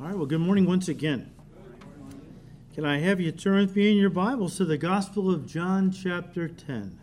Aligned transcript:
All 0.00 0.06
right, 0.06 0.16
well, 0.16 0.24
good 0.24 0.40
morning 0.40 0.64
once 0.64 0.88
again. 0.88 1.30
Can 2.74 2.86
I 2.86 2.98
have 3.00 3.20
you 3.20 3.30
turn 3.30 3.66
with 3.66 3.76
me 3.76 3.90
in 3.90 3.98
your 3.98 4.08
Bibles 4.08 4.56
to 4.56 4.64
the 4.64 4.78
Gospel 4.78 5.30
of 5.30 5.46
John, 5.46 5.92
chapter 5.92 6.48
10? 6.48 6.98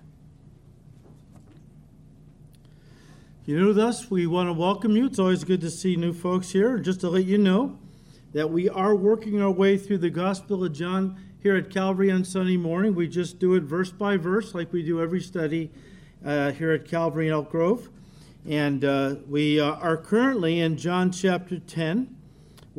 If 3.41 3.47
you're 3.47 3.59
new 3.59 3.67
with 3.67 3.77
us, 3.77 4.09
we 4.09 4.25
want 4.25 4.49
to 4.49 4.53
welcome 4.53 4.97
you. 4.97 5.05
It's 5.05 5.19
always 5.19 5.43
good 5.43 5.61
to 5.61 5.69
see 5.69 5.95
new 5.95 6.13
folks 6.13 6.49
here. 6.49 6.79
Just 6.79 6.99
to 7.01 7.09
let 7.09 7.25
you 7.25 7.37
know 7.37 7.77
that 8.33 8.49
we 8.49 8.67
are 8.67 8.95
working 8.95 9.39
our 9.39 9.51
way 9.51 9.77
through 9.77 9.99
the 9.99 10.09
Gospel 10.09 10.63
of 10.63 10.73
John 10.73 11.15
here 11.43 11.55
at 11.55 11.69
Calvary 11.69 12.09
on 12.09 12.25
Sunday 12.25 12.57
morning. 12.57 12.95
We 12.95 13.07
just 13.07 13.37
do 13.37 13.53
it 13.53 13.63
verse 13.63 13.91
by 13.91 14.17
verse, 14.17 14.55
like 14.55 14.73
we 14.73 14.81
do 14.81 14.99
every 14.99 15.21
study 15.21 15.69
uh, 16.25 16.51
here 16.53 16.71
at 16.71 16.87
Calvary 16.87 17.27
in 17.27 17.33
Elk 17.33 17.51
Grove. 17.51 17.87
And 18.47 18.83
uh, 18.83 19.17
we 19.27 19.59
uh, 19.59 19.73
are 19.75 19.95
currently 19.95 20.59
in 20.59 20.75
John 20.75 21.11
chapter 21.11 21.59
10 21.59 22.15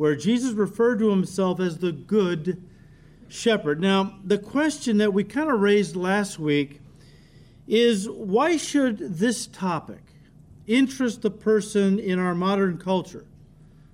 where 0.01 0.15
Jesus 0.15 0.53
referred 0.53 0.97
to 0.97 1.11
himself 1.11 1.59
as 1.59 1.77
the 1.77 1.91
good 1.91 2.59
shepherd. 3.27 3.79
Now, 3.79 4.17
the 4.23 4.39
question 4.39 4.97
that 4.97 5.13
we 5.13 5.23
kind 5.23 5.51
of 5.51 5.59
raised 5.59 5.95
last 5.95 6.39
week 6.39 6.81
is 7.67 8.09
why 8.09 8.57
should 8.57 8.97
this 8.97 9.45
topic 9.45 10.01
interest 10.65 11.23
a 11.23 11.29
person 11.29 11.99
in 11.99 12.17
our 12.17 12.33
modern 12.33 12.79
culture 12.79 13.27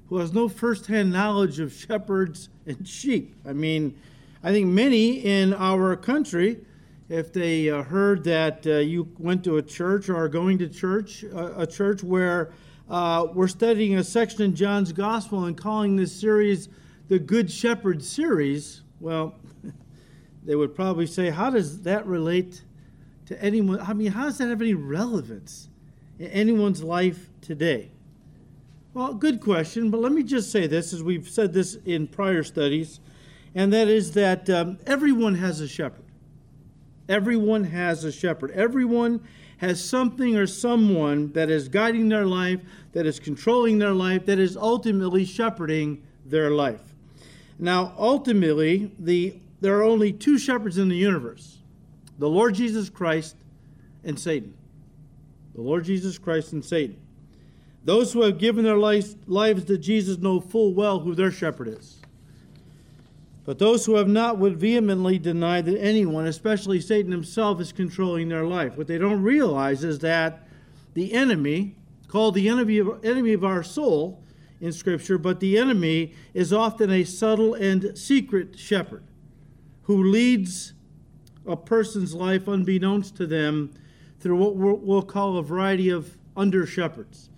who 0.08 0.20
has 0.20 0.32
no 0.32 0.48
firsthand 0.48 1.12
knowledge 1.12 1.60
of 1.60 1.74
shepherds 1.74 2.48
and 2.66 2.88
sheep? 2.88 3.36
I 3.46 3.52
mean, 3.52 4.00
I 4.42 4.54
think 4.54 4.68
many 4.68 5.26
in 5.26 5.54
our 5.56 5.98
country, 5.98 6.62
if 7.10 7.34
they 7.34 7.70
uh, 7.70 7.84
heard 7.84 8.24
that 8.24 8.66
uh, 8.66 8.76
you 8.76 9.12
went 9.20 9.44
to 9.44 9.58
a 9.58 9.62
church 9.62 10.08
or 10.08 10.16
are 10.16 10.30
going 10.30 10.58
to 10.60 10.70
church, 10.70 11.26
uh, 11.26 11.52
a 11.58 11.68
church 11.68 12.02
where 12.02 12.54
uh, 12.90 13.28
we're 13.34 13.50
studying 13.50 13.98
a 13.98 14.04
section 14.04 14.44
in 14.44 14.56
John's 14.56 14.94
Gospel 14.94 15.46
and 15.46 15.58
calling 15.58 15.98
this 15.98 16.14
series 16.14 16.70
the 17.10 17.20
Good 17.20 17.52
Shepherd 17.52 18.02
series. 18.02 18.82
Well, 19.02 19.36
they 20.44 20.56
would 20.56 20.74
probably 20.74 21.06
say, 21.06 21.30
how 21.30 21.50
does 21.50 21.82
that 21.82 22.06
relate 22.06 22.62
to 23.26 23.42
anyone? 23.44 23.82
I 23.82 23.94
mean, 23.94 24.12
how 24.12 24.24
does 24.24 24.38
that 24.38 24.48
have 24.48 24.62
any 24.62 24.74
relevance 24.74 25.68
in 26.18 26.28
anyone's 26.28 26.82
life 26.82 27.30
today? 27.42 27.92
Well, 28.94 29.14
good 29.14 29.42
question, 29.42 29.92
but 29.92 30.00
let 30.00 30.14
me 30.14 30.24
just 30.24 30.50
say 30.50 30.66
this, 30.66 30.94
as 30.94 31.04
we've 31.04 31.30
said 31.30 31.54
this 31.54 31.76
in 31.86 32.08
prior 32.08 32.42
studies, 32.42 33.02
and 33.54 33.72
that 33.74 33.90
is 33.90 34.14
that 34.14 34.50
um, 34.50 34.80
everyone 34.88 35.36
has 35.36 35.60
a 35.60 35.68
shepherd. 35.68 36.06
Everyone 37.10 37.66
has 37.66 38.04
a 38.06 38.12
shepherd. 38.12 38.52
Everyone 38.52 39.22
has 39.58 39.84
something 39.84 40.36
or 40.36 40.48
someone 40.48 41.32
that 41.34 41.50
is 41.50 41.68
guiding 41.68 42.10
their 42.10 42.26
life, 42.26 42.60
that 42.94 43.06
is 43.06 43.20
controlling 43.20 43.80
their 43.80 43.94
life, 43.94 44.26
that 44.26 44.40
is 44.40 44.56
ultimately 44.56 45.26
shepherding 45.26 46.02
their 46.26 46.52
life. 46.52 46.94
Now, 47.60 47.94
ultimately, 47.98 48.92
the, 49.00 49.36
there 49.62 49.78
are 49.78 49.84
only 49.84 50.14
two 50.14 50.38
shepherds 50.38 50.78
in 50.78 50.90
the 50.90 50.96
universe 50.96 51.58
the 52.20 52.30
Lord 52.30 52.56
Jesus 52.56 52.90
Christ 52.90 53.36
and 54.04 54.20
Satan. 54.20 54.56
The 55.54 55.62
Lord 55.62 55.86
Jesus 55.86 56.18
Christ 56.18 56.54
and 56.54 56.66
Satan. 56.66 56.98
Those 57.84 58.12
who 58.12 58.24
have 58.24 58.38
given 58.38 58.64
their 58.64 58.78
lives, 58.78 59.16
lives 59.28 59.66
to 59.66 59.78
Jesus 59.78 60.18
know 60.18 60.40
full 60.40 60.74
well 60.74 61.00
who 61.00 61.16
their 61.16 61.32
shepherd 61.32 61.68
is. 61.68 62.00
But 63.48 63.60
those 63.60 63.86
who 63.86 63.96
have 63.96 64.10
not 64.10 64.40
would 64.40 64.58
vehemently 64.58 65.18
deny 65.18 65.62
that 65.62 65.80
anyone, 65.80 66.28
especially 66.28 66.82
Satan 66.82 67.14
himself, 67.14 67.62
is 67.62 67.72
controlling 67.72 68.28
their 68.28 68.44
life. 68.44 68.76
What 68.76 68.88
they 68.88 68.98
don't 68.98 69.24
realize 69.24 69.86
is 69.86 70.00
that 70.00 70.46
the 70.96 71.14
enemy, 71.14 71.78
called 72.10 72.36
the 72.36 72.50
enemy 72.50 72.78
of, 72.80 73.06
enemy 73.06 73.32
of 73.32 73.46
our 73.46 73.64
soul 73.64 74.22
in 74.60 74.74
Scripture, 74.74 75.18
but 75.18 75.40
the 75.40 75.58
enemy 75.58 76.14
is 76.34 76.52
often 76.52 76.92
a 76.92 77.06
subtle 77.06 77.54
and 77.54 77.98
secret 77.98 78.60
shepherd 78.60 79.06
who 79.84 80.04
leads 80.04 80.74
a 81.46 81.56
person's 81.56 82.14
life 82.14 82.50
unbeknownst 82.50 83.16
to 83.16 83.26
them 83.26 83.74
through 84.20 84.36
what 84.36 84.58
we'll 84.58 85.02
call 85.02 85.38
a 85.38 85.42
variety 85.42 85.88
of 85.88 86.18
under 86.36 86.66
shepherds. 86.66 87.30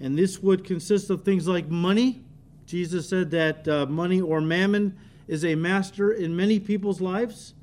And 0.00 0.18
this 0.18 0.40
would 0.40 0.64
consist 0.64 1.08
of 1.08 1.22
things 1.22 1.46
like 1.46 1.68
money. 1.68 2.24
Jesus 2.66 3.08
said 3.08 3.30
that 3.30 3.68
uh, 3.68 3.86
money 3.86 4.20
or 4.20 4.40
mammon 4.40 4.98
is 5.28 5.44
a 5.44 5.54
master 5.54 6.10
in 6.10 6.34
many 6.34 6.58
people's 6.58 7.00
lives, 7.00 7.54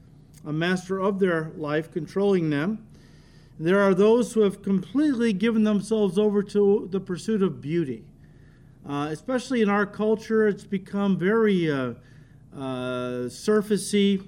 a 0.46 0.54
master 0.54 1.00
of 1.00 1.20
their 1.20 1.52
life, 1.58 1.92
controlling 1.92 2.50
them. 2.50 2.86
There 3.60 3.80
are 3.80 3.94
those 3.94 4.34
who 4.34 4.42
have 4.42 4.62
completely 4.62 5.34
given 5.34 5.64
themselves 5.64 6.18
over 6.18 6.42
to 6.44 6.88
the 6.92 7.00
pursuit 7.00 7.44
of 7.44 7.60
beauty. 7.60 8.04
Uh, 8.88 9.10
especially 9.12 9.62
in 9.62 9.70
our 9.70 9.86
culture, 9.86 10.48
it's 10.48 10.64
become 10.64 11.18
very 11.18 11.70
uh, 11.70 11.94
uh, 12.56 13.28
surfacey, 13.28 14.26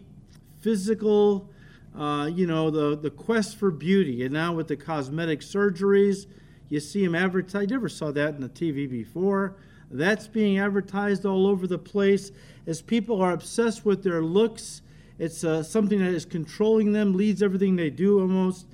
physical, 0.59 1.49
uh, 1.97 2.29
you 2.31 2.45
know, 2.45 2.69
the, 2.69 2.97
the 2.97 3.09
quest 3.09 3.57
for 3.57 3.71
beauty. 3.71 4.23
And 4.23 4.33
now 4.33 4.53
with 4.53 4.67
the 4.67 4.75
cosmetic 4.75 5.39
surgeries, 5.39 6.25
you 6.69 6.79
see 6.79 7.03
them 7.03 7.15
advertised. 7.15 7.69
You 7.69 7.77
never 7.77 7.89
saw 7.89 8.11
that 8.11 8.35
in 8.35 8.41
the 8.41 8.49
TV 8.49 8.89
before. 8.89 9.55
That's 9.91 10.27
being 10.27 10.57
advertised 10.57 11.25
all 11.25 11.47
over 11.47 11.67
the 11.67 11.77
place 11.77 12.31
as 12.65 12.81
people 12.81 13.21
are 13.21 13.31
obsessed 13.31 13.85
with 13.85 14.03
their 14.03 14.21
looks. 14.21 14.81
It's 15.19 15.43
uh, 15.43 15.63
something 15.63 15.99
that 15.99 16.13
is 16.13 16.25
controlling 16.25 16.93
them, 16.93 17.13
leads 17.13 17.43
everything 17.43 17.75
they 17.75 17.89
do 17.89 18.19
almost. 18.19 18.65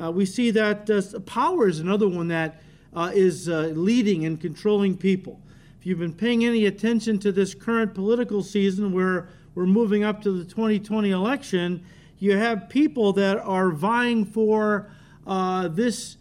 Uh, 0.00 0.10
we 0.10 0.26
see 0.26 0.50
that 0.50 0.90
uh, 0.90 1.18
power 1.20 1.68
is 1.68 1.80
another 1.80 2.08
one 2.08 2.28
that 2.28 2.60
uh, 2.94 3.10
is 3.14 3.48
uh, 3.48 3.72
leading 3.74 4.26
and 4.26 4.40
controlling 4.40 4.96
people. 4.96 5.40
If 5.80 5.86
you've 5.86 5.98
been 5.98 6.12
paying 6.12 6.44
any 6.44 6.66
attention 6.66 7.18
to 7.20 7.32
this 7.32 7.54
current 7.54 7.94
political 7.94 8.42
season 8.42 8.92
where 8.92 9.28
we're 9.54 9.66
moving 9.66 10.04
up 10.04 10.22
to 10.22 10.30
the 10.30 10.44
2020 10.44 11.10
election, 11.10 11.84
you 12.18 12.36
have 12.36 12.68
people 12.68 13.12
that 13.14 13.38
are 13.38 13.70
vying 13.70 14.24
for 14.24 14.90
uh, 15.26 15.68
this 15.68 16.16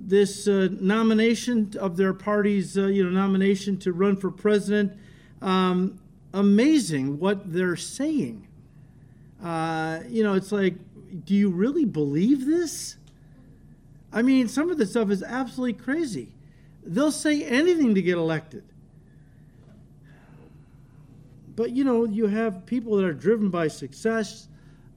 this 0.00 0.48
uh, 0.48 0.68
nomination 0.80 1.74
of 1.78 1.96
their 1.96 2.14
party's 2.14 2.76
uh, 2.76 2.86
you 2.86 3.04
know 3.04 3.10
nomination 3.10 3.76
to 3.78 3.92
run 3.92 4.16
for 4.16 4.30
president. 4.30 4.92
Um, 5.42 6.00
amazing 6.32 7.18
what 7.18 7.52
they're 7.52 7.76
saying. 7.76 8.46
Uh, 9.42 10.00
you 10.08 10.22
know, 10.22 10.34
it's 10.34 10.52
like, 10.52 10.74
do 11.24 11.34
you 11.34 11.50
really 11.50 11.84
believe 11.84 12.46
this? 12.46 12.96
I 14.12 14.22
mean, 14.22 14.48
some 14.48 14.70
of 14.70 14.78
the 14.78 14.86
stuff 14.86 15.10
is 15.10 15.22
absolutely 15.22 15.74
crazy. 15.74 16.32
They'll 16.84 17.12
say 17.12 17.44
anything 17.44 17.94
to 17.94 18.02
get 18.02 18.16
elected. 18.16 18.64
But 21.56 21.72
you 21.72 21.84
know, 21.84 22.04
you 22.04 22.26
have 22.26 22.64
people 22.64 22.96
that 22.96 23.04
are 23.04 23.12
driven 23.12 23.50
by 23.50 23.68
success, 23.68 24.48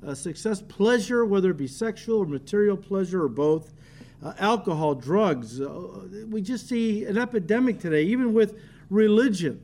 uh, 0.06 0.14
success, 0.14 0.62
pleasure, 0.62 1.26
whether 1.26 1.52
it 1.52 1.58
be 1.58 1.68
sexual 1.68 2.20
or 2.20 2.26
material 2.26 2.78
pleasure 2.78 3.24
or 3.24 3.30
both, 3.30 3.74
uh, 4.24 4.34
alcohol, 4.40 4.96
drugs. 4.96 5.60
Uh, 5.60 6.08
we 6.30 6.42
just 6.42 6.68
see 6.68 7.06
an 7.06 7.18
epidemic 7.18 7.80
today, 7.80 8.04
even 8.04 8.34
with 8.34 8.58
religion 8.90 9.62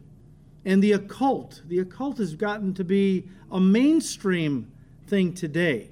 and 0.65 0.83
the 0.83 0.91
occult. 0.91 1.61
The 1.67 1.79
occult 1.79 2.17
has 2.17 2.35
gotten 2.35 2.73
to 2.73 2.83
be 2.83 3.25
a 3.51 3.59
mainstream 3.59 4.71
thing 5.07 5.33
today. 5.33 5.89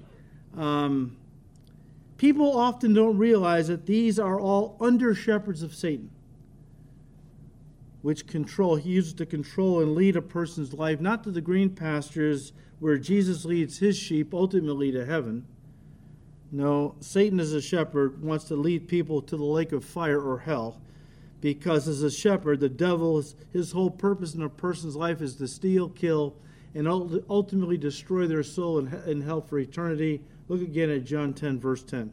Um, 0.56 1.18
people 2.18 2.58
often 2.58 2.94
don't 2.94 3.18
realize 3.18 3.68
that 3.68 3.86
these 3.86 4.20
are 4.20 4.40
all 4.40 4.76
under 4.82 5.16
shepherds 5.16 5.64
of 5.64 5.74
Satan, 5.74 6.10
which 8.02 8.28
control, 8.28 8.76
he 8.76 8.92
uses 8.92 9.14
to 9.14 9.26
control 9.26 9.82
and 9.82 9.96
lead 9.96 10.16
a 10.16 10.22
person's 10.22 10.74
life, 10.74 11.00
not 11.00 11.24
to 11.24 11.32
the 11.32 11.42
green 11.42 11.70
pastures 11.70 12.54
where 12.80 12.98
Jesus 12.98 13.46
leads 13.46 13.80
his 13.80 13.98
sheep 13.98 14.34
ultimately 14.34 14.92
to 14.92 15.06
heaven. 15.06 15.46
No, 16.52 16.96
Satan 17.02 17.40
as 17.40 17.54
a 17.54 17.62
shepherd 17.62 18.24
wants 18.24 18.46
to 18.46 18.56
lead 18.56 18.88
people 18.88 19.22
to 19.22 19.36
the 19.36 19.44
lake 19.44 19.74
of 19.74 19.84
fire 19.84 20.22
or 20.22 20.40
hell 20.40 20.80
because 21.42 21.88
as 21.88 22.02
a 22.02 22.12
shepherd, 22.12 22.60
the 22.60 22.70
devil, 22.70 23.24
his 23.54 23.72
whole 23.72 23.92
purpose 23.92 24.34
in 24.34 24.42
a 24.42 24.50
person's 24.50 24.96
life 24.96 25.22
is 25.22 25.36
to 25.36 25.48
steal, 25.48 25.90
kill, 25.90 26.36
and 26.74 26.88
ultimately 26.88 27.78
destroy 27.78 28.28
their 28.28 28.44
soul 28.44 28.80
in, 28.80 29.22
hell 29.22 29.42
for 29.42 29.60
eternity. 29.60 30.22
Look 30.48 30.62
again 30.62 30.90
at 30.90 31.06
John 31.06 31.34
10, 31.34 31.60
verse 31.60 31.84
10. 31.84 32.12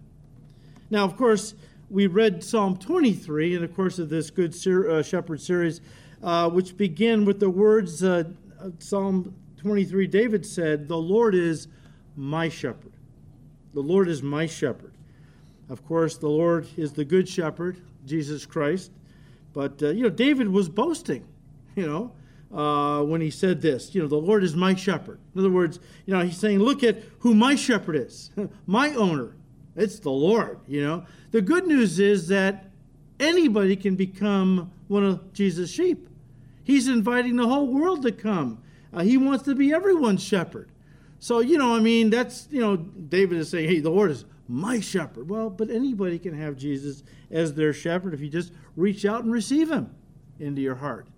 Now, 0.91 1.05
of 1.05 1.17
course, 1.17 1.55
we 1.91 2.07
read 2.07 2.43
Psalm 2.43 2.77
23 2.77 3.57
in 3.57 3.63
the 3.63 3.69
course 3.69 3.99
of 3.99 4.09
this 4.09 4.31
Good 4.31 4.55
uh, 4.67 5.03
Shepherd 5.03 5.41
series, 5.41 5.81
uh, 6.23 6.51
which 6.51 6.77
begin 6.77 7.25
with 7.25 7.41
the 7.41 7.51
words 7.51 8.03
uh, 8.03 8.25
Psalm 8.79 9.35
23. 9.59 10.07
David 10.07 10.45
said, 10.45 10.89
The 10.89 10.97
Lord 10.97 11.35
is 11.35 11.69
my 12.17 12.49
shepherd. 12.49 12.93
The 13.75 13.81
Lord 13.81 14.09
is 14.09 14.23
my 14.23 14.47
shepherd. 14.47 14.95
Of 15.69 15.85
course, 15.85 16.17
the 16.17 16.29
Lord 16.29 16.69
is 16.77 16.93
the 16.93 17.05
good 17.05 17.29
shepherd, 17.29 17.79
Jesus 18.07 18.47
Christ. 18.47 18.93
But, 19.53 19.83
uh, 19.83 19.89
you 19.91 20.05
know, 20.05 20.11
David 20.11 20.49
was 20.49 20.69
boasting, 20.69 21.25
you 21.75 21.87
know, 21.87 22.13
uh, 22.57 23.03
when 23.03 23.21
he 23.21 23.31
said 23.31 23.61
this, 23.61 23.95
you 23.95 24.01
know, 24.01 24.09
the 24.09 24.17
Lord 24.17 24.45
is 24.45 24.55
my 24.55 24.75
shepherd. 24.75 25.19
In 25.35 25.41
other 25.41 25.51
words, 25.51 25.81
you 26.07 26.15
know, 26.15 26.21
he's 26.21 26.37
saying, 26.37 26.61
look 26.61 26.85
at 26.85 26.99
who 27.21 27.35
my 27.35 27.57
shepherd 27.57 27.97
is, 27.97 28.31
my 28.67 28.91
owner. 28.95 29.35
It's 29.77 29.99
the 29.99 30.11
Lord, 30.11 30.61
you 30.69 30.83
know. 30.83 31.05
The 31.33 31.43
good 31.43 31.67
news 31.67 31.99
is 31.99 32.29
that 32.29 32.71
anybody 33.19 33.75
can 33.75 33.97
become 33.97 34.71
one 34.87 35.05
of 35.05 35.33
Jesus' 35.33 35.71
sheep. 35.71 36.09
He's 36.63 36.87
inviting 36.87 37.37
the 37.37 37.49
whole 37.49 37.67
world 37.67 38.03
to 38.03 38.13
come. 38.13 38.63
Uh, 38.93 39.03
he 39.03 39.19
wants 39.19 39.45
to 39.45 39.55
be 39.57 39.73
everyone's 39.73 40.23
shepherd. 40.23 40.71
So, 41.25 41.41
you 41.41 41.57
know, 41.57 41.75
I 41.75 41.81
mean, 41.81 42.11
that's, 42.11 42.49
you 42.51 42.61
know, 42.61 42.77
David 42.77 43.39
is 43.39 43.49
saying, 43.49 43.67
hey, 43.67 43.81
the 43.81 43.89
Lord 43.89 44.11
is 44.11 44.27
my 44.47 44.79
shepherd. 44.79 45.31
Well, 45.31 45.49
but 45.49 45.71
anybody 45.71 46.19
can 46.19 46.39
have 46.39 46.55
Jesus 46.55 47.03
as 47.31 47.55
their 47.55 47.73
shepherd 47.73 48.13
if 48.13 48.21
you 48.21 48.29
just 48.29 48.53
reach 48.77 49.07
out 49.07 49.25
and 49.25 49.33
receive 49.33 49.71
him 49.71 49.91
into 50.39 50.61
your 50.61 50.75
heart. 50.75 51.09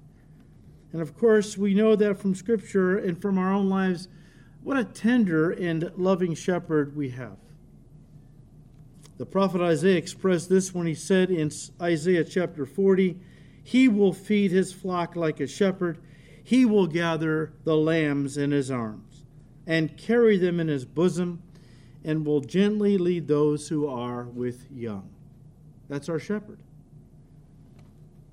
And 0.93 1.03
of 1.03 1.19
course, 1.19 1.59
we 1.59 1.75
know 1.75 1.97
that 1.97 2.19
from 2.19 2.37
Scripture 2.37 2.97
and 2.97 3.21
from 3.21 3.37
our 3.37 3.53
own 3.53 3.69
lives, 3.69 4.07
what 4.63 4.77
a 4.77 4.85
tender 4.85 5.51
and 5.51 5.91
loving 5.97 6.37
shepherd 6.37 6.95
we 6.95 7.11
have. 7.11 7.39
The 9.19 9.27
prophet 9.27 9.61
Isaiah 9.61 9.97
expressed 9.97 10.49
this 10.49 10.73
when 10.73 10.87
he 10.87 10.95
said 10.95 11.33
in 11.33 11.51
Isaiah 11.83 12.23
chapter 12.23 12.65
40, 12.65 13.19
He 13.65 13.89
will 13.89 14.13
feed 14.13 14.53
his 14.53 14.73
flock 14.73 15.17
like 15.17 15.41
a 15.41 15.49
shepherd, 15.49 15.99
he 16.45 16.65
will 16.65 16.87
gather 16.87 17.55
the 17.65 17.77
lambs 17.77 18.37
in 18.37 18.53
his 18.53 18.71
arms 18.71 19.16
and 19.67 19.97
carry 19.97 20.37
them 20.39 20.61
in 20.61 20.69
his 20.69 20.85
bosom 20.85 21.43
and 22.05 22.25
will 22.25 22.41
gently 22.41 22.97
lead 22.97 23.27
those 23.27 23.69
who 23.69 23.89
are 23.89 24.25
with 24.25 24.71
young. 24.71 25.09
That's 25.89 26.09
our 26.09 26.19
shepherd. 26.19 26.59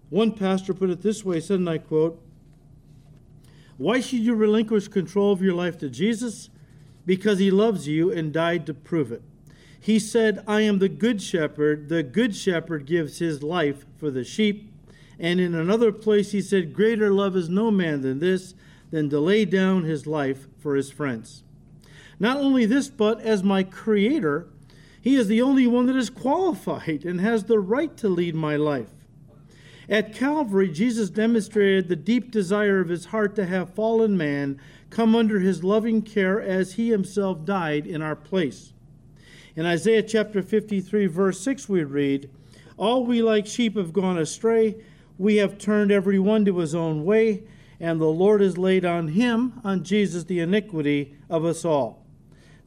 One 0.09 0.31
pastor 0.31 0.75
put 0.75 0.91
it 0.91 1.01
this 1.01 1.25
way, 1.25 1.39
said, 1.39 1.59
and 1.59 1.69
I 1.69 1.79
quote, 1.79 2.21
Why 3.77 3.99
should 3.99 4.19
you 4.19 4.35
relinquish 4.35 4.87
control 4.87 5.31
of 5.31 5.41
your 5.41 5.55
life 5.55 5.77
to 5.79 5.89
Jesus? 5.89 6.49
Because 7.05 7.39
he 7.39 7.49
loves 7.49 7.87
you 7.87 8.11
and 8.11 8.31
died 8.31 8.67
to 8.67 8.73
prove 8.73 9.11
it. 9.11 9.23
He 9.79 9.99
said, 9.99 10.43
I 10.47 10.61
am 10.61 10.79
the 10.79 10.87
good 10.87 11.21
shepherd. 11.21 11.89
The 11.89 12.03
good 12.03 12.35
shepherd 12.35 12.85
gives 12.85 13.17
his 13.17 13.43
life 13.43 13.85
for 13.97 14.11
the 14.11 14.23
sheep. 14.23 14.71
And 15.19 15.39
in 15.39 15.55
another 15.55 15.91
place, 15.91 16.31
he 16.31 16.41
said, 16.41 16.73
Greater 16.73 17.11
love 17.11 17.35
is 17.35 17.49
no 17.49 17.71
man 17.71 18.01
than 18.01 18.19
this, 18.19 18.53
than 18.93 19.09
to 19.09 19.19
lay 19.19 19.43
down 19.43 19.85
his 19.85 20.05
life 20.05 20.45
for 20.59 20.75
his 20.75 20.91
friends. 20.91 21.41
Not 22.19 22.37
only 22.37 22.67
this, 22.67 22.89
but 22.89 23.19
as 23.21 23.41
my 23.41 23.63
creator, 23.63 24.45
he 25.01 25.15
is 25.15 25.27
the 25.27 25.41
only 25.41 25.65
one 25.65 25.87
that 25.87 25.95
is 25.95 26.11
qualified 26.11 27.03
and 27.03 27.19
has 27.19 27.45
the 27.45 27.57
right 27.57 27.97
to 27.97 28.07
lead 28.07 28.35
my 28.35 28.55
life. 28.55 28.91
At 29.89 30.13
Calvary, 30.13 30.69
Jesus 30.69 31.09
demonstrated 31.09 31.87
the 31.87 31.95
deep 31.95 32.29
desire 32.29 32.81
of 32.81 32.89
his 32.89 33.05
heart 33.05 33.35
to 33.37 33.47
have 33.47 33.73
fallen 33.73 34.15
man 34.15 34.61
come 34.91 35.15
under 35.15 35.39
his 35.39 35.63
loving 35.63 36.03
care 36.03 36.39
as 36.39 36.73
he 36.73 36.91
himself 36.91 37.43
died 37.45 37.87
in 37.87 38.03
our 38.03 38.15
place. 38.15 38.73
In 39.55 39.65
Isaiah 39.65 40.03
chapter 40.03 40.43
53, 40.43 41.07
verse 41.07 41.39
6, 41.39 41.67
we 41.67 41.83
read, 41.83 42.29
All 42.77 43.03
we 43.03 43.23
like 43.23 43.47
sheep 43.47 43.75
have 43.75 43.91
gone 43.91 44.19
astray. 44.19 44.75
We 45.17 45.37
have 45.37 45.57
turned 45.57 45.91
every 45.91 46.19
one 46.19 46.45
to 46.45 46.59
his 46.59 46.75
own 46.75 47.03
way, 47.05 47.43
and 47.83 47.99
the 47.99 48.05
Lord 48.05 48.39
has 48.39 48.57
laid 48.57 48.85
on 48.85 49.09
him, 49.09 49.59
on 49.61 49.83
Jesus, 49.83 50.23
the 50.23 50.39
iniquity 50.39 51.17
of 51.29 51.43
us 51.43 51.65
all. 51.65 52.05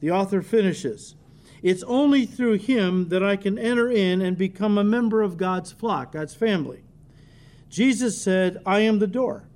The 0.01 0.11
author 0.11 0.43
finishes, 0.43 1.15
It's 1.63 1.83
only 1.85 2.27
through 2.27 2.59
him 2.59 3.09
that 3.09 3.23
I 3.23 3.37
can 3.37 3.59
enter 3.59 3.91
in 3.91 4.21
and 4.21 4.37
become 4.37 4.77
a 4.77 4.85
member 4.85 5.23
of 5.23 5.39
God's 5.39 5.73
flock, 5.73 6.13
God's 6.13 6.35
family. 6.35 6.83
Jesus 7.71 8.21
said, 8.21 8.61
I 8.67 8.81
am 8.81 8.99
the 8.99 9.07
door. 9.07 9.49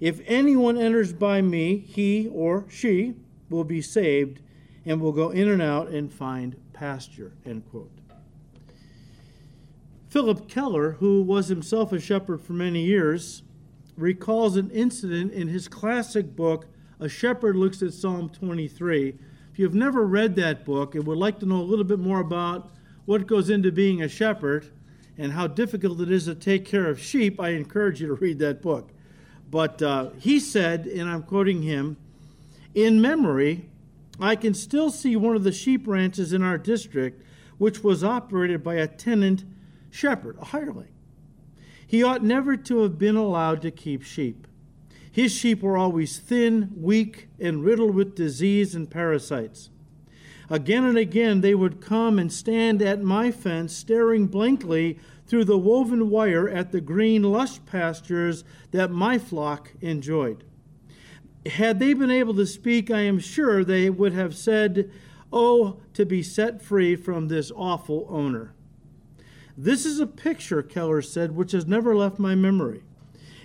If 0.00 0.22
anyone 0.24 0.78
enters 0.78 1.12
by 1.12 1.42
me, 1.42 1.76
he 1.80 2.30
or 2.32 2.64
she 2.70 3.12
will 3.50 3.64
be 3.64 3.82
saved 3.82 4.40
and 4.86 5.02
will 5.02 5.12
go 5.12 5.28
in 5.28 5.50
and 5.50 5.60
out 5.60 5.88
and 5.88 6.10
find 6.10 6.56
pasture. 6.72 7.34
End 7.44 7.68
quote. 7.70 7.90
Phillip 10.08 10.48
Keller, 10.48 10.92
who 10.92 11.20
was 11.20 11.48
himself 11.48 11.92
a 11.92 12.00
shepherd 12.00 12.40
for 12.40 12.54
many 12.54 12.86
years, 12.86 13.42
recalls 13.96 14.56
an 14.56 14.70
incident 14.70 15.32
in 15.32 15.48
his 15.48 15.68
classic 15.68 16.34
book, 16.34 16.66
A 17.00 17.08
Shepherd 17.08 17.56
Looks 17.56 17.82
at 17.82 17.92
Psalm 17.92 18.28
23. 18.28 19.14
If 19.52 19.58
you've 19.58 19.74
never 19.74 20.04
read 20.04 20.34
that 20.36 20.64
book 20.64 20.94
and 20.94 21.06
would 21.06 21.18
like 21.18 21.38
to 21.40 21.46
know 21.46 21.60
a 21.60 21.62
little 21.62 21.84
bit 21.84 22.00
more 22.00 22.20
about 22.20 22.72
what 23.04 23.26
goes 23.26 23.50
into 23.50 23.70
being 23.70 24.02
a 24.02 24.08
shepherd 24.08 24.66
and 25.16 25.32
how 25.32 25.46
difficult 25.46 26.00
it 26.00 26.10
is 26.10 26.24
to 26.24 26.34
take 26.34 26.64
care 26.64 26.88
of 26.88 27.00
sheep, 27.00 27.38
I 27.40 27.50
encourage 27.50 28.00
you 28.00 28.08
to 28.08 28.14
read 28.14 28.38
that 28.40 28.62
book. 28.62 28.90
But 29.50 29.80
uh, 29.80 30.10
he 30.18 30.40
said, 30.40 30.86
and 30.86 31.08
I'm 31.08 31.22
quoting 31.22 31.62
him, 31.62 31.96
in 32.74 33.00
memory, 33.00 33.68
I 34.18 34.34
can 34.34 34.54
still 34.54 34.90
see 34.90 35.14
one 35.14 35.36
of 35.36 35.44
the 35.44 35.52
sheep 35.52 35.86
ranches 35.86 36.32
in 36.32 36.42
our 36.42 36.58
district, 36.58 37.22
which 37.58 37.84
was 37.84 38.02
operated 38.02 38.64
by 38.64 38.74
a 38.74 38.88
tenant 38.88 39.44
shepherd, 39.90 40.36
a 40.40 40.46
hireling. 40.46 40.93
He 41.94 42.02
ought 42.02 42.24
never 42.24 42.56
to 42.56 42.78
have 42.80 42.98
been 42.98 43.14
allowed 43.14 43.62
to 43.62 43.70
keep 43.70 44.02
sheep. 44.02 44.48
His 45.12 45.30
sheep 45.30 45.62
were 45.62 45.76
always 45.76 46.18
thin, 46.18 46.72
weak, 46.74 47.28
and 47.38 47.62
riddled 47.62 47.94
with 47.94 48.16
disease 48.16 48.74
and 48.74 48.90
parasites. 48.90 49.70
Again 50.50 50.82
and 50.82 50.98
again 50.98 51.40
they 51.40 51.54
would 51.54 51.80
come 51.80 52.18
and 52.18 52.32
stand 52.32 52.82
at 52.82 53.00
my 53.00 53.30
fence, 53.30 53.76
staring 53.76 54.26
blankly 54.26 54.98
through 55.28 55.44
the 55.44 55.56
woven 55.56 56.10
wire 56.10 56.48
at 56.48 56.72
the 56.72 56.80
green, 56.80 57.22
lush 57.22 57.64
pastures 57.64 58.42
that 58.72 58.90
my 58.90 59.16
flock 59.16 59.70
enjoyed. 59.80 60.42
Had 61.46 61.78
they 61.78 61.94
been 61.94 62.10
able 62.10 62.34
to 62.34 62.46
speak, 62.46 62.90
I 62.90 63.02
am 63.02 63.20
sure 63.20 63.62
they 63.62 63.88
would 63.88 64.14
have 64.14 64.34
said, 64.34 64.90
Oh, 65.32 65.78
to 65.92 66.04
be 66.04 66.24
set 66.24 66.60
free 66.60 66.96
from 66.96 67.28
this 67.28 67.52
awful 67.54 68.08
owner. 68.10 68.52
This 69.56 69.86
is 69.86 70.00
a 70.00 70.06
picture, 70.06 70.62
Keller 70.62 71.02
said, 71.02 71.36
which 71.36 71.52
has 71.52 71.66
never 71.66 71.94
left 71.94 72.18
my 72.18 72.34
memory. 72.34 72.82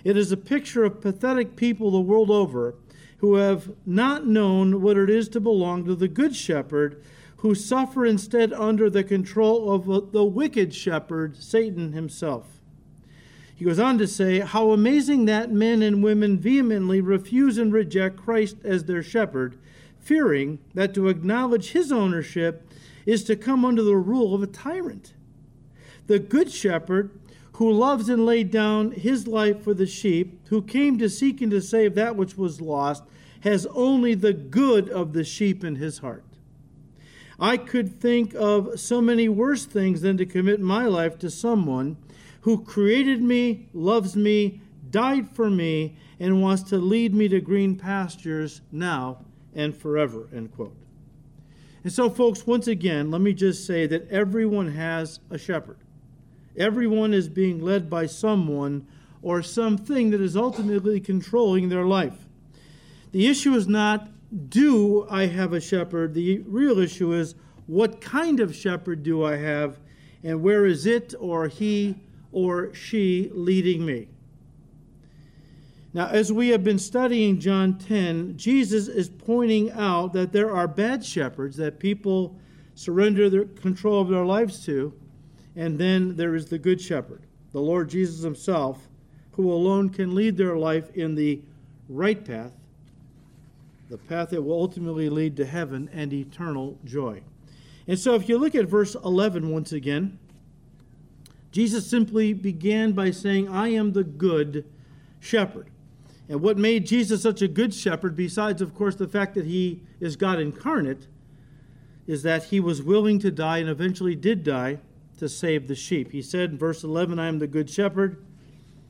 It 0.02 0.16
is 0.16 0.32
a 0.32 0.36
picture 0.36 0.84
of 0.84 1.00
pathetic 1.00 1.54
people 1.56 1.90
the 1.90 2.00
world 2.00 2.30
over 2.30 2.74
who 3.18 3.34
have 3.34 3.70
not 3.86 4.26
known 4.26 4.80
what 4.80 4.96
it 4.96 5.10
is 5.10 5.28
to 5.28 5.40
belong 5.40 5.84
to 5.84 5.94
the 5.94 6.08
Good 6.08 6.34
Shepherd, 6.34 7.02
who 7.38 7.54
suffer 7.54 8.04
instead 8.04 8.52
under 8.52 8.90
the 8.90 9.04
control 9.04 9.72
of 9.72 9.90
uh, 9.90 10.00
the 10.00 10.24
wicked 10.24 10.74
shepherd, 10.74 11.36
Satan 11.36 11.92
himself. 11.92 12.60
He 13.54 13.66
goes 13.66 13.78
on 13.78 13.98
to 13.98 14.06
say, 14.06 14.40
How 14.40 14.70
amazing 14.72 15.26
that 15.26 15.52
men 15.52 15.82
and 15.82 16.02
women 16.02 16.38
vehemently 16.38 17.00
refuse 17.00 17.58
and 17.58 17.72
reject 17.72 18.16
Christ 18.16 18.56
as 18.64 18.84
their 18.84 19.02
shepherd, 19.02 19.58
fearing 19.98 20.58
that 20.74 20.94
to 20.94 21.08
acknowledge 21.08 21.72
his 21.72 21.92
ownership 21.92 22.66
is 23.04 23.22
to 23.24 23.36
come 23.36 23.64
under 23.64 23.82
the 23.82 23.96
rule 23.96 24.34
of 24.34 24.42
a 24.42 24.46
tyrant. 24.46 25.12
The 26.10 26.18
good 26.18 26.50
shepherd, 26.50 27.12
who 27.52 27.70
loves 27.70 28.08
and 28.08 28.26
laid 28.26 28.50
down 28.50 28.90
his 28.90 29.28
life 29.28 29.62
for 29.62 29.72
the 29.72 29.86
sheep, 29.86 30.44
who 30.48 30.60
came 30.60 30.98
to 30.98 31.08
seek 31.08 31.40
and 31.40 31.52
to 31.52 31.60
save 31.62 31.94
that 31.94 32.16
which 32.16 32.36
was 32.36 32.60
lost, 32.60 33.04
has 33.42 33.64
only 33.66 34.16
the 34.16 34.32
good 34.32 34.88
of 34.88 35.12
the 35.12 35.22
sheep 35.22 35.62
in 35.62 35.76
his 35.76 35.98
heart. 35.98 36.24
I 37.38 37.56
could 37.56 38.00
think 38.00 38.34
of 38.34 38.80
so 38.80 39.00
many 39.00 39.28
worse 39.28 39.64
things 39.64 40.00
than 40.00 40.16
to 40.16 40.26
commit 40.26 40.58
my 40.58 40.86
life 40.86 41.16
to 41.20 41.30
someone 41.30 41.96
who 42.40 42.64
created 42.64 43.22
me, 43.22 43.68
loves 43.72 44.16
me, 44.16 44.60
died 44.90 45.28
for 45.30 45.48
me, 45.48 45.96
and 46.18 46.42
wants 46.42 46.64
to 46.70 46.78
lead 46.78 47.14
me 47.14 47.28
to 47.28 47.40
green 47.40 47.76
pastures 47.76 48.62
now 48.72 49.18
and 49.54 49.76
forever. 49.76 50.28
End 50.34 50.52
quote. 50.56 50.74
And 51.84 51.92
so, 51.92 52.10
folks, 52.10 52.48
once 52.48 52.66
again, 52.66 53.12
let 53.12 53.20
me 53.20 53.32
just 53.32 53.64
say 53.64 53.86
that 53.86 54.10
everyone 54.10 54.72
has 54.72 55.20
a 55.30 55.38
shepherd. 55.38 55.76
Everyone 56.56 57.14
is 57.14 57.28
being 57.28 57.60
led 57.60 57.88
by 57.88 58.06
someone 58.06 58.86
or 59.22 59.42
something 59.42 60.10
that 60.10 60.20
is 60.20 60.36
ultimately 60.36 61.00
controlling 61.00 61.68
their 61.68 61.84
life. 61.84 62.26
The 63.12 63.26
issue 63.26 63.54
is 63.54 63.68
not, 63.68 64.08
do 64.48 65.06
I 65.10 65.26
have 65.26 65.52
a 65.52 65.60
shepherd? 65.60 66.14
The 66.14 66.38
real 66.46 66.78
issue 66.78 67.12
is, 67.12 67.34
what 67.66 68.00
kind 68.00 68.40
of 68.40 68.54
shepherd 68.54 69.02
do 69.02 69.24
I 69.24 69.36
have, 69.36 69.78
and 70.24 70.42
where 70.42 70.66
is 70.66 70.86
it 70.86 71.14
or 71.18 71.48
he 71.48 71.96
or 72.32 72.74
she 72.74 73.30
leading 73.32 73.84
me? 73.84 74.08
Now, 75.92 76.06
as 76.06 76.32
we 76.32 76.48
have 76.48 76.62
been 76.62 76.78
studying 76.78 77.40
John 77.40 77.76
10, 77.76 78.36
Jesus 78.36 78.86
is 78.86 79.08
pointing 79.08 79.72
out 79.72 80.12
that 80.12 80.32
there 80.32 80.54
are 80.54 80.68
bad 80.68 81.04
shepherds 81.04 81.56
that 81.56 81.80
people 81.80 82.36
surrender 82.76 83.28
the 83.28 83.44
control 83.60 84.00
of 84.00 84.08
their 84.08 84.24
lives 84.24 84.64
to, 84.66 84.92
and 85.56 85.78
then 85.78 86.16
there 86.16 86.34
is 86.34 86.46
the 86.46 86.58
good 86.58 86.80
shepherd, 86.80 87.22
the 87.52 87.60
Lord 87.60 87.88
Jesus 87.88 88.22
himself, 88.22 88.88
who 89.32 89.52
alone 89.52 89.88
can 89.88 90.14
lead 90.14 90.36
their 90.36 90.56
life 90.56 90.94
in 90.94 91.14
the 91.14 91.40
right 91.88 92.24
path, 92.24 92.52
the 93.88 93.98
path 93.98 94.30
that 94.30 94.42
will 94.42 94.60
ultimately 94.60 95.08
lead 95.08 95.36
to 95.36 95.44
heaven 95.44 95.90
and 95.92 96.12
eternal 96.12 96.78
joy. 96.84 97.22
And 97.88 97.98
so, 97.98 98.14
if 98.14 98.28
you 98.28 98.38
look 98.38 98.54
at 98.54 98.66
verse 98.66 98.94
11 98.94 99.50
once 99.50 99.72
again, 99.72 100.18
Jesus 101.50 101.86
simply 101.86 102.32
began 102.32 102.92
by 102.92 103.10
saying, 103.10 103.48
I 103.48 103.68
am 103.68 103.92
the 103.92 104.04
good 104.04 104.64
shepherd. 105.18 105.68
And 106.28 106.40
what 106.40 106.56
made 106.56 106.86
Jesus 106.86 107.22
such 107.22 107.42
a 107.42 107.48
good 107.48 107.74
shepherd, 107.74 108.14
besides, 108.14 108.62
of 108.62 108.74
course, 108.74 108.94
the 108.94 109.08
fact 109.08 109.34
that 109.34 109.46
he 109.46 109.82
is 109.98 110.14
God 110.14 110.38
incarnate, 110.38 111.08
is 112.06 112.22
that 112.22 112.44
he 112.44 112.60
was 112.60 112.82
willing 112.82 113.18
to 113.18 113.32
die 113.32 113.58
and 113.58 113.68
eventually 113.68 114.14
did 114.14 114.44
die 114.44 114.78
to 115.20 115.28
save 115.28 115.68
the 115.68 115.74
sheep. 115.74 116.12
He 116.12 116.22
said 116.22 116.50
in 116.50 116.58
verse 116.58 116.82
11, 116.82 117.18
I 117.18 117.28
am 117.28 117.38
the 117.38 117.46
good 117.46 117.70
shepherd. 117.70 118.24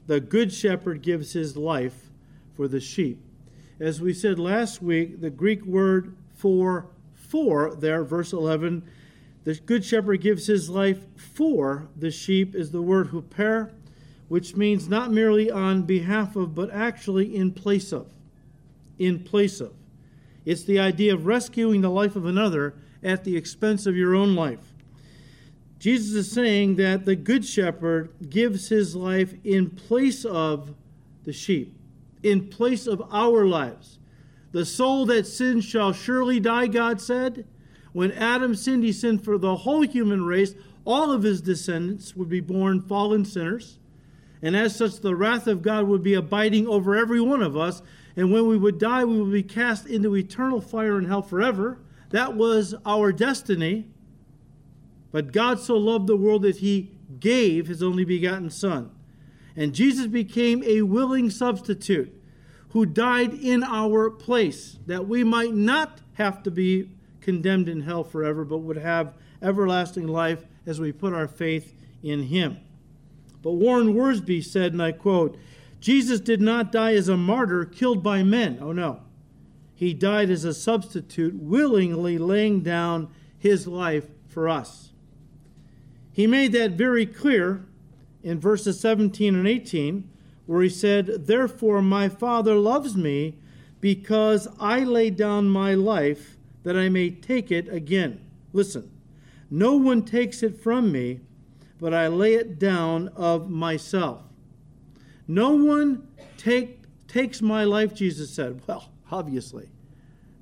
the 0.07 0.21
good 0.21 0.53
shepherd 0.53 1.03
gives 1.03 1.33
his 1.35 1.57
life 1.57 2.09
for 2.57 2.67
the 2.67 2.81
sheep. 2.81 3.21
As 3.79 4.01
we 4.01 4.13
said 4.13 4.39
last 4.39 4.81
week, 4.83 5.21
the 5.21 5.31
Greek 5.31 5.65
word 5.65 6.17
for 6.35 6.87
for 7.15 7.75
there, 7.77 8.03
verse 8.03 8.33
11, 8.33 8.83
the 9.45 9.55
good 9.55 9.85
shepherd 9.85 10.21
gives 10.21 10.47
his 10.47 10.69
life 10.69 11.07
for 11.17 11.89
the 11.97 12.11
sheep 12.11 12.55
is 12.55 12.73
the 12.73 12.83
word 12.83 13.11
huper, 13.11 13.71
which 14.29 14.57
means 14.57 14.89
not 14.89 15.13
merely 15.13 15.51
on 15.51 15.83
behalf 15.83 16.35
of, 16.35 16.55
but 16.55 16.71
actually 16.73 17.37
in 17.37 17.53
place 17.53 17.93
of. 17.93 18.13
In 18.99 19.21
place 19.21 19.61
of. 19.61 19.73
It's 20.45 20.65
the 20.65 20.79
idea 20.79 21.15
of 21.15 21.27
rescuing 21.27 21.81
the 21.81 21.91
life 21.91 22.17
of 22.17 22.27
another 22.27 22.75
at 23.03 23.25
the 23.25 23.37
expense 23.37 23.87
of 23.87 23.97
your 23.97 24.15
own 24.15 24.35
life. 24.35 24.70
Jesus 25.81 26.15
is 26.15 26.31
saying 26.31 26.77
that 26.77 27.07
the 27.07 27.17
Good 27.17 27.43
Shepherd 27.43 28.13
gives 28.29 28.69
his 28.69 28.95
life 28.95 29.33
in 29.43 29.71
place 29.71 30.27
of 30.27 30.75
the 31.25 31.33
sheep, 31.33 31.75
in 32.23 32.49
place 32.49 32.87
of 32.87 33.03
our 33.11 33.47
lives. 33.47 33.99
The 34.53 34.67
soul 34.67 35.07
that 35.07 35.27
sins 35.27 35.65
shall 35.65 35.95
surely 35.95 36.39
die, 36.39 36.67
God 36.67 37.01
said. 37.01 37.47
When 37.95 38.13
Adam 38.13 38.55
sinned, 38.55 38.85
he 38.85 38.93
sinned 38.93 39.25
for 39.25 39.39
the 39.39 39.57
whole 39.57 39.81
human 39.81 40.27
race. 40.27 40.55
All 40.85 41.11
of 41.13 41.23
his 41.23 41.41
descendants 41.41 42.15
would 42.15 42.29
be 42.29 42.41
born 42.41 42.83
fallen 42.83 43.25
sinners. 43.25 43.79
And 44.43 44.55
as 44.55 44.77
such, 44.77 45.01
the 45.01 45.17
wrath 45.17 45.47
of 45.47 45.63
God 45.63 45.87
would 45.87 46.03
be 46.03 46.15
abiding 46.15 46.69
over 46.69 46.95
every 46.95 47.23
one 47.23 47.43
of 47.43 47.57
us. 47.57 47.81
And 48.17 48.31
when 48.31 48.47
we 48.47 48.59
would 48.59 48.79
die, 48.79 49.05
we 49.07 49.19
would 49.19 49.33
be 49.33 49.43
cast 49.43 49.87
into 49.87 50.15
eternal 50.15 50.61
fire 50.61 50.99
and 50.99 51.07
hell 51.07 51.23
forever. 51.23 51.79
That 52.11 52.35
was 52.35 52.75
our 52.85 53.13
destiny. 53.13 53.87
But 55.13 55.33
God 55.33 55.59
so 55.59 55.77
loved 55.77 56.07
the 56.07 56.17
world 56.17 56.43
that 56.43 56.59
he 56.59 56.93
gave 57.19 57.67
his 57.67 57.83
only 57.83 58.05
begotten 58.05 58.51
Son. 58.51 58.91
And 59.57 59.75
Jesus 59.75 60.07
became 60.07 60.63
a 60.65 60.83
willing 60.83 61.31
substitute 61.31 62.15
who 62.71 62.87
died 62.87 63.35
in 63.35 63.65
our 63.65 64.11
place, 64.11 64.79
that 64.87 65.09
we 65.09 65.25
might 65.25 65.55
not 65.55 66.01
have 66.15 66.43
to 66.45 66.51
be 66.51 66.91
condemned 67.21 67.69
in 67.69 67.81
hell 67.81 68.05
forever, 68.05 68.45
but 68.45 68.59
would 68.59 68.77
have 68.77 69.15
everlasting 69.43 70.07
life 70.07 70.45
as 70.67 70.79
we 70.79 70.93
put 70.93 71.13
our 71.13 71.27
faith 71.27 71.75
in 72.03 72.25
him. 72.25 72.59
But 73.43 73.53
Warren 73.53 73.95
Wiersbe 73.95 74.45
said, 74.45 74.73
and 74.73 74.83
I 74.83 74.93
quote, 74.93 75.37
Jesus 75.81 76.21
did 76.21 76.41
not 76.41 76.71
die 76.71 76.95
as 76.95 77.09
a 77.09 77.17
martyr 77.17 77.65
killed 77.65 78.03
by 78.03 78.23
men. 78.23 78.59
Oh 78.61 78.73
no. 78.73 79.01
He 79.75 79.95
died 79.95 80.31
as 80.31 80.45
a 80.45 80.53
substitute, 80.53 81.35
willingly 81.35 82.19
laying 82.19 82.61
down 82.61 83.09
his 83.39 83.67
life 83.67 84.09
for 84.29 84.47
us. 84.47 84.90
He 86.21 86.27
made 86.27 86.53
that 86.53 86.73
very 86.73 87.07
clear 87.07 87.65
in 88.23 88.39
verses 88.39 88.79
17 88.79 89.35
and 89.35 89.49
18, 89.49 90.07
where 90.45 90.61
he 90.61 90.69
said, 90.69 91.27
Therefore 91.27 91.81
my 91.81 92.11
Father 92.11 92.57
loves 92.57 92.95
me, 92.95 93.39
because 93.81 94.47
I 94.61 94.81
lay 94.81 95.09
down 95.09 95.49
my 95.49 95.73
life 95.73 96.37
that 96.63 96.77
I 96.77 96.91
may 96.91 97.09
take 97.09 97.51
it 97.51 97.71
again. 97.71 98.21
Listen, 98.53 98.91
no 99.51 99.77
one 99.77 100.03
takes 100.03 100.43
it 100.43 100.63
from 100.63 100.93
me, 100.93 101.21
but 101.81 101.95
I 101.95 102.09
lay 102.09 102.35
it 102.35 102.59
down 102.59 103.09
of 103.17 103.49
myself. 103.49 104.21
No 105.27 105.53
one 105.53 106.07
take, 106.37 106.83
takes 107.09 107.41
my 107.41 107.65
life, 107.65 107.95
Jesus 107.95 108.29
said. 108.29 108.61
Well, 108.67 108.91
obviously. 109.11 109.71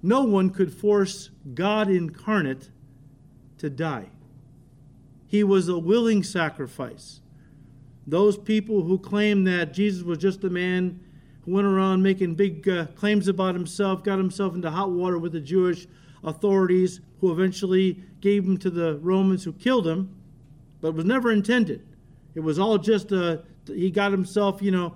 No 0.02 0.24
one 0.24 0.50
could 0.50 0.72
force 0.74 1.30
God 1.54 1.88
incarnate 1.88 2.68
to 3.58 3.70
die. 3.70 4.08
He 5.28 5.44
was 5.44 5.68
a 5.68 5.78
willing 5.78 6.22
sacrifice. 6.22 7.20
Those 8.06 8.38
people 8.38 8.82
who 8.82 8.98
claim 8.98 9.44
that 9.44 9.74
Jesus 9.74 10.02
was 10.02 10.16
just 10.16 10.42
a 10.42 10.48
man 10.48 10.98
who 11.44 11.52
went 11.52 11.66
around 11.66 12.02
making 12.02 12.34
big 12.34 12.66
uh, 12.66 12.86
claims 12.94 13.28
about 13.28 13.54
himself, 13.54 14.02
got 14.02 14.16
himself 14.16 14.54
into 14.54 14.70
hot 14.70 14.90
water 14.90 15.18
with 15.18 15.32
the 15.32 15.40
Jewish 15.40 15.86
authorities, 16.24 17.02
who 17.20 17.30
eventually 17.30 18.02
gave 18.22 18.44
him 18.44 18.56
to 18.56 18.70
the 18.70 18.96
Romans 19.02 19.44
who 19.44 19.52
killed 19.52 19.86
him, 19.86 20.16
but 20.80 20.94
was 20.94 21.04
never 21.04 21.30
intended. 21.30 21.86
It 22.34 22.40
was 22.40 22.58
all 22.58 22.78
just 22.78 23.12
a, 23.12 23.40
uh, 23.40 23.42
he 23.66 23.90
got 23.90 24.10
himself, 24.10 24.62
you 24.62 24.70
know, 24.70 24.94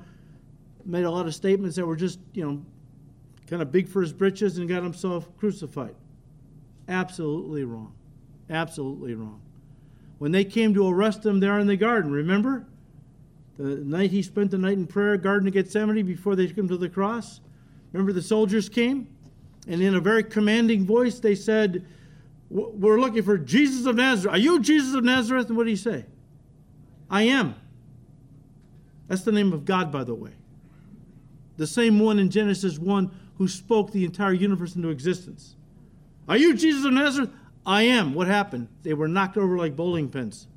made 0.87 1.05
a 1.05 1.11
lot 1.11 1.27
of 1.27 1.35
statements 1.35 1.77
that 1.77 1.85
were 1.85 1.97
just, 1.97 2.19
you 2.33 2.43
know, 2.43 2.65
kind 3.47 3.61
of 3.61 3.71
big 3.71 3.87
for 3.87 4.01
his 4.01 4.15
britches 4.15 4.57
and 4.57 4.67
got 4.67 4.83
himself 4.83 5.29
crucified. 5.37 5.95
Absolutely 6.89 7.65
wrong. 7.65 7.93
Absolutely 8.49 9.15
wrong 9.15 9.43
when 10.23 10.31
they 10.31 10.45
came 10.45 10.73
to 10.73 10.87
arrest 10.87 11.27
him 11.27 11.41
there 11.41 11.59
in 11.59 11.67
the 11.67 11.77
garden. 11.77 12.13
Remember? 12.13 12.65
The 13.59 13.79
night 13.79 14.13
he 14.13 14.23
spent 14.23 14.53
the 14.53 14.57
night 14.57 14.75
in 14.75 14.87
prayer, 14.87 15.17
Garden 15.17 15.49
of 15.49 15.55
Gethsemane, 15.55 16.07
before 16.07 16.37
they 16.37 16.47
took 16.47 16.59
him 16.59 16.69
to 16.69 16.77
the 16.77 16.89
cross. 16.89 17.41
Remember 17.91 18.13
the 18.13 18.23
soldiers 18.23 18.69
came? 18.69 19.09
And 19.67 19.83
in 19.83 19.97
a 19.97 20.01
very 20.01 20.23
commanding 20.23 20.87
voice, 20.87 21.19
they 21.19 21.35
said, 21.35 21.85
We're 22.51 23.01
looking 23.01 23.25
for 23.25 23.37
Jesus 23.37 23.85
of 23.85 23.97
Nazareth. 23.97 24.37
Are 24.37 24.39
you 24.39 24.61
Jesus 24.61 24.95
of 24.95 25.03
Nazareth? 25.03 25.49
And 25.49 25.57
what 25.57 25.65
did 25.65 25.71
he 25.71 25.77
say? 25.77 26.05
I 27.11 27.23
am. 27.23 27.57
That's 29.09 29.23
the 29.23 29.33
name 29.33 29.53
of 29.53 29.65
God, 29.65 29.91
by 29.91 30.05
the 30.05 30.15
way. 30.15 30.35
The 31.57 31.67
same 31.67 31.99
one 31.99 32.21
in 32.21 32.31
Genesis 32.31 32.79
1 32.79 33.11
who 33.39 33.49
spoke 33.49 33.91
the 33.91 34.05
entire 34.05 34.35
universe 34.35 34.77
into 34.77 34.91
existence. 34.91 35.57
Are 36.29 36.37
you 36.37 36.55
Jesus 36.55 36.85
of 36.85 36.93
Nazareth? 36.93 37.31
I 37.65 37.83
am. 37.83 38.15
What 38.15 38.27
happened? 38.27 38.69
They 38.83 38.95
were 38.95 39.09
knocked 39.09 39.37
over 39.37 39.57
like 39.57 39.77
bowling 39.77 40.09
pins. 40.09 40.49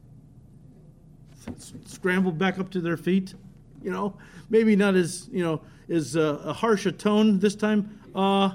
Scrambled 1.85 2.37
back 2.37 2.57
up 2.57 2.71
to 2.71 2.81
their 2.81 2.97
feet. 2.97 3.35
You 3.83 3.91
know, 3.91 4.17
maybe 4.49 4.75
not 4.75 4.95
as 4.95 5.29
you 5.31 5.43
know 5.43 5.61
as 5.89 6.17
uh, 6.17 6.41
a 6.43 6.53
harsh 6.53 6.85
a 6.85 6.91
tone 6.91 7.39
this 7.39 7.55
time. 7.55 7.99
Uh, 8.15 8.51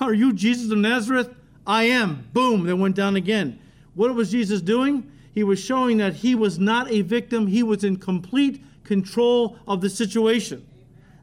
are 0.00 0.14
you 0.14 0.32
Jesus 0.32 0.72
of 0.72 0.78
Nazareth? 0.78 1.32
I 1.66 1.84
am. 1.84 2.28
Boom. 2.32 2.64
They 2.64 2.72
went 2.72 2.96
down 2.96 3.16
again. 3.16 3.60
What 3.94 4.14
was 4.14 4.32
Jesus 4.32 4.60
doing? 4.60 5.10
He 5.32 5.44
was 5.44 5.60
showing 5.60 5.98
that 5.98 6.14
he 6.14 6.34
was 6.34 6.58
not 6.58 6.90
a 6.90 7.02
victim. 7.02 7.46
He 7.46 7.62
was 7.62 7.84
in 7.84 7.96
complete 7.96 8.62
control 8.84 9.56
of 9.66 9.80
the 9.80 9.90
situation. 9.90 10.66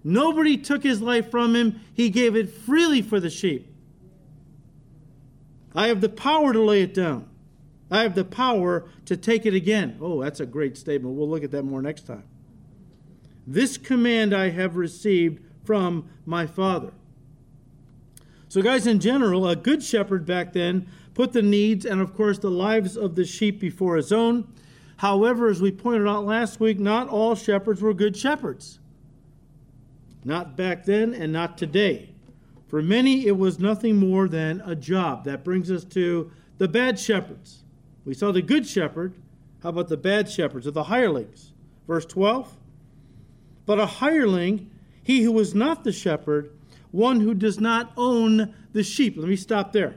Nobody 0.04 0.58
took 0.58 0.84
his 0.84 1.02
life 1.02 1.30
from 1.30 1.56
him. 1.56 1.82
He 1.94 2.10
gave 2.10 2.36
it 2.36 2.50
freely 2.50 3.02
for 3.02 3.20
the 3.20 3.30
sheep. 3.30 3.71
I 5.76 5.88
have 5.88 6.02
the 6.02 6.10
power 6.10 6.54
to 6.54 6.62
lay 6.62 6.82
it 6.82 6.94
down. 6.94 7.28
I 7.90 8.04
have 8.04 8.16
the 8.16 8.26
power 8.26 8.90
to 9.06 9.18
take 9.18 9.46
it 9.46 9.54
again. 9.54 9.98
Oh, 10.02 10.22
that's 10.22 10.40
a 10.40 10.46
great 10.46 10.78
statement. 10.78 11.16
We'll 11.16 11.30
look 11.30 11.44
at 11.44 11.52
that 11.52 11.64
more 11.64 11.82
next 11.82 12.08
time. 12.08 12.24
This 13.46 13.78
command 13.78 14.34
I 14.34 14.50
have 14.50 14.76
received 14.76 15.44
from 15.64 16.10
my 16.26 16.46
Father. 16.46 16.94
So, 18.48 18.62
guys, 18.62 18.88
in 18.88 19.00
general, 19.00 19.48
a 19.48 19.56
good 19.56 19.84
shepherd 19.84 20.26
back 20.26 20.54
then 20.54 20.88
put 21.14 21.34
the 21.34 21.42
needs 21.42 21.86
and, 21.86 22.02
of 22.02 22.14
course, 22.14 22.40
the 22.40 22.52
lives 22.52 22.96
of 22.96 23.16
the 23.16 23.26
sheep 23.26 23.60
before 23.60 23.96
his 23.96 24.12
own. 24.12 24.48
However, 24.98 25.50
as 25.50 25.62
we 25.62 25.72
pointed 25.72 26.08
out 26.08 26.26
last 26.26 26.60
week, 26.60 26.80
not 26.80 27.10
all 27.10 27.36
shepherds 27.36 27.82
were 27.82 27.94
good 27.94 28.16
shepherds. 28.16 28.80
Not 30.24 30.56
back 30.56 30.86
then 30.86 31.14
and 31.14 31.34
not 31.34 31.58
today. 31.58 32.11
For 32.72 32.82
many, 32.82 33.28
it 33.28 33.38
was 33.38 33.60
nothing 33.60 33.98
more 33.98 34.30
than 34.30 34.62
a 34.62 34.76
job. 34.76 35.26
That 35.26 35.44
brings 35.44 35.70
us 35.70 35.84
to 35.84 36.32
the 36.58 36.70
bad 36.70 36.98
shepherds. 36.98 37.66
We 38.06 38.14
saw 38.14 38.32
the 38.32 38.42
good 38.42 38.66
shepherd. 38.66 39.14
How 39.62 39.70
about 39.70 39.90
the 39.90 39.98
bad 39.98 40.32
shepherds 40.32 40.66
or 40.66 40.72
the 40.72 40.86
hirelings? 40.86 41.52
Verse 41.86 42.06
12. 42.06 42.56
But 43.66 43.78
a 43.78 43.86
hireling, 43.86 44.72
he 45.04 45.24
who 45.24 45.38
is 45.40 45.54
not 45.54 45.84
the 45.84 45.92
shepherd, 45.92 46.50
one 46.92 47.20
who 47.20 47.34
does 47.34 47.60
not 47.60 47.92
own 47.98 48.56
the 48.72 48.84
sheep. 48.84 49.18
Let 49.18 49.28
me 49.28 49.36
stop 49.36 49.74
there. 49.74 49.96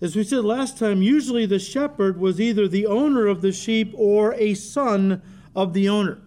As 0.00 0.16
we 0.16 0.24
said 0.24 0.46
last 0.46 0.78
time, 0.78 1.02
usually 1.02 1.44
the 1.44 1.58
shepherd 1.58 2.18
was 2.18 2.40
either 2.40 2.66
the 2.66 2.86
owner 2.86 3.26
of 3.26 3.42
the 3.42 3.52
sheep 3.52 3.92
or 3.94 4.32
a 4.32 4.54
son 4.54 5.20
of 5.54 5.74
the 5.74 5.90
owner. 5.90 6.22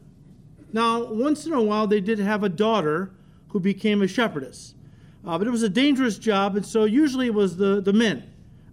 Now, 0.72 1.06
once 1.06 1.48
in 1.48 1.54
a 1.54 1.62
while, 1.64 1.88
they 1.88 2.02
did 2.02 2.20
have 2.20 2.44
a 2.44 2.50
daughter 2.50 3.14
who 3.50 3.60
became 3.60 4.02
a 4.02 4.08
shepherdess. 4.08 4.74
Uh, 5.26 5.38
but 5.38 5.48
it 5.48 5.52
was 5.52 5.64
a 5.64 5.70
dangerous 5.70 6.18
job, 6.18 6.56
and 6.56 6.66
so 6.66 6.86
usually 6.86 7.28
it 7.28 7.34
was 7.34 7.58
the, 7.58 7.82
the 7.82 7.94
men. 7.94 8.24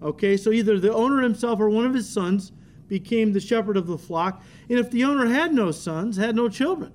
Okay, 0.03 0.37
so 0.37 0.51
either 0.51 0.79
the 0.79 0.93
owner 0.93 1.23
himself 1.23 1.59
or 1.59 1.69
one 1.69 1.87
of 1.87 1.95
his 1.95 2.09
sons 2.09 2.53
became 2.89 3.33
the 3.33 3.41
shepherd 3.41 3.77
of 3.77 3.87
the 3.87 3.99
flock. 3.99 4.43
And 4.69 4.79
if 4.79 4.91
the 4.91 5.05
owner 5.05 5.27
had 5.27 5.53
no 5.53 5.71
sons, 5.71 6.17
had 6.17 6.37
no 6.37 6.49
children, 6.49 6.93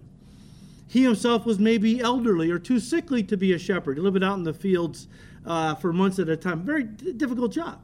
he 0.87 1.03
himself 1.03 1.45
was 1.45 1.59
maybe 1.59 1.99
elderly 1.99 2.51
or 2.51 2.59
too 2.59 2.79
sickly 2.79 3.23
to 3.23 3.37
be 3.37 3.53
a 3.53 3.59
shepherd, 3.59 3.97
living 3.97 4.23
out 4.23 4.37
in 4.37 4.43
the 4.43 4.53
fields 4.53 5.07
uh, 5.45 5.75
for 5.75 5.91
months 5.91 6.19
at 6.19 6.29
a 6.29 6.37
time. 6.37 6.61
Very 6.61 6.83
d- 6.83 7.13
difficult 7.13 7.51
job. 7.51 7.79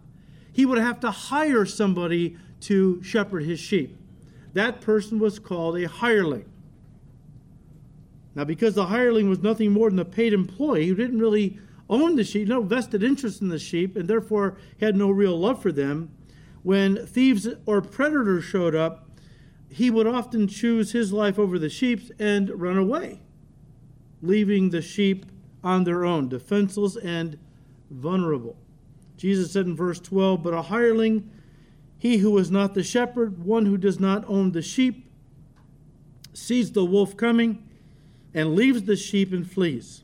He 0.51 0.65
would 0.65 0.77
have 0.77 0.99
to 1.01 1.11
hire 1.11 1.65
somebody 1.65 2.37
to 2.61 3.01
shepherd 3.03 3.43
his 3.43 3.59
sheep. 3.59 3.97
That 4.53 4.81
person 4.81 5.19
was 5.19 5.39
called 5.39 5.77
a 5.77 5.87
hireling. 5.87 6.45
Now, 8.37 8.43
because 8.43 8.75
the 8.75 8.85
hireling 8.85 9.29
was 9.29 9.41
nothing 9.41 9.71
more 9.71 9.89
than 9.89 9.97
a 9.97 10.05
paid 10.05 10.31
employee 10.31 10.85
who 10.85 10.93
didn't 10.93 11.17
really 11.17 11.59
own 11.89 12.15
the 12.15 12.23
sheep, 12.23 12.47
no 12.47 12.61
vested 12.61 13.01
interest 13.01 13.41
in 13.41 13.49
the 13.49 13.57
sheep, 13.57 13.95
and 13.95 14.07
therefore 14.07 14.57
had 14.79 14.95
no 14.95 15.09
real 15.09 15.35
love 15.39 15.59
for 15.59 15.71
them, 15.71 16.11
when 16.61 17.03
thieves 17.07 17.47
or 17.65 17.81
predators 17.81 18.43
showed 18.43 18.75
up, 18.75 19.09
he 19.69 19.89
would 19.89 20.05
often 20.05 20.47
choose 20.47 20.91
his 20.91 21.11
life 21.11 21.39
over 21.39 21.57
the 21.57 21.67
sheep's 21.67 22.11
and 22.19 22.51
run 22.51 22.77
away, 22.77 23.21
leaving 24.21 24.69
the 24.69 24.83
sheep 24.83 25.25
on 25.63 25.83
their 25.83 26.05
own, 26.05 26.29
defenseless 26.29 26.95
and 26.95 27.39
vulnerable. 27.89 28.55
Jesus 29.17 29.51
said 29.51 29.65
in 29.65 29.75
verse 29.75 29.99
12, 29.99 30.43
But 30.43 30.53
a 30.53 30.61
hireling, 30.61 31.27
he 31.97 32.17
who 32.17 32.37
is 32.37 32.51
not 32.51 32.75
the 32.75 32.83
shepherd, 32.83 33.43
one 33.43 33.65
who 33.65 33.79
does 33.79 33.99
not 33.99 34.23
own 34.27 34.51
the 34.51 34.61
sheep, 34.61 35.11
sees 36.35 36.73
the 36.73 36.85
wolf 36.85 37.17
coming 37.17 37.63
and 38.33 38.55
leaves 38.55 38.83
the 38.83 38.95
sheep 38.95 39.31
and 39.31 39.49
flees. 39.49 40.03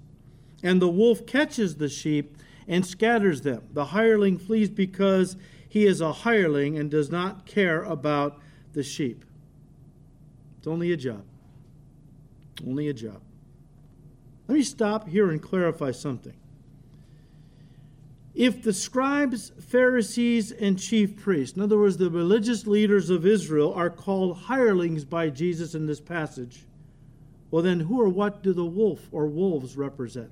And 0.62 0.82
the 0.82 0.89
wolf 0.89 1.25
catches 1.25 1.75
the 1.75 1.89
sheep 1.89 2.38
and 2.68 2.86
scatters 2.86 3.42
them. 3.42 3.63
The 3.74 3.86
hireling 3.86 4.38
flees 4.38 4.70
because 4.70 5.36
he 5.68 5.86
is 5.86 6.01
a 6.01 6.13
hireling 6.13 6.77
and 6.77 6.89
does 6.89 7.10
not 7.10 7.46
care 7.46 7.84
about 7.84 8.39
the 8.74 8.84
sheep. 8.84 9.25
It's 10.58 10.68
only 10.68 10.92
a 10.92 10.98
job. 10.98 11.24
Only 12.65 12.88
a 12.88 12.94
job. 12.94 13.22
Let 14.48 14.56
me 14.56 14.63
stop 14.63 15.10
here 15.10 15.32
and 15.32 15.42
clarify 15.42 15.92
something. 15.92 16.34
If 18.36 18.63
the 18.63 18.74
scribes, 18.74 19.51
Pharisees, 19.60 20.51
and 20.51 20.80
chief 20.80 21.18
priests, 21.18 21.56
in 21.56 21.62
other 21.62 21.77
words, 21.77 21.98
the 21.98 22.10
religious 22.10 22.65
leaders 22.65 23.10
of 23.10 23.25
Israel, 23.25 23.74
are 23.74 23.92
called 23.92 24.38
hirelings 24.38 25.06
by 25.06 25.30
Jesus 25.30 25.75
in 25.75 25.86
this 25.86 26.01
passage, 26.01 26.65
well, 27.54 27.62
then 27.62 27.82
who 27.82 28.02
or 28.02 28.10
what 28.10 28.42
do 28.42 28.52
the 28.52 28.66
wolf 28.66 29.08
or 29.12 29.28
wolves 29.28 29.78
represent? 29.78 30.32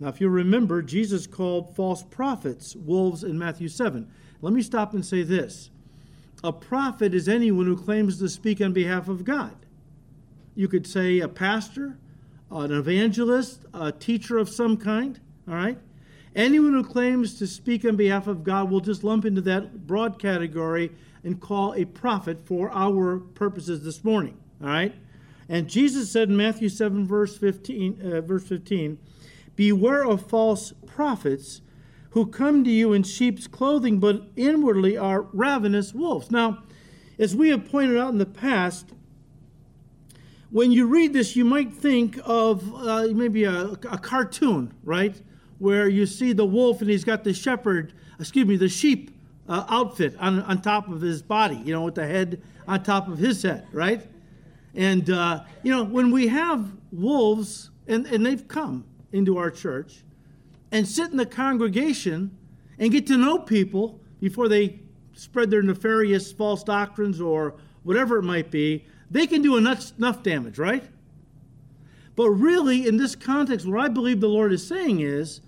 Now, 0.00 0.08
if 0.08 0.18
you 0.18 0.30
remember, 0.30 0.80
Jesus 0.80 1.26
called 1.26 1.76
false 1.76 2.02
prophets 2.02 2.74
wolves 2.74 3.22
in 3.22 3.38
Matthew 3.38 3.68
7. 3.68 4.10
Let 4.40 4.54
me 4.54 4.62
stop 4.62 4.94
and 4.94 5.04
say 5.04 5.24
this 5.24 5.68
a 6.42 6.54
prophet 6.54 7.12
is 7.12 7.28
anyone 7.28 7.66
who 7.66 7.76
claims 7.76 8.18
to 8.20 8.30
speak 8.30 8.62
on 8.62 8.72
behalf 8.72 9.08
of 9.08 9.26
God. 9.26 9.54
You 10.54 10.68
could 10.68 10.86
say 10.86 11.20
a 11.20 11.28
pastor, 11.28 11.98
an 12.50 12.72
evangelist, 12.72 13.66
a 13.74 13.92
teacher 13.92 14.38
of 14.38 14.48
some 14.48 14.78
kind. 14.78 15.20
All 15.46 15.54
right? 15.54 15.76
Anyone 16.34 16.72
who 16.72 16.82
claims 16.82 17.38
to 17.40 17.46
speak 17.46 17.84
on 17.84 17.96
behalf 17.96 18.26
of 18.26 18.42
God 18.42 18.70
will 18.70 18.80
just 18.80 19.04
lump 19.04 19.26
into 19.26 19.42
that 19.42 19.86
broad 19.86 20.18
category 20.18 20.92
and 21.22 21.38
call 21.42 21.74
a 21.74 21.84
prophet 21.84 22.46
for 22.46 22.70
our 22.72 23.18
purposes 23.18 23.84
this 23.84 24.02
morning. 24.02 24.38
All 24.62 24.68
right? 24.68 24.94
And 25.48 25.68
Jesus 25.68 26.10
said 26.10 26.28
in 26.28 26.36
Matthew 26.36 26.68
7, 26.68 27.06
verse 27.06 27.36
15, 27.36 28.00
uh, 28.00 28.20
verse 28.20 28.44
15 28.44 28.98
Beware 29.54 30.06
of 30.06 30.26
false 30.26 30.72
prophets 30.86 31.60
who 32.10 32.26
come 32.26 32.64
to 32.64 32.70
you 32.70 32.92
in 32.92 33.02
sheep's 33.02 33.46
clothing, 33.46 33.98
but 33.98 34.22
inwardly 34.36 34.96
are 34.96 35.22
ravenous 35.32 35.92
wolves. 35.92 36.30
Now, 36.30 36.62
as 37.18 37.36
we 37.36 37.50
have 37.50 37.70
pointed 37.70 37.98
out 37.98 38.10
in 38.10 38.18
the 38.18 38.26
past, 38.26 38.90
when 40.50 40.72
you 40.72 40.86
read 40.86 41.12
this, 41.12 41.36
you 41.36 41.44
might 41.44 41.72
think 41.72 42.18
of 42.24 42.74
uh, 42.74 43.08
maybe 43.12 43.44
a, 43.44 43.64
a 43.64 43.98
cartoon, 43.98 44.72
right? 44.84 45.20
where 45.62 45.88
you 45.88 46.04
see 46.06 46.32
the 46.32 46.44
wolf 46.44 46.80
and 46.80 46.90
he's 46.90 47.04
got 47.04 47.22
the 47.22 47.32
shepherd, 47.32 47.92
excuse 48.18 48.44
me, 48.44 48.56
the 48.56 48.68
sheep 48.68 49.16
uh, 49.48 49.64
outfit 49.68 50.12
on, 50.18 50.42
on 50.42 50.60
top 50.60 50.88
of 50.88 51.00
his 51.00 51.22
body, 51.22 51.54
you 51.64 51.72
know, 51.72 51.82
with 51.82 51.94
the 51.94 52.04
head 52.04 52.42
on 52.66 52.82
top 52.82 53.06
of 53.06 53.16
his 53.16 53.44
head, 53.44 53.64
right? 53.70 54.04
And, 54.74 55.10
uh, 55.10 55.44
you 55.62 55.70
know, 55.70 55.84
when 55.84 56.10
we 56.10 56.28
have 56.28 56.72
wolves, 56.90 57.70
and, 57.86 58.06
and 58.06 58.24
they've 58.24 58.46
come 58.48 58.84
into 59.12 59.36
our 59.36 59.50
church, 59.50 60.02
and 60.70 60.88
sit 60.88 61.10
in 61.10 61.16
the 61.16 61.26
congregation 61.26 62.36
and 62.78 62.90
get 62.90 63.06
to 63.06 63.16
know 63.16 63.38
people 63.38 64.00
before 64.20 64.48
they 64.48 64.80
spread 65.12 65.50
their 65.50 65.62
nefarious 65.62 66.32
false 66.32 66.64
doctrines 66.64 67.20
or 67.20 67.54
whatever 67.82 68.18
it 68.18 68.22
might 68.22 68.50
be, 68.50 68.84
they 69.10 69.26
can 69.26 69.42
do 69.42 69.56
enough, 69.56 69.92
enough 69.98 70.22
damage, 70.22 70.58
right? 70.58 70.84
But 72.16 72.30
really, 72.30 72.86
in 72.86 72.96
this 72.96 73.14
context, 73.14 73.66
what 73.66 73.80
I 73.80 73.88
believe 73.88 74.20
the 74.20 74.28
Lord 74.28 74.52
is 74.52 74.66
saying 74.66 75.00
is 75.00 75.40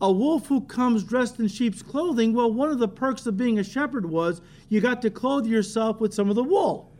a 0.00 0.10
wolf 0.10 0.46
who 0.46 0.60
comes 0.62 1.04
dressed 1.04 1.38
in 1.38 1.48
sheep's 1.48 1.82
clothing, 1.82 2.34
well, 2.34 2.52
one 2.52 2.70
of 2.70 2.78
the 2.78 2.88
perks 2.88 3.26
of 3.26 3.36
being 3.36 3.58
a 3.58 3.64
shepherd 3.64 4.06
was 4.06 4.40
you 4.68 4.80
got 4.80 5.00
to 5.02 5.10
clothe 5.10 5.46
yourself 5.46 6.00
with 6.00 6.12
some 6.12 6.28
of 6.28 6.36
the 6.36 6.42
wool. 6.42 6.90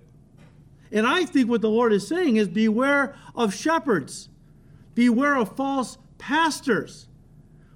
And 0.95 1.09
I 1.09 1.25
think 1.25 1.51
what 1.51 1.61
the 1.61 1.69
Lord 1.69 1.93
is 1.93 2.07
saying 2.07 2.37
is 2.37 2.49
beware 2.49 3.17
of 3.35 3.53
shepherds, 3.53 4.29
beware 4.95 5.35
of 5.35 5.57
false 5.57 5.99
pastors 6.19 7.09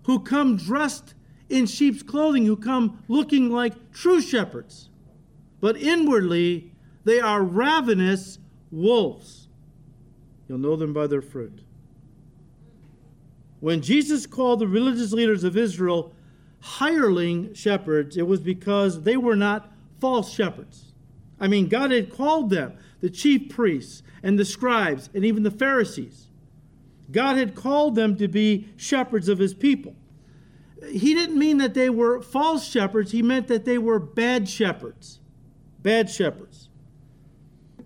who 0.04 0.20
come 0.20 0.56
dressed 0.56 1.14
in 1.48 1.66
sheep's 1.66 2.04
clothing, 2.04 2.46
who 2.46 2.56
come 2.56 3.02
looking 3.08 3.50
like 3.50 3.92
true 3.92 4.20
shepherds. 4.20 4.88
But 5.60 5.76
inwardly, 5.76 6.70
they 7.04 7.18
are 7.18 7.42
ravenous 7.42 8.38
wolves. 8.70 9.48
You'll 10.46 10.58
know 10.58 10.76
them 10.76 10.92
by 10.92 11.08
their 11.08 11.20
fruit. 11.20 11.62
When 13.58 13.82
Jesus 13.82 14.26
called 14.26 14.60
the 14.60 14.68
religious 14.68 15.12
leaders 15.12 15.42
of 15.42 15.56
Israel 15.56 16.12
hireling 16.60 17.52
shepherds, 17.54 18.16
it 18.16 18.28
was 18.28 18.40
because 18.40 19.02
they 19.02 19.16
were 19.16 19.34
not 19.34 19.72
false 20.00 20.32
shepherds. 20.32 20.92
I 21.40 21.48
mean, 21.48 21.68
God 21.68 21.90
had 21.90 22.12
called 22.12 22.50
them, 22.50 22.76
the 23.00 23.10
chief 23.10 23.48
priests 23.48 24.02
and 24.22 24.38
the 24.38 24.44
scribes 24.44 25.08
and 25.14 25.24
even 25.24 25.42
the 25.42 25.50
Pharisees. 25.50 26.28
God 27.10 27.36
had 27.36 27.54
called 27.54 27.94
them 27.94 28.16
to 28.16 28.28
be 28.28 28.68
shepherds 28.76 29.28
of 29.28 29.38
his 29.38 29.54
people. 29.54 29.94
He 30.90 31.14
didn't 31.14 31.38
mean 31.38 31.58
that 31.58 31.74
they 31.74 31.90
were 31.90 32.20
false 32.20 32.68
shepherds, 32.68 33.12
he 33.12 33.22
meant 33.22 33.48
that 33.48 33.64
they 33.64 33.78
were 33.78 33.98
bad 33.98 34.48
shepherds. 34.48 35.20
Bad 35.82 36.10
shepherds. 36.10 36.68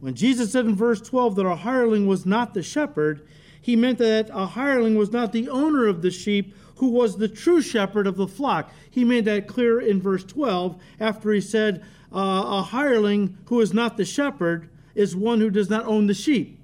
When 0.00 0.14
Jesus 0.14 0.52
said 0.52 0.64
in 0.64 0.74
verse 0.74 1.00
12 1.00 1.36
that 1.36 1.46
a 1.46 1.56
hireling 1.56 2.06
was 2.06 2.26
not 2.26 2.54
the 2.54 2.62
shepherd, 2.62 3.26
he 3.60 3.76
meant 3.76 3.98
that 3.98 4.28
a 4.32 4.46
hireling 4.46 4.96
was 4.96 5.12
not 5.12 5.32
the 5.32 5.48
owner 5.48 5.86
of 5.86 6.02
the 6.02 6.10
sheep 6.10 6.54
who 6.76 6.88
was 6.88 7.16
the 7.16 7.28
true 7.28 7.62
shepherd 7.62 8.08
of 8.08 8.16
the 8.16 8.26
flock. 8.26 8.72
He 8.90 9.04
made 9.04 9.24
that 9.26 9.46
clear 9.46 9.80
in 9.80 10.02
verse 10.02 10.24
12 10.24 10.82
after 10.98 11.30
he 11.32 11.40
said, 11.40 11.84
uh, 12.12 12.44
A 12.46 12.62
hireling 12.62 13.38
who 13.46 13.60
is 13.60 13.72
not 13.72 13.96
the 13.96 14.04
shepherd 14.04 14.68
is 14.94 15.16
one 15.16 15.40
who 15.40 15.50
does 15.50 15.70
not 15.70 15.86
own 15.86 16.06
the 16.06 16.14
sheep. 16.14 16.58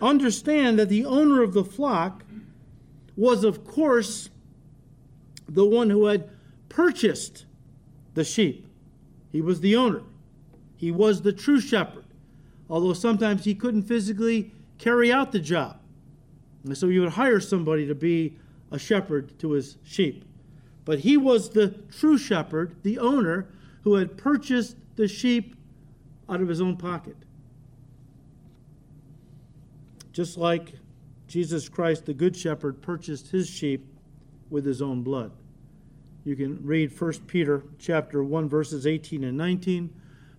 Understand 0.00 0.78
that 0.78 0.88
the 0.88 1.04
owner 1.04 1.42
of 1.42 1.52
the 1.52 1.64
flock 1.64 2.24
was, 3.16 3.44
of 3.44 3.64
course, 3.64 4.30
the 5.48 5.64
one 5.64 5.90
who 5.90 6.06
had 6.06 6.30
purchased 6.68 7.44
the 8.14 8.24
sheep. 8.24 8.66
He 9.30 9.40
was 9.40 9.60
the 9.60 9.76
owner, 9.76 10.02
he 10.76 10.90
was 10.90 11.22
the 11.22 11.32
true 11.32 11.60
shepherd 11.60 12.04
although 12.70 12.92
sometimes 12.92 13.44
he 13.44 13.54
couldn't 13.54 13.82
physically 13.82 14.52
carry 14.78 15.12
out 15.12 15.32
the 15.32 15.40
job. 15.40 15.78
And 16.64 16.78
so 16.78 16.88
he 16.88 17.00
would 17.00 17.10
hire 17.10 17.40
somebody 17.40 17.86
to 17.88 17.94
be 17.94 18.38
a 18.70 18.78
shepherd 18.78 19.36
to 19.40 19.50
his 19.50 19.76
sheep. 19.82 20.24
But 20.84 21.00
he 21.00 21.16
was 21.16 21.50
the 21.50 21.68
true 21.90 22.16
shepherd, 22.16 22.76
the 22.82 22.98
owner, 22.98 23.48
who 23.82 23.94
had 23.94 24.16
purchased 24.16 24.76
the 25.00 25.08
sheep 25.08 25.56
out 26.28 26.42
of 26.42 26.48
his 26.48 26.60
own 26.60 26.76
pocket. 26.76 27.16
Just 30.12 30.36
like 30.36 30.74
Jesus 31.26 31.70
Christ, 31.70 32.04
the 32.04 32.12
good 32.12 32.36
shepherd, 32.36 32.82
purchased 32.82 33.28
his 33.28 33.48
sheep 33.48 33.86
with 34.50 34.66
his 34.66 34.82
own 34.82 35.02
blood. 35.02 35.32
You 36.22 36.36
can 36.36 36.58
read 36.62 37.00
1 37.00 37.12
Peter 37.26 37.64
chapter 37.78 38.22
1 38.22 38.46
verses 38.50 38.86
18 38.86 39.24
and 39.24 39.38
19, 39.38 39.90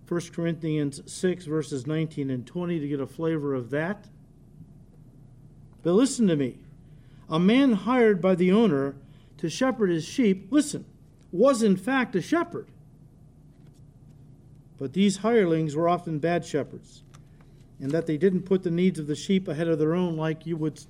1 0.06 0.20
Corinthians 0.32 1.12
6, 1.12 1.44
verses 1.46 1.84
19 1.88 2.30
and 2.30 2.46
20 2.46 2.78
to 2.78 2.86
get 2.86 3.00
a 3.00 3.06
flavor 3.06 3.54
of 3.54 3.70
that. 3.70 4.06
But 5.82 5.94
listen 5.94 6.28
to 6.28 6.36
me. 6.36 6.58
A 7.28 7.40
man 7.40 7.72
hired 7.72 8.22
by 8.22 8.36
the 8.36 8.52
owner 8.52 8.94
to 9.38 9.48
shepherd 9.48 9.90
his 9.90 10.04
sheep, 10.04 10.52
listen, 10.52 10.84
was 11.32 11.64
in 11.64 11.76
fact 11.76 12.14
a 12.14 12.22
shepherd. 12.22 12.68
But 14.82 14.94
these 14.94 15.18
hirelings 15.18 15.76
were 15.76 15.88
often 15.88 16.18
bad 16.18 16.44
shepherds, 16.44 17.04
and 17.78 17.92
that 17.92 18.06
they 18.06 18.16
didn't 18.16 18.42
put 18.42 18.64
the 18.64 18.70
needs 18.72 18.98
of 18.98 19.06
the 19.06 19.14
sheep 19.14 19.46
ahead 19.46 19.68
of 19.68 19.78
their 19.78 19.94
own 19.94 20.16
like 20.16 20.44
you 20.44 20.56
would 20.56 20.84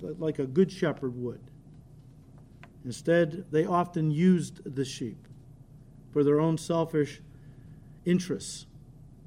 like 0.00 0.40
a 0.40 0.44
good 0.44 0.72
shepherd 0.72 1.14
would. 1.14 1.40
Instead, 2.84 3.44
they 3.52 3.64
often 3.64 4.10
used 4.10 4.74
the 4.74 4.84
sheep 4.84 5.28
for 6.10 6.24
their 6.24 6.40
own 6.40 6.58
selfish 6.58 7.20
interests. 8.04 8.66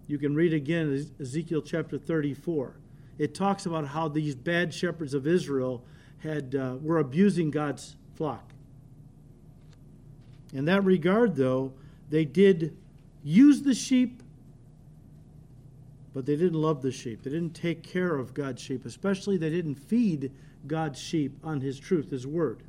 You 0.07 0.17
can 0.17 0.35
read 0.35 0.51
again 0.51 1.09
Ezekiel 1.17 1.61
chapter 1.61 1.97
34. 1.97 2.75
It 3.17 3.33
talks 3.33 3.65
about 3.65 3.87
how 3.87 4.09
these 4.09 4.35
bad 4.35 4.73
shepherds 4.73 5.13
of 5.13 5.25
Israel 5.25 5.85
had, 6.17 6.53
uh, 6.53 6.75
were 6.81 6.97
abusing 6.97 7.49
God's 7.49 7.95
flock. 8.15 8.51
In 10.51 10.65
that 10.65 10.83
regard, 10.83 11.37
though, 11.37 11.71
they 12.09 12.25
did 12.25 12.75
use 13.23 13.61
the 13.61 13.73
sheep, 13.73 14.21
but 16.13 16.25
they 16.25 16.35
didn't 16.35 16.59
love 16.59 16.81
the 16.81 16.91
sheep. 16.91 17.23
They 17.23 17.29
didn't 17.29 17.55
take 17.55 17.83
care 17.83 18.15
of 18.15 18.33
God's 18.33 18.61
sheep, 18.61 18.85
especially 18.85 19.37
they 19.37 19.49
didn't 19.49 19.75
feed 19.75 20.31
God's 20.67 20.99
sheep 20.99 21.37
on 21.43 21.61
His 21.61 21.79
truth, 21.79 22.11
His 22.11 22.27
word. 22.27 22.63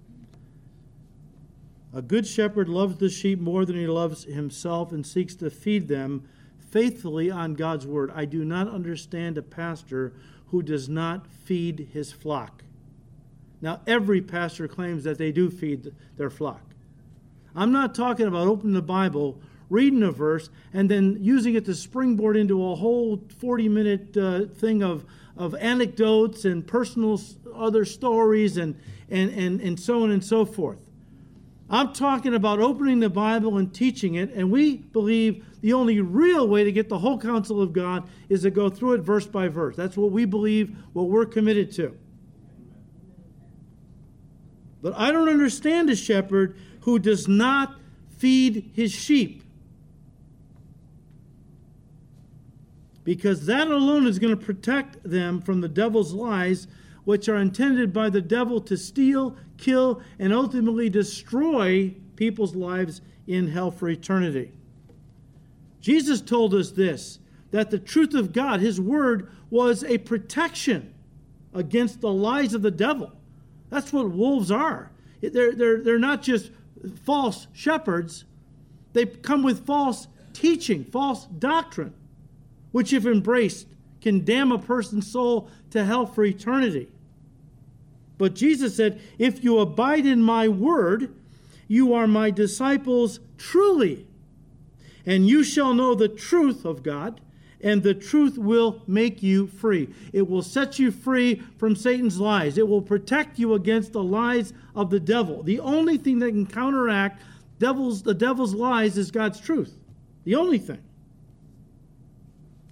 A 1.95 2.01
good 2.01 2.27
shepherd 2.27 2.69
loves 2.69 2.97
the 2.97 3.11
sheep 3.11 3.38
more 3.38 3.67
than 3.67 3.77
he 3.77 3.87
loves 3.87 4.25
himself 4.25 4.93
and 4.93 5.07
seeks 5.07 5.35
to 5.37 5.51
feed 5.51 5.88
them 5.88 6.27
faithfully 6.59 7.31
on 7.31 7.55
God's 7.55 7.87
word. 7.87 8.11
I 8.15 8.25
do 8.25 8.45
not 8.45 8.67
understand 8.67 9.37
a 9.37 9.43
pastor 9.43 10.15
who 10.47 10.62
does 10.62 10.88
not 10.88 11.27
feed 11.27 11.91
his 11.93 12.11
flock. 12.11 12.65
Now, 13.61 13.83
every 13.87 14.23
pastor 14.23 14.69
claims 14.69 15.05
that 15.05 15.19
they 15.19 15.33
do 15.33 15.51
feed 15.51 15.93
their 16.17 16.31
flock. 16.31 16.62
I'm 17.55 17.73
not 17.73 17.95
talking 17.95 18.27
about 18.27 18.49
opening 18.49 18.73
the 18.73 18.81
Bible, 18.81 19.38
reading 19.73 20.03
a 20.03 20.13
verse, 20.13 20.51
and 20.73 20.91
then 20.91 21.17
using 21.21 21.55
it 21.55 21.65
to 21.65 21.75
springboard 21.75 22.37
into 22.37 22.65
a 22.65 22.75
whole 22.75 23.21
40 23.39 23.69
minute 23.69 24.17
uh, 24.17 24.45
thing 24.47 24.83
of, 24.83 25.05
of 25.37 25.55
anecdotes 25.55 26.45
and 26.45 26.67
personal 26.67 27.19
other 27.55 27.85
stories 27.85 28.59
and, 28.59 28.79
and, 29.11 29.31
and, 29.33 29.61
and 29.61 29.81
so 29.81 30.03
on 30.03 30.11
and 30.11 30.23
so 30.23 30.45
forth. 30.45 30.79
I'm 31.71 31.95
talking 31.95 32.35
about 32.35 32.61
opening 32.61 33.01
the 33.01 33.09
Bible 33.09 33.57
and 33.57 33.73
teaching 33.73 34.17
it, 34.17 34.31
and 34.35 34.53
we 34.53 34.77
believe 34.77 35.43
the 35.63 35.73
only 35.73 36.03
real 36.03 36.47
way 36.47 36.65
to 36.65 36.73
get 36.73 36.91
the 36.91 36.99
whole 36.99 37.19
counsel 37.19 37.63
of 37.63 37.73
God 37.73 38.07
is 38.29 38.43
to 38.43 38.51
go 38.51 38.69
through 38.69 38.95
it 38.95 39.01
verse 39.01 39.27
by 39.27 39.49
verse. 39.49 39.75
That's 39.75 39.97
what 39.97 40.13
we 40.13 40.27
believe, 40.27 40.77
what 40.93 41.09
we're 41.09 41.25
committed 41.25 41.73
to. 41.73 41.97
But 44.83 44.93
I 44.99 45.13
don't 45.13 45.31
understand 45.31 45.89
a 45.89 45.97
shepherd 45.97 46.59
who 46.81 46.99
does 46.99 47.27
not 47.27 47.77
feed 48.19 48.71
his 48.75 48.93
sheep. 48.93 49.42
Because 53.05 53.47
that 53.47 53.69
alone 53.69 54.07
is 54.07 54.19
going 54.19 54.37
to 54.37 54.45
protect 54.45 55.03
them 55.03 55.41
from 55.41 55.61
the 55.61 55.69
devil's 55.69 56.12
lies 56.12 56.69
which 57.05 57.29
are 57.29 57.37
intended 57.37 57.93
by 57.93 58.09
the 58.09 58.21
devil 58.21 58.61
to 58.61 58.77
steal, 58.77 59.37
kill, 59.59 60.01
and 60.19 60.33
ultimately 60.33 60.88
destroy 60.88 61.95
people's 62.15 62.55
lives 62.55 63.01
in 63.27 63.49
hell 63.49 63.71
for 63.71 63.88
eternity. 63.88 64.53
Jesus 65.81 66.21
told 66.21 66.55
us 66.55 66.71
this 66.71 67.19
that 67.51 67.71
the 67.71 67.79
truth 67.79 68.15
of 68.15 68.33
God, 68.33 68.61
His 68.61 68.81
Word, 68.81 69.31
was 69.51 69.85
a 69.85 69.99
protection 69.99 70.95
against 71.53 72.01
the 72.01 72.12
lies 72.12 72.55
of 72.55 72.62
the 72.62 72.71
devil. 72.71 73.12
That's 73.69 73.93
what 73.93 74.11
wolves 74.11 74.51
are. 74.51 74.91
They're, 75.21 75.53
they're, 75.53 75.83
they're 75.83 75.99
not 75.99 76.23
just 76.23 76.51
false 77.05 77.47
shepherds, 77.53 78.25
they 78.93 79.07
come 79.07 79.43
with 79.43 79.67
false 79.67 80.09
teaching, 80.33 80.85
false 80.85 81.27
doctrine, 81.27 81.95
which, 82.73 82.93
if 82.93 83.07
embraced, 83.07 83.69
can 84.01 84.25
damn 84.25 84.51
a 84.51 84.59
person's 84.59 85.11
soul 85.11 85.49
to 85.71 85.85
hell 85.85 86.05
for 86.05 86.25
eternity. 86.25 86.89
But 88.19 88.35
Jesus 88.35 88.77
said, 88.77 89.01
If 89.19 89.43
you 89.43 89.59
abide 89.59 90.07
in 90.07 90.23
my 90.23 90.49
word, 90.49 91.15
you 91.69 91.95
are 91.95 92.07
my 92.07 92.31
disciples 92.31 93.21
truly, 93.39 94.07
and 95.07 95.27
you 95.27 95.43
shall 95.43 95.75
know 95.75 95.95
the 95.95 96.09
truth 96.09 96.65
of 96.65 96.83
God, 96.83 97.21
and 97.61 97.83
the 97.83 97.95
truth 97.95 98.37
will 98.37 98.83
make 98.87 99.23
you 99.23 99.47
free. 99.47 99.89
It 100.13 100.29
will 100.29 100.43
set 100.43 100.79
you 100.79 100.91
free 100.91 101.43
from 101.59 101.77
Satan's 101.77 102.19
lies. 102.19 102.59
It 102.59 102.67
will 102.67 102.83
protect 102.83 103.39
you 103.39 103.55
against 103.55 103.93
the 103.93 104.03
lies 104.03 104.53
of 104.75 104.91
the 104.91 105.01
devil. 105.01 105.43
The 105.43 105.61
only 105.61 105.97
thing 105.97 106.19
that 106.19 106.31
can 106.31 106.47
counteract 106.47 107.23
devil's, 107.59 108.03
the 108.03 108.15
devil's 108.15 108.55
lies 108.55 108.99
is 108.99 109.11
God's 109.11 109.41
truth. 109.41 109.77
The 110.25 110.35
only 110.35 110.59
thing. 110.59 110.83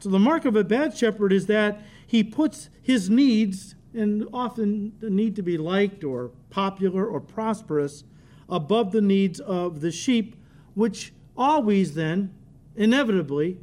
So 0.01 0.09
the 0.09 0.19
mark 0.19 0.47
of 0.47 0.57
a 0.57 0.65
bad 0.65 0.97
shepherd 0.97 1.33
is 1.33 1.47
that 1.47 1.83
he 2.07 2.25
puts 2.25 2.71
his 2.83 3.11
needs, 3.11 3.75
and 3.95 4.27
often 4.33 4.95
the 4.99 5.11
need 5.11 5.37
to 5.37 5.43
be 5.43 5.59
liked 5.59 6.05
or 6.05 6.31
popular 6.49 7.07
or 7.07 7.21
prosperous, 7.21 8.05
above 8.49 8.93
the 8.93 9.03
needs 9.03 9.41
of 9.41 9.81
the 9.81 9.93
sheep, 9.93 10.37
which 10.75 11.13
always 11.37 11.95
then, 11.95 12.35
inevitably, 12.77 13.59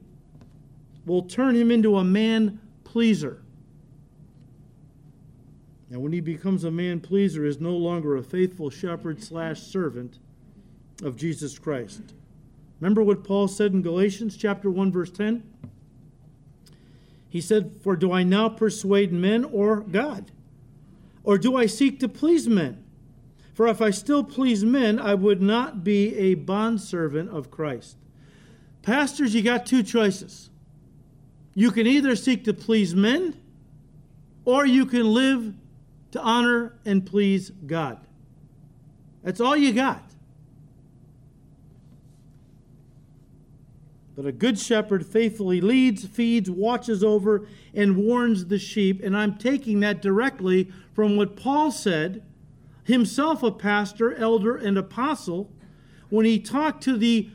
will 1.05 1.23
turn 1.23 1.55
him 1.55 1.71
into 1.71 1.97
a 1.97 2.03
man 2.03 2.59
pleaser. 2.83 3.41
And 5.89 6.01
when 6.01 6.11
he 6.11 6.19
becomes 6.19 6.63
a 6.63 6.71
man 6.71 6.99
pleaser, 6.99 7.45
is 7.45 7.59
no 7.59 7.71
longer 7.71 8.15
a 8.15 8.23
faithful 8.23 8.69
shepherd 8.69 9.23
slash 9.23 9.61
servant 9.61 10.19
of 11.03 11.15
Jesus 11.15 11.57
Christ. 11.57 12.13
Remember 12.79 13.03
what 13.03 13.23
Paul 13.23 13.47
said 13.47 13.73
in 13.73 13.81
Galatians 13.81 14.37
chapter 14.37 14.69
1 14.69 14.91
verse 14.91 15.11
10? 15.11 15.43
He 17.29 17.41
said, 17.41 17.79
For 17.81 17.95
do 17.95 18.11
I 18.11 18.23
now 18.23 18.49
persuade 18.49 19.11
men 19.11 19.43
or 19.43 19.81
God? 19.81 20.31
Or 21.23 21.37
do 21.37 21.55
I 21.55 21.65
seek 21.65 21.99
to 21.99 22.07
please 22.07 22.47
men? 22.47 22.83
For 23.53 23.67
if 23.67 23.81
I 23.81 23.89
still 23.89 24.23
please 24.23 24.63
men, 24.63 24.99
I 24.99 25.15
would 25.15 25.41
not 25.41 25.83
be 25.83 26.15
a 26.15 26.35
bondservant 26.35 27.29
of 27.31 27.49
Christ. 27.49 27.97
Pastors, 28.81 29.33
you 29.35 29.41
got 29.41 29.65
two 29.65 29.83
choices. 29.83 30.49
You 31.53 31.71
can 31.71 31.87
either 31.87 32.15
seek 32.15 32.43
to 32.45 32.53
please 32.53 32.95
men, 32.95 33.35
or 34.45 34.65
you 34.65 34.85
can 34.85 35.11
live 35.11 35.55
to 36.11 36.21
honor 36.21 36.77
and 36.85 37.05
please 37.05 37.49
God. 37.49 37.99
That's 39.23 39.41
all 39.41 39.57
you 39.57 39.73
got. 39.73 40.06
But 44.17 44.25
a 44.25 44.31
good 44.31 44.57
shepherd 44.57 45.05
faithfully 45.05 45.61
leads, 45.61 46.03
feeds, 46.03 46.49
watches 46.49 47.03
over, 47.03 47.47
and 47.75 47.95
warns 47.95 48.47
the 48.47 48.57
sheep. 48.57 49.03
And 49.03 49.15
I'm 49.15 49.37
taking 49.37 49.79
that 49.81 50.01
directly 50.01 50.71
from 50.91 51.17
what 51.17 51.35
Paul 51.35 51.69
said, 51.69 52.23
himself 52.83 53.43
a 53.43 53.51
pastor, 53.51 54.15
elder, 54.15 54.57
and 54.57 54.75
apostle, 54.75 55.51
when 56.09 56.25
he 56.25 56.39
talked 56.39 56.83
to 56.85 56.97
the 56.97 57.29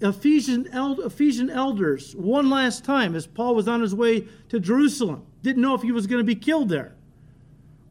Ephesian, 0.00 0.68
elders 0.72 2.16
one 2.16 2.50
last 2.50 2.84
time 2.84 3.14
as 3.14 3.28
Paul 3.28 3.54
was 3.54 3.68
on 3.68 3.80
his 3.80 3.94
way 3.94 4.26
to 4.48 4.58
Jerusalem. 4.58 5.24
Didn't 5.42 5.62
know 5.62 5.74
if 5.74 5.82
he 5.82 5.92
was 5.92 6.08
going 6.08 6.18
to 6.20 6.24
be 6.24 6.34
killed 6.34 6.68
there. 6.68 6.96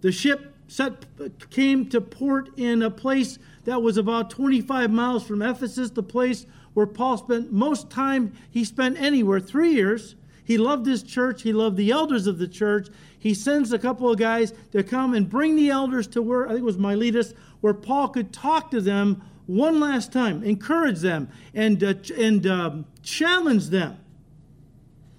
The 0.01 0.11
ship 0.11 0.53
set, 0.67 1.05
came 1.49 1.87
to 1.89 2.01
port 2.01 2.49
in 2.57 2.81
a 2.81 2.91
place 2.91 3.39
that 3.63 3.81
was 3.81 3.95
about 3.95 4.29
25 4.29 4.91
miles 4.91 5.25
from 5.25 5.41
Ephesus, 5.41 5.91
the 5.91 6.03
place 6.03 6.45
where 6.73 6.85
Paul 6.85 7.17
spent 7.17 7.51
most 7.51 7.89
time 7.89 8.33
he 8.49 8.63
spent 8.63 8.99
anywhere, 8.99 9.39
three 9.39 9.73
years. 9.73 10.15
He 10.43 10.57
loved 10.57 10.85
his 10.85 11.03
church. 11.03 11.43
He 11.43 11.53
loved 11.53 11.77
the 11.77 11.91
elders 11.91 12.27
of 12.27 12.37
the 12.37 12.47
church. 12.47 12.89
He 13.17 13.33
sends 13.33 13.71
a 13.71 13.79
couple 13.79 14.11
of 14.11 14.17
guys 14.17 14.53
to 14.71 14.83
come 14.83 15.13
and 15.13 15.29
bring 15.29 15.55
the 15.55 15.69
elders 15.69 16.07
to 16.07 16.21
where, 16.21 16.45
I 16.45 16.49
think 16.49 16.59
it 16.59 16.65
was 16.65 16.77
Miletus, 16.77 17.33
where 17.61 17.73
Paul 17.73 18.09
could 18.09 18.33
talk 18.33 18.69
to 18.71 18.81
them 18.81 19.21
one 19.45 19.79
last 19.79 20.11
time, 20.11 20.43
encourage 20.43 20.99
them, 20.99 21.29
and, 21.53 21.81
uh, 21.83 21.93
and 22.17 22.45
uh, 22.45 22.71
challenge 23.01 23.69
them. 23.69 23.97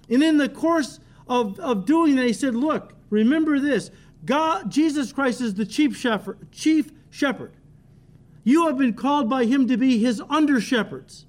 And 0.09 0.23
in 0.23 0.37
the 0.37 0.49
course 0.49 0.99
of, 1.27 1.59
of 1.59 1.85
doing 1.85 2.15
that, 2.17 2.27
he 2.27 2.33
said, 2.33 2.55
Look, 2.55 2.93
remember 3.09 3.59
this 3.59 3.91
God, 4.23 4.71
Jesus 4.71 5.11
Christ 5.11 5.41
is 5.41 5.55
the 5.55 5.65
chief 5.65 5.97
shepherd, 5.97 6.51
chief 6.51 6.91
shepherd. 7.09 7.53
You 8.43 8.67
have 8.67 8.77
been 8.77 8.93
called 8.93 9.29
by 9.29 9.45
him 9.45 9.67
to 9.67 9.77
be 9.77 9.97
his 9.97 10.21
under 10.29 10.61
shepherds. 10.61 11.25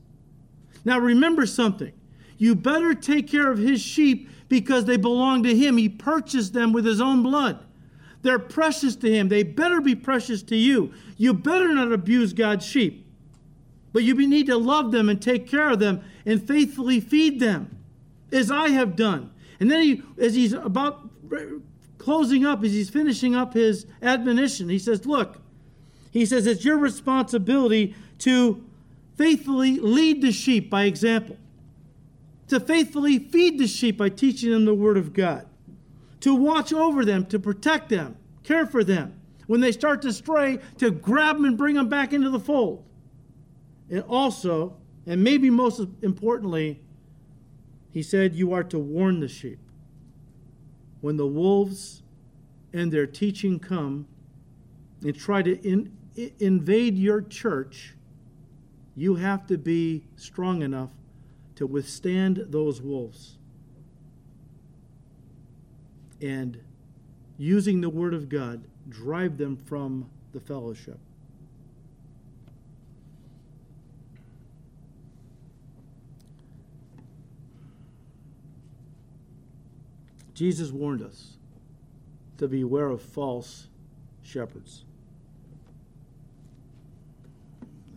Now 0.86 1.00
remember 1.00 1.44
something. 1.44 1.92
You 2.38 2.54
better 2.54 2.94
take 2.94 3.28
care 3.28 3.50
of 3.50 3.58
his 3.58 3.82
sheep 3.82 4.30
because 4.48 4.84
they 4.84 4.96
belong 4.96 5.42
to 5.42 5.54
him. 5.54 5.76
He 5.76 5.88
purchased 5.88 6.52
them 6.52 6.72
with 6.72 6.86
his 6.86 7.00
own 7.00 7.22
blood. 7.22 7.58
They're 8.22 8.38
precious 8.38 8.94
to 8.96 9.12
him. 9.12 9.28
They 9.28 9.42
better 9.42 9.80
be 9.80 9.96
precious 9.96 10.42
to 10.44 10.56
you. 10.56 10.94
You 11.16 11.34
better 11.34 11.74
not 11.74 11.92
abuse 11.92 12.32
God's 12.32 12.64
sheep. 12.64 13.04
But 13.92 14.04
you 14.04 14.14
need 14.14 14.46
to 14.46 14.56
love 14.56 14.92
them 14.92 15.08
and 15.08 15.20
take 15.20 15.48
care 15.48 15.70
of 15.70 15.80
them 15.80 16.02
and 16.24 16.46
faithfully 16.46 17.00
feed 17.00 17.40
them, 17.40 17.76
as 18.32 18.50
I 18.50 18.68
have 18.68 18.94
done. 18.94 19.30
And 19.58 19.70
then 19.70 19.82
he, 19.82 20.02
as 20.18 20.34
he's 20.34 20.52
about 20.52 21.08
closing 21.98 22.44
up, 22.44 22.62
as 22.62 22.72
he's 22.72 22.90
finishing 22.90 23.34
up 23.34 23.54
his 23.54 23.86
admonition, 24.02 24.68
he 24.68 24.78
says, 24.78 25.06
Look, 25.06 25.40
he 26.10 26.24
says, 26.26 26.46
it's 26.46 26.64
your 26.64 26.78
responsibility 26.78 27.94
to 28.20 28.65
faithfully 29.16 29.78
lead 29.78 30.22
the 30.22 30.32
sheep 30.32 30.70
by 30.70 30.84
example, 30.84 31.36
to 32.48 32.60
faithfully 32.60 33.18
feed 33.18 33.58
the 33.58 33.66
sheep 33.66 33.96
by 33.96 34.08
teaching 34.08 34.50
them 34.50 34.64
the 34.64 34.74
Word 34.74 34.96
of 34.96 35.12
God, 35.12 35.46
to 36.20 36.34
watch 36.34 36.72
over 36.72 37.04
them, 37.04 37.26
to 37.26 37.38
protect 37.38 37.88
them, 37.88 38.16
care 38.42 38.66
for 38.66 38.84
them. 38.84 39.20
When 39.46 39.60
they 39.60 39.72
start 39.72 40.02
to 40.02 40.12
stray, 40.12 40.58
to 40.78 40.90
grab 40.90 41.36
them 41.36 41.44
and 41.44 41.56
bring 41.56 41.76
them 41.76 41.88
back 41.88 42.12
into 42.12 42.30
the 42.30 42.40
fold. 42.40 42.84
And 43.88 44.02
also, 44.02 44.76
and 45.06 45.22
maybe 45.22 45.50
most 45.50 45.80
importantly, 46.02 46.80
he 47.92 48.02
said, 48.02 48.34
You 48.34 48.52
are 48.52 48.64
to 48.64 48.78
warn 48.78 49.20
the 49.20 49.28
sheep. 49.28 49.58
When 51.00 51.16
the 51.16 51.26
wolves 51.26 52.02
and 52.72 52.92
their 52.92 53.06
teaching 53.06 53.60
come 53.60 54.06
and 55.02 55.16
try 55.16 55.42
to 55.42 55.56
in, 55.66 55.96
invade 56.40 56.98
your 56.98 57.22
church, 57.22 57.94
you 58.96 59.16
have 59.16 59.46
to 59.46 59.58
be 59.58 60.04
strong 60.16 60.62
enough 60.62 60.90
to 61.54 61.66
withstand 61.66 62.46
those 62.48 62.80
wolves. 62.80 63.36
And 66.22 66.58
using 67.36 67.82
the 67.82 67.90
Word 67.90 68.14
of 68.14 68.30
God, 68.30 68.64
drive 68.88 69.36
them 69.36 69.56
from 69.56 70.08
the 70.32 70.40
fellowship. 70.40 70.98
Jesus 80.32 80.70
warned 80.70 81.02
us 81.02 81.36
to 82.38 82.48
beware 82.48 82.88
of 82.88 83.00
false 83.00 83.68
shepherds. 84.22 84.84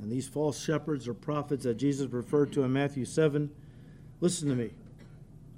And 0.02 0.12
these 0.12 0.28
false 0.28 0.64
shepherds 0.64 1.08
or 1.08 1.14
prophets 1.14 1.64
that 1.64 1.76
Jesus 1.76 2.12
referred 2.12 2.54
to 2.54 2.64
in 2.64 2.72
Matthew 2.72 3.06
7, 3.06 3.50
listen 4.22 4.50
to 4.50 4.56
me, 4.56 4.72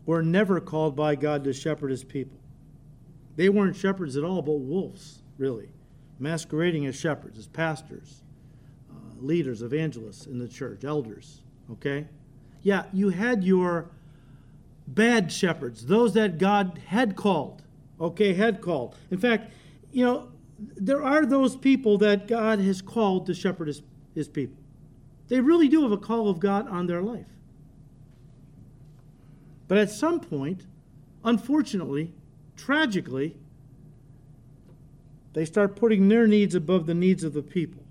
were 0.06 0.24
never 0.24 0.60
called 0.60 0.96
by 0.96 1.16
God 1.16 1.44
to 1.44 1.54
shepherd 1.54 1.92
his 1.92 2.04
people. 2.04 2.38
They 3.36 3.50
weren't 3.50 3.76
shepherds 3.76 4.18
at 4.18 4.24
all, 4.24 4.42
but 4.42 4.54
wolves, 4.54 5.22
really, 5.38 5.70
masquerading 6.20 6.86
as 6.86 6.96
shepherds, 6.96 7.38
as 7.38 7.48
pastors, 7.48 8.24
uh, 8.90 9.22
leaders, 9.22 9.62
evangelists 9.62 10.26
in 10.26 10.40
the 10.40 10.48
church, 10.48 10.84
elders, 10.84 11.42
okay? 11.72 12.08
Yeah, 12.64 12.86
you 12.92 13.10
had 13.10 13.44
your 13.44 13.90
bad 14.88 15.32
shepherds, 15.32 15.86
those 15.86 16.14
that 16.14 16.38
God 16.38 16.82
had 16.88 17.16
called, 17.16 17.62
okay, 18.00 18.34
had 18.34 18.62
called. 18.62 18.96
In 19.10 19.18
fact, 19.18 19.52
you 19.92 20.04
know, 20.04 20.28
there 20.60 21.04
are 21.04 21.26
those 21.26 21.56
people 21.56 21.98
that 22.00 22.28
God 22.28 22.60
has 22.60 22.82
called 22.82 23.26
to 23.28 23.34
shepherd 23.34 23.68
his 23.68 23.82
his 24.14 24.28
people. 24.28 24.58
They 25.28 25.40
really 25.40 25.68
do 25.68 25.84
have 25.84 25.92
a 25.92 25.98
call 25.98 26.30
of 26.30 26.40
God 26.40 26.68
on 26.68 26.88
their 26.88 27.02
life. 27.02 27.28
But 29.68 29.78
at 29.78 29.90
some 29.90 30.20
point, 30.20 30.66
unfortunately, 31.24 32.12
tragically, 32.58 33.38
they 35.34 35.46
start 35.46 35.78
putting 35.78 36.10
their 36.10 36.28
needs 36.28 36.56
above 36.56 36.86
the 36.86 36.94
needs 36.94 37.24
of 37.24 37.34
the 37.34 37.42
people 37.42 37.84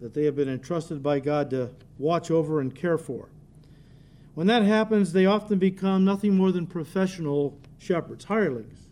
that 0.00 0.14
they 0.14 0.24
have 0.24 0.36
been 0.36 0.48
entrusted 0.48 1.02
by 1.02 1.18
God 1.18 1.50
to 1.50 1.70
watch 1.98 2.30
over 2.30 2.60
and 2.60 2.74
care 2.74 2.98
for. 2.98 3.28
When 4.34 4.46
that 4.46 4.62
happens, 4.62 5.12
they 5.12 5.26
often 5.26 5.58
become 5.58 6.04
nothing 6.04 6.36
more 6.36 6.52
than 6.52 6.66
professional 6.66 7.58
shepherds, 7.78 8.26
hirelings. 8.26 8.86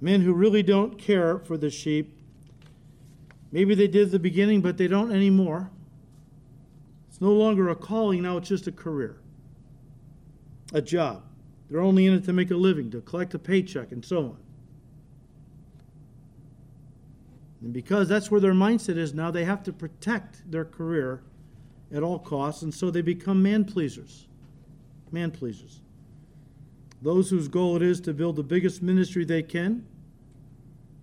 Men 0.00 0.22
who 0.22 0.32
really 0.32 0.62
don't 0.62 0.96
care 0.96 1.38
for 1.38 1.58
the 1.58 1.68
sheep 1.68 2.17
Maybe 3.50 3.74
they 3.74 3.88
did 3.88 4.10
the 4.10 4.18
beginning, 4.18 4.60
but 4.60 4.76
they 4.76 4.88
don't 4.88 5.12
anymore. 5.12 5.70
It's 7.08 7.20
no 7.20 7.32
longer 7.32 7.68
a 7.68 7.74
calling, 7.74 8.22
now 8.22 8.36
it's 8.36 8.48
just 8.48 8.66
a 8.66 8.72
career, 8.72 9.18
a 10.72 10.82
job. 10.82 11.22
They're 11.70 11.80
only 11.80 12.06
in 12.06 12.14
it 12.14 12.24
to 12.24 12.32
make 12.32 12.50
a 12.50 12.56
living, 12.56 12.90
to 12.92 13.00
collect 13.00 13.34
a 13.34 13.38
paycheck, 13.38 13.92
and 13.92 14.04
so 14.04 14.18
on. 14.18 14.36
And 17.60 17.72
because 17.72 18.08
that's 18.08 18.30
where 18.30 18.40
their 18.40 18.52
mindset 18.52 18.96
is 18.96 19.14
now, 19.14 19.30
they 19.30 19.44
have 19.44 19.62
to 19.64 19.72
protect 19.72 20.48
their 20.50 20.64
career 20.64 21.22
at 21.92 22.02
all 22.02 22.18
costs, 22.18 22.62
and 22.62 22.72
so 22.72 22.90
they 22.90 23.02
become 23.02 23.42
man 23.42 23.64
pleasers. 23.64 24.28
Man 25.10 25.30
pleasers. 25.30 25.80
Those 27.00 27.30
whose 27.30 27.48
goal 27.48 27.76
it 27.76 27.82
is 27.82 28.00
to 28.02 28.12
build 28.12 28.36
the 28.36 28.42
biggest 28.42 28.82
ministry 28.82 29.24
they 29.24 29.42
can 29.42 29.86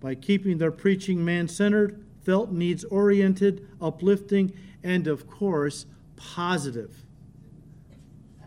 by 0.00 0.14
keeping 0.14 0.58
their 0.58 0.70
preaching 0.70 1.24
man 1.24 1.48
centered 1.48 2.05
felt 2.26 2.50
needs 2.50 2.82
oriented, 2.84 3.68
uplifting, 3.80 4.52
and 4.82 5.06
of 5.06 5.28
course, 5.28 5.86
positive. 6.16 7.06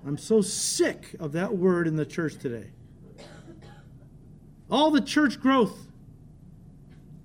I'm 0.05 0.17
so 0.17 0.41
sick 0.41 1.15
of 1.17 1.31
that 1.31 1.55
word 1.55 1.87
in 1.87 1.95
the 1.95 2.05
church 2.05 2.37
today. 2.37 2.71
All 4.69 4.91
the 4.91 4.99
church 4.99 5.39
growth 5.39 5.87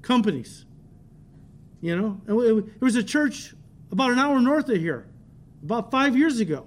companies, 0.01 0.65
you 1.81 1.97
know, 1.97 2.21
it 2.29 2.81
was 2.81 2.95
a 2.95 3.03
church 3.03 3.53
about 3.91 4.13
an 4.13 4.21
hour 4.21 4.41
north 4.41 4.69
of 4.69 4.77
here, 4.77 5.09
about 5.65 5.91
five 5.91 6.17
years 6.17 6.39
ago, 6.39 6.67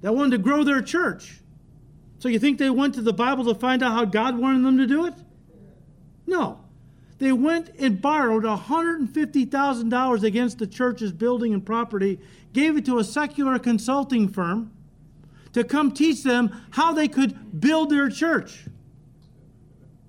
that 0.00 0.12
wanted 0.12 0.32
to 0.32 0.38
grow 0.38 0.64
their 0.64 0.82
church. 0.82 1.40
So 2.18 2.28
you 2.28 2.40
think 2.40 2.58
they 2.58 2.68
went 2.68 2.94
to 2.94 3.02
the 3.02 3.12
Bible 3.12 3.44
to 3.44 3.54
find 3.54 3.80
out 3.80 3.92
how 3.92 4.04
God 4.04 4.36
wanted 4.36 4.64
them 4.64 4.76
to 4.78 4.86
do 4.88 5.06
it? 5.06 5.14
No. 6.26 6.64
They 7.18 7.32
went 7.32 7.70
and 7.78 8.00
borrowed 8.00 8.44
$150,000 8.44 10.22
against 10.22 10.58
the 10.58 10.66
church's 10.66 11.12
building 11.12 11.52
and 11.52 11.64
property, 11.66 12.20
gave 12.52 12.76
it 12.76 12.86
to 12.86 12.98
a 12.98 13.04
secular 13.04 13.58
consulting 13.58 14.28
firm 14.28 14.70
to 15.52 15.64
come 15.64 15.90
teach 15.92 16.22
them 16.22 16.54
how 16.70 16.92
they 16.92 17.08
could 17.08 17.60
build 17.60 17.90
their 17.90 18.08
church. 18.08 18.66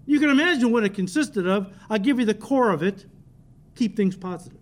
You 0.05 0.19
can 0.19 0.29
imagine 0.29 0.71
what 0.71 0.83
it 0.83 0.93
consisted 0.93 1.47
of. 1.47 1.73
I'll 1.89 1.99
give 1.99 2.19
you 2.19 2.25
the 2.25 2.33
core 2.33 2.71
of 2.71 2.83
it. 2.83 3.05
Keep 3.75 3.95
things 3.95 4.15
positive. 4.15 4.59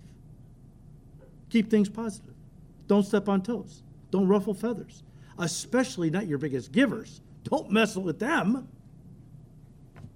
Keep 1.50 1.70
things 1.70 1.90
positive. 1.90 2.34
Don't 2.88 3.04
step 3.04 3.28
on 3.28 3.42
toes. 3.42 3.84
Don't 4.12 4.28
ruffle 4.28 4.54
feathers, 4.54 5.04
especially 5.38 6.10
not 6.10 6.28
your 6.28 6.38
biggest 6.38 6.72
givers. 6.72 7.22
Don't 7.44 7.72
mess 7.72 7.96
with 7.98 8.20
them. 8.20 8.70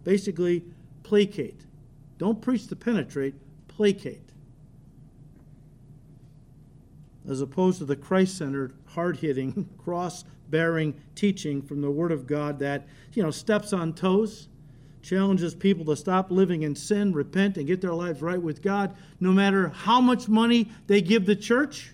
Basically, 0.04 0.64
placate 1.04 1.66
don't 2.22 2.40
preach 2.40 2.68
to 2.68 2.76
penetrate, 2.76 3.34
placate. 3.68 4.30
As 7.28 7.42
opposed 7.42 7.80
to 7.80 7.86
the 7.86 7.96
Christ 7.96 8.38
centered, 8.38 8.76
hard 8.86 9.18
hitting, 9.18 9.68
cross 9.84 10.24
bearing 10.48 10.94
teaching 11.16 11.64
from 11.64 11.82
the 11.82 11.90
Word 11.90 12.12
of 12.12 12.28
God 12.28 12.60
that, 12.60 12.86
you 13.14 13.24
know, 13.24 13.32
steps 13.32 13.74
on 13.74 13.94
toes, 13.94 14.50
challenges 15.02 15.56
people 15.56 15.84
to 15.86 15.96
stop 15.96 16.30
living 16.30 16.62
in 16.62 16.76
sin, 16.76 17.12
repent, 17.12 17.58
and 17.58 17.66
get 17.66 17.82
their 17.82 17.96
lives 17.96 18.22
right 18.22 18.40
with 18.40 18.62
God, 18.62 18.96
no 19.20 19.32
matter 19.32 19.70
how 19.70 20.00
much 20.00 20.28
money 20.28 20.70
they 20.86 21.02
give 21.02 21.26
the 21.26 21.36
church. 21.36 21.92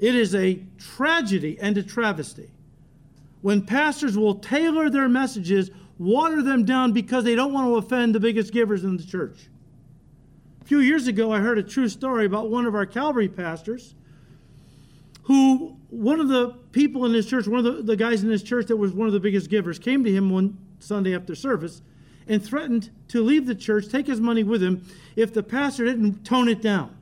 It 0.00 0.16
is 0.16 0.34
a 0.34 0.64
tragedy 0.78 1.60
and 1.60 1.78
a 1.78 1.84
travesty 1.84 2.50
when 3.40 3.62
pastors 3.62 4.18
will 4.18 4.34
tailor 4.34 4.90
their 4.90 5.08
messages 5.08 5.70
water 5.98 6.42
them 6.42 6.64
down 6.64 6.92
because 6.92 7.24
they 7.24 7.34
don't 7.34 7.52
want 7.52 7.66
to 7.66 7.76
offend 7.76 8.14
the 8.14 8.20
biggest 8.20 8.52
givers 8.52 8.84
in 8.84 8.96
the 8.96 9.04
church. 9.04 9.48
A 10.60 10.64
few 10.64 10.80
years 10.80 11.06
ago, 11.06 11.32
I 11.32 11.40
heard 11.40 11.58
a 11.58 11.62
true 11.62 11.88
story 11.88 12.26
about 12.26 12.50
one 12.50 12.66
of 12.66 12.74
our 12.74 12.86
Calvary 12.86 13.28
pastors 13.28 13.94
who, 15.22 15.76
one 15.90 16.20
of 16.20 16.28
the 16.28 16.50
people 16.72 17.04
in 17.04 17.12
his 17.12 17.26
church, 17.26 17.46
one 17.46 17.64
of 17.64 17.64
the, 17.64 17.82
the 17.82 17.96
guys 17.96 18.22
in 18.22 18.30
his 18.30 18.42
church 18.42 18.66
that 18.66 18.76
was 18.76 18.92
one 18.92 19.06
of 19.06 19.12
the 19.12 19.20
biggest 19.20 19.50
givers, 19.50 19.78
came 19.78 20.04
to 20.04 20.12
him 20.12 20.30
one 20.30 20.56
Sunday 20.78 21.14
after 21.14 21.34
service 21.34 21.82
and 22.28 22.44
threatened 22.44 22.90
to 23.08 23.22
leave 23.22 23.46
the 23.46 23.54
church, 23.54 23.88
take 23.88 24.06
his 24.06 24.20
money 24.20 24.42
with 24.42 24.62
him, 24.62 24.84
if 25.14 25.32
the 25.32 25.42
pastor 25.42 25.84
didn't 25.84 26.24
tone 26.24 26.48
it 26.48 26.60
down. 26.60 26.96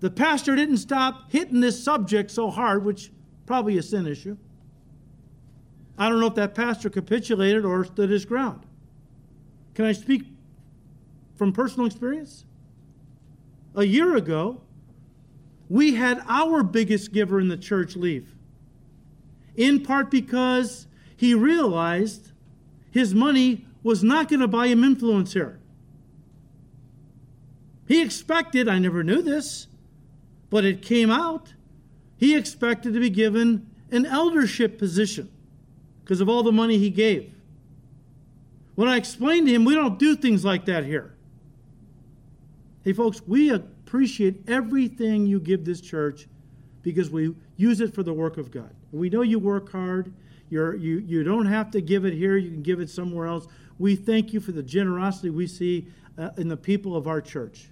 The 0.00 0.10
pastor 0.10 0.54
didn't 0.54 0.78
stop 0.78 1.30
hitting 1.30 1.60
this 1.60 1.82
subject 1.82 2.30
so 2.30 2.50
hard, 2.50 2.84
which 2.84 3.10
probably 3.46 3.78
a 3.78 3.82
sin 3.82 4.06
issue. 4.06 4.36
I 5.96 6.08
don't 6.08 6.20
know 6.20 6.26
if 6.26 6.34
that 6.34 6.54
pastor 6.54 6.90
capitulated 6.90 7.64
or 7.64 7.84
stood 7.84 8.10
his 8.10 8.24
ground. 8.24 8.66
Can 9.74 9.84
I 9.84 9.92
speak 9.92 10.24
from 11.36 11.52
personal 11.52 11.86
experience? 11.86 12.44
A 13.74 13.84
year 13.84 14.16
ago, 14.16 14.60
we 15.68 15.94
had 15.94 16.22
our 16.28 16.62
biggest 16.62 17.12
giver 17.12 17.40
in 17.40 17.48
the 17.48 17.56
church 17.56 17.96
leave, 17.96 18.34
in 19.56 19.82
part 19.82 20.10
because 20.10 20.86
he 21.16 21.34
realized 21.34 22.32
his 22.90 23.14
money 23.14 23.66
was 23.82 24.02
not 24.02 24.28
going 24.28 24.40
to 24.40 24.48
buy 24.48 24.66
him 24.66 24.84
influence 24.84 25.32
here. 25.32 25.58
He 27.86 28.00
expected, 28.00 28.68
I 28.68 28.78
never 28.78 29.02
knew 29.02 29.22
this, 29.22 29.66
but 30.50 30.64
it 30.64 30.82
came 30.82 31.10
out, 31.10 31.54
he 32.16 32.36
expected 32.36 32.94
to 32.94 33.00
be 33.00 33.10
given 33.10 33.66
an 33.90 34.06
eldership 34.06 34.78
position 34.78 35.30
because 36.04 36.20
of 36.20 36.28
all 36.28 36.42
the 36.42 36.52
money 36.52 36.78
he 36.78 36.90
gave. 36.90 37.32
When 38.74 38.88
I 38.88 38.96
explained 38.96 39.46
to 39.46 39.54
him, 39.54 39.64
we 39.64 39.74
don't 39.74 39.98
do 39.98 40.14
things 40.14 40.44
like 40.44 40.66
that 40.66 40.84
here. 40.84 41.14
Hey, 42.82 42.92
folks, 42.92 43.22
we 43.26 43.50
appreciate 43.50 44.48
everything 44.48 45.26
you 45.26 45.40
give 45.40 45.64
this 45.64 45.80
church 45.80 46.26
because 46.82 47.08
we 47.08 47.34
use 47.56 47.80
it 47.80 47.94
for 47.94 48.02
the 48.02 48.12
work 48.12 48.36
of 48.36 48.50
God. 48.50 48.74
We 48.92 49.08
know 49.08 49.22
you 49.22 49.38
work 49.38 49.72
hard. 49.72 50.12
You're, 50.50 50.76
you, 50.76 50.98
you 50.98 51.24
don't 51.24 51.46
have 51.46 51.70
to 51.72 51.80
give 51.80 52.04
it 52.04 52.12
here, 52.12 52.36
you 52.36 52.50
can 52.50 52.62
give 52.62 52.78
it 52.78 52.90
somewhere 52.90 53.26
else. 53.26 53.48
We 53.78 53.96
thank 53.96 54.32
you 54.32 54.38
for 54.38 54.52
the 54.52 54.62
generosity 54.62 55.30
we 55.30 55.46
see 55.46 55.88
uh, 56.18 56.30
in 56.36 56.48
the 56.48 56.56
people 56.56 56.94
of 56.94 57.08
our 57.08 57.20
church. 57.20 57.70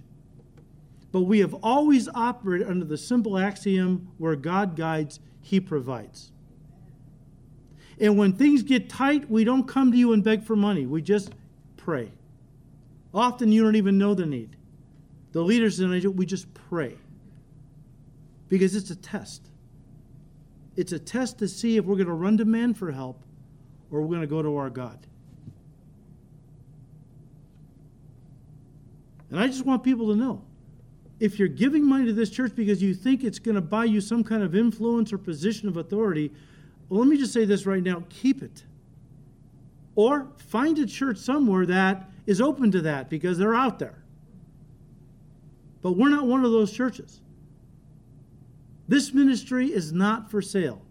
But 1.11 1.21
we 1.21 1.39
have 1.39 1.53
always 1.63 2.09
operated 2.09 2.67
under 2.67 2.83
the 2.83 2.97
simple 2.97 3.37
axiom 3.37 4.11
where 4.17 4.35
God 4.35 4.75
guides, 4.75 5.19
He 5.39 5.59
provides. 5.59 6.32
And 8.03 8.17
when 8.17 8.33
things 8.33 8.63
get 8.63 8.89
tight, 8.89 9.29
we 9.29 9.45
don't 9.45 9.65
come 9.65 9.93
to 9.93 9.97
you 9.97 10.11
and 10.11 10.21
beg 10.21 10.43
for 10.43 10.57
money. 10.57 10.85
We 10.85 11.01
just 11.01 11.31
pray. 11.77 12.11
Often 13.13 13.53
you 13.53 13.63
don't 13.63 13.77
even 13.77 13.97
know 13.97 14.13
the 14.13 14.25
need. 14.25 14.57
The 15.31 15.41
leaders 15.41 15.79
in 15.79 15.93
Egypt, 15.93 16.13
we 16.13 16.25
just 16.25 16.53
pray. 16.53 16.97
Because 18.49 18.75
it's 18.75 18.89
a 18.89 18.97
test. 18.97 19.47
It's 20.75 20.91
a 20.91 20.99
test 20.99 21.39
to 21.39 21.47
see 21.47 21.77
if 21.77 21.85
we're 21.85 21.95
going 21.95 22.07
to 22.07 22.13
run 22.13 22.35
to 22.39 22.45
man 22.45 22.73
for 22.73 22.91
help 22.91 23.21
or 23.89 24.01
we're 24.01 24.09
going 24.09 24.19
to 24.19 24.27
go 24.27 24.41
to 24.41 24.57
our 24.57 24.69
God. 24.69 24.99
And 29.29 29.39
I 29.39 29.47
just 29.47 29.65
want 29.65 29.81
people 29.81 30.07
to 30.07 30.15
know 30.17 30.43
if 31.21 31.39
you're 31.39 31.47
giving 31.47 31.87
money 31.87 32.07
to 32.07 32.13
this 32.13 32.29
church 32.29 32.53
because 32.53 32.83
you 32.83 32.95
think 32.95 33.23
it's 33.23 33.39
going 33.39 33.55
to 33.55 33.61
buy 33.61 33.85
you 33.85 34.01
some 34.01 34.25
kind 34.25 34.43
of 34.43 34.55
influence 34.55 35.13
or 35.13 35.17
position 35.17 35.69
of 35.69 35.77
authority, 35.77 36.33
well, 36.93 37.01
let 37.01 37.09
me 37.09 37.17
just 37.17 37.33
say 37.33 37.43
this 37.43 37.65
right 37.65 37.81
now 37.81 38.03
keep 38.09 38.43
it. 38.43 38.65
Or 39.95 40.27
find 40.37 40.77
a 40.77 40.85
church 40.85 41.17
somewhere 41.17 41.65
that 41.65 42.07
is 42.27 42.39
open 42.39 42.69
to 42.69 42.81
that 42.81 43.09
because 43.09 43.39
they're 43.39 43.55
out 43.55 43.79
there. 43.79 44.03
But 45.81 45.93
we're 45.93 46.09
not 46.09 46.27
one 46.27 46.45
of 46.45 46.51
those 46.51 46.71
churches. 46.71 47.19
This 48.87 49.11
ministry 49.11 49.73
is 49.73 49.91
not 49.91 50.29
for 50.29 50.39
sale. 50.39 50.83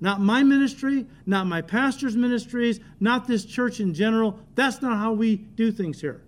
Not 0.00 0.20
my 0.20 0.44
ministry, 0.44 1.04
not 1.26 1.48
my 1.48 1.62
pastor's 1.62 2.14
ministries, 2.14 2.78
not 3.00 3.26
this 3.26 3.44
church 3.44 3.80
in 3.80 3.92
general. 3.92 4.38
That's 4.54 4.82
not 4.82 4.98
how 4.98 5.14
we 5.14 5.34
do 5.34 5.72
things 5.72 6.00
here. 6.00 6.22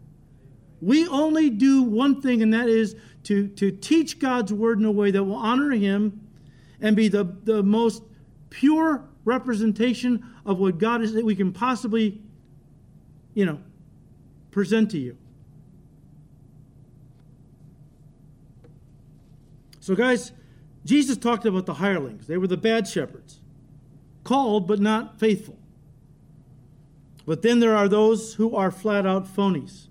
We 0.81 1.07
only 1.07 1.49
do 1.49 1.85
one 1.85 2.21
thing, 2.21 2.43
and 2.43 2.53
that 2.55 2.69
is 2.69 2.97
to, 3.23 3.47
to 3.51 3.71
teach 3.71 4.19
God's 4.19 4.53
word 4.53 4.81
in 4.81 4.85
a 4.85 4.91
way 4.91 5.13
that 5.13 5.23
will 5.23 5.37
honor 5.37 5.71
Him 5.71 6.29
and 6.81 6.97
be 6.97 7.07
the, 7.07 7.23
the 7.45 7.63
most 7.63 8.03
pure 8.57 9.05
representation 9.27 10.25
of 10.47 10.59
what 10.59 10.79
God 10.79 11.03
is 11.03 11.13
that 11.13 11.27
we 11.27 11.37
can 11.37 11.53
possibly, 11.53 12.19
you 13.35 13.45
know, 13.45 13.61
present 14.51 14.91
to 14.93 14.99
you. 14.99 15.17
So, 19.81 19.95
guys, 19.95 20.33
Jesus 20.87 21.19
talked 21.19 21.45
about 21.45 21.67
the 21.67 21.75
hirelings. 21.75 22.27
They 22.27 22.39
were 22.39 22.47
the 22.47 22.57
bad 22.57 22.89
shepherds, 22.89 23.41
called 24.25 24.67
but 24.67 24.81
not 24.81 25.21
faithful. 25.21 25.59
But 27.27 27.43
then 27.43 27.61
there 27.61 27.77
are 27.77 27.89
those 27.89 28.35
who 28.35 28.57
are 28.57 28.71
flat 28.71 29.05
out 29.05 29.27
phonies, 29.27 29.89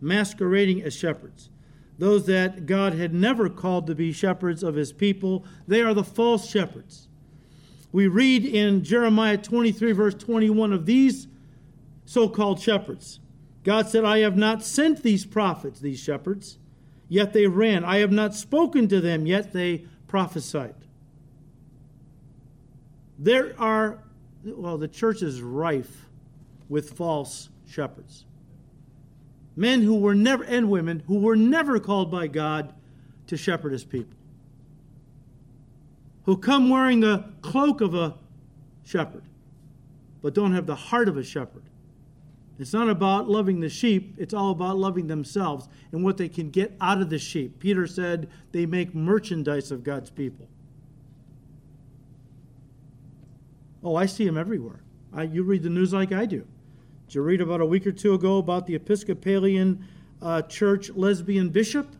masquerading 0.00 0.82
as 0.82 0.94
shepherds. 0.94 1.50
Those 1.98 2.26
that 2.26 2.66
God 2.66 2.94
had 2.94 3.12
never 3.12 3.48
called 3.48 3.88
to 3.88 3.94
be 3.96 4.12
shepherds 4.12 4.62
of 4.62 4.76
his 4.76 4.92
people, 4.92 5.44
they 5.66 5.82
are 5.82 5.94
the 5.94 6.04
false 6.04 6.48
shepherds. 6.48 7.07
We 7.90 8.06
read 8.06 8.44
in 8.44 8.84
Jeremiah 8.84 9.38
23, 9.38 9.92
verse 9.92 10.14
21, 10.14 10.72
of 10.72 10.86
these 10.86 11.26
so 12.04 12.28
called 12.28 12.60
shepherds. 12.60 13.20
God 13.64 13.88
said, 13.88 14.04
I 14.04 14.18
have 14.20 14.36
not 14.36 14.62
sent 14.62 15.02
these 15.02 15.24
prophets, 15.24 15.80
these 15.80 16.00
shepherds, 16.00 16.58
yet 17.08 17.32
they 17.32 17.46
ran. 17.46 17.84
I 17.84 17.98
have 17.98 18.12
not 18.12 18.34
spoken 18.34 18.88
to 18.88 19.00
them, 19.00 19.26
yet 19.26 19.52
they 19.52 19.84
prophesied. 20.06 20.74
There 23.18 23.54
are, 23.58 23.98
well, 24.44 24.78
the 24.78 24.88
church 24.88 25.22
is 25.22 25.42
rife 25.42 26.06
with 26.68 26.90
false 26.90 27.48
shepherds. 27.68 28.24
Men 29.56 29.82
who 29.82 29.96
were 29.96 30.14
never, 30.14 30.44
and 30.44 30.70
women 30.70 31.02
who 31.06 31.18
were 31.18 31.36
never 31.36 31.80
called 31.80 32.10
by 32.10 32.28
God 32.28 32.72
to 33.26 33.36
shepherd 33.36 33.72
his 33.72 33.84
people. 33.84 34.17
Who 36.28 36.36
come 36.36 36.68
wearing 36.68 37.00
the 37.00 37.24
cloak 37.40 37.80
of 37.80 37.94
a 37.94 38.14
shepherd, 38.84 39.22
but 40.20 40.34
don't 40.34 40.52
have 40.52 40.66
the 40.66 40.74
heart 40.74 41.08
of 41.08 41.16
a 41.16 41.22
shepherd. 41.22 41.62
It's 42.58 42.74
not 42.74 42.90
about 42.90 43.30
loving 43.30 43.60
the 43.60 43.70
sheep, 43.70 44.14
it's 44.18 44.34
all 44.34 44.50
about 44.50 44.76
loving 44.76 45.06
themselves 45.06 45.70
and 45.90 46.04
what 46.04 46.18
they 46.18 46.28
can 46.28 46.50
get 46.50 46.76
out 46.82 47.00
of 47.00 47.08
the 47.08 47.18
sheep. 47.18 47.58
Peter 47.60 47.86
said 47.86 48.28
they 48.52 48.66
make 48.66 48.94
merchandise 48.94 49.70
of 49.70 49.82
God's 49.82 50.10
people. 50.10 50.46
Oh, 53.82 53.96
I 53.96 54.04
see 54.04 54.26
them 54.26 54.36
everywhere. 54.36 54.82
I, 55.14 55.22
you 55.22 55.44
read 55.44 55.62
the 55.62 55.70
news 55.70 55.94
like 55.94 56.12
I 56.12 56.26
do. 56.26 56.46
Did 57.06 57.14
you 57.14 57.22
read 57.22 57.40
about 57.40 57.62
a 57.62 57.66
week 57.66 57.86
or 57.86 57.92
two 57.92 58.12
ago 58.12 58.36
about 58.36 58.66
the 58.66 58.74
Episcopalian 58.74 59.82
uh, 60.20 60.42
church 60.42 60.90
lesbian 60.90 61.48
bishop 61.48 61.96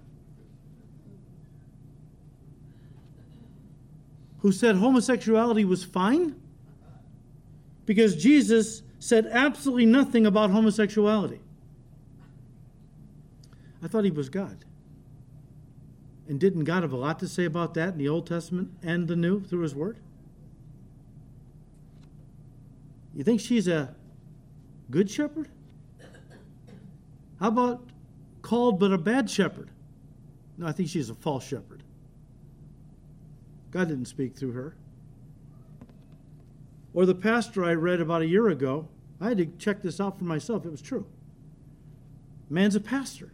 who 4.41 4.53
said 4.53 4.77
homosexuality 4.77 5.65
was 5.65 5.85
fine? 5.85 6.41
Because 7.87 8.17
Jesus 8.17 8.83
said 8.99 9.27
absolutely 9.31 9.87
nothing 9.87 10.27
about 10.27 10.51
homosexuality. 10.51 11.41
I 13.83 13.89
thought 13.89 14.05
he 14.05 14.11
was 14.11 14.29
God. 14.29 14.65
And 16.29 16.39
didn't 16.39 16.65
God 16.65 16.83
have 16.83 16.93
a 16.93 16.97
lot 16.97 17.19
to 17.21 17.29
say 17.29 17.45
about 17.45 17.75
that 17.75 17.95
in 17.95 17.99
the 17.99 18.09
Old 18.09 18.27
Testament 18.27 18.73
and 18.83 19.09
the 19.09 19.17
New 19.17 19.43
through 19.43 19.63
his 19.63 19.75
word? 19.75 19.99
You 23.15 23.25
think 23.25 23.41
she's 23.41 23.67
a 23.67 23.95
good 24.91 25.11
shepherd? 25.11 25.49
How 27.41 27.49
about 27.49 27.89
called 28.43 28.79
but 28.79 28.93
a 28.93 28.99
bad 28.99 29.31
shepherd? 29.31 29.71
No, 30.57 30.67
I 30.67 30.73
think 30.73 30.89
she's 30.89 31.09
a 31.09 31.15
false 31.15 31.47
shepherd. 31.47 31.78
God 33.79 33.87
didn't 33.87 34.07
speak 34.07 34.37
through 34.37 34.55
her. 34.55 34.75
Or 36.95 37.07
the 37.07 37.15
pastor 37.15 37.65
I 37.65 37.75
read 37.75 38.01
about 38.01 38.23
a 38.23 38.27
year 38.27 38.49
ago, 38.49 38.89
I 39.21 39.29
had 39.29 39.39
to 39.39 39.47
check 39.47 39.83
this 39.83 40.01
out 40.01 40.19
for 40.19 40.25
myself. 40.25 40.67
It 40.67 40.73
was 40.73 40.83
true. 40.83 41.07
Man's 42.51 42.75
a 42.75 42.81
pastor 42.81 43.31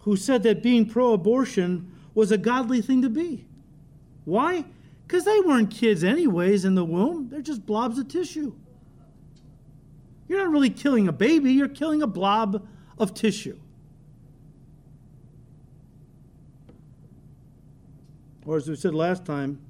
who 0.00 0.16
said 0.16 0.42
that 0.42 0.62
being 0.62 0.84
pro 0.84 1.14
abortion 1.14 1.90
was 2.12 2.30
a 2.30 2.36
godly 2.36 2.82
thing 2.82 3.00
to 3.00 3.08
be. 3.08 3.46
Why? 4.26 4.66
Because 5.06 5.24
they 5.24 5.40
weren't 5.40 5.70
kids, 5.70 6.04
anyways, 6.04 6.66
in 6.66 6.74
the 6.74 6.84
womb. 6.84 7.30
They're 7.30 7.40
just 7.40 7.64
blobs 7.64 7.98
of 7.98 8.06
tissue. 8.06 8.52
You're 10.28 10.40
not 10.40 10.50
really 10.50 10.68
killing 10.68 11.08
a 11.08 11.12
baby, 11.12 11.54
you're 11.54 11.68
killing 11.68 12.02
a 12.02 12.06
blob 12.06 12.68
of 12.98 13.14
tissue. 13.14 13.58
Or, 18.50 18.56
as 18.56 18.68
we 18.68 18.74
said 18.74 18.96
last 18.96 19.24
time, 19.24 19.60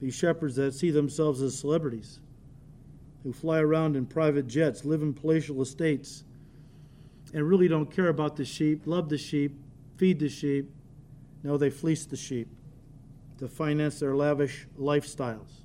these 0.00 0.16
shepherds 0.16 0.56
that 0.56 0.74
see 0.74 0.90
themselves 0.90 1.40
as 1.42 1.56
celebrities, 1.56 2.18
who 3.22 3.32
fly 3.32 3.60
around 3.60 3.94
in 3.94 4.04
private 4.04 4.48
jets, 4.48 4.84
live 4.84 5.00
in 5.00 5.14
palatial 5.14 5.62
estates, 5.62 6.24
and 7.32 7.48
really 7.48 7.68
don't 7.68 7.88
care 7.88 8.08
about 8.08 8.34
the 8.34 8.44
sheep, 8.44 8.82
love 8.84 9.10
the 9.10 9.16
sheep, 9.16 9.56
feed 9.96 10.18
the 10.18 10.28
sheep. 10.28 10.72
No, 11.44 11.56
they 11.56 11.70
fleece 11.70 12.04
the 12.04 12.16
sheep 12.16 12.48
to 13.38 13.46
finance 13.46 14.00
their 14.00 14.16
lavish 14.16 14.66
lifestyles. 14.76 15.60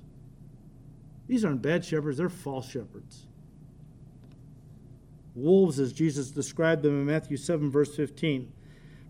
These 1.26 1.44
aren't 1.44 1.62
bad 1.62 1.84
shepherds, 1.84 2.18
they're 2.18 2.28
false 2.28 2.70
shepherds. 2.70 3.26
Wolves, 5.34 5.80
as 5.80 5.92
Jesus 5.92 6.30
described 6.30 6.84
them 6.84 7.00
in 7.00 7.06
Matthew 7.06 7.38
7, 7.38 7.72
verse 7.72 7.96
15. 7.96 8.52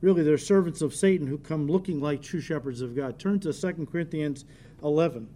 Really, 0.00 0.22
they're 0.22 0.38
servants 0.38 0.82
of 0.82 0.94
Satan 0.94 1.26
who 1.26 1.38
come 1.38 1.66
looking 1.66 2.00
like 2.00 2.22
true 2.22 2.40
shepherds 2.40 2.80
of 2.80 2.94
God. 2.94 3.18
Turn 3.18 3.40
to 3.40 3.52
2 3.52 3.86
Corinthians 3.90 4.44
11. 4.82 5.28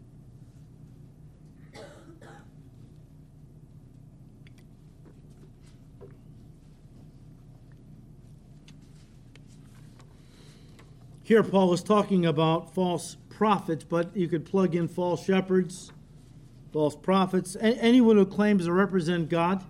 Here, 11.23 11.45
Paul 11.45 11.73
is 11.73 11.85
talking 11.85 12.27
about 12.27 12.75
false 12.75 13.17
prophets, 13.29 13.85
but 13.85 14.17
you 14.17 14.27
could 14.27 14.45
plug 14.45 14.75
in 14.75 14.89
false 14.89 15.25
shepherds, 15.25 15.93
false 16.73 16.97
prophets, 16.97 17.57
anyone 17.61 18.17
who 18.17 18.27
claims 18.27 18.65
to 18.65 18.73
represent 18.73 19.29
God. 19.29 19.65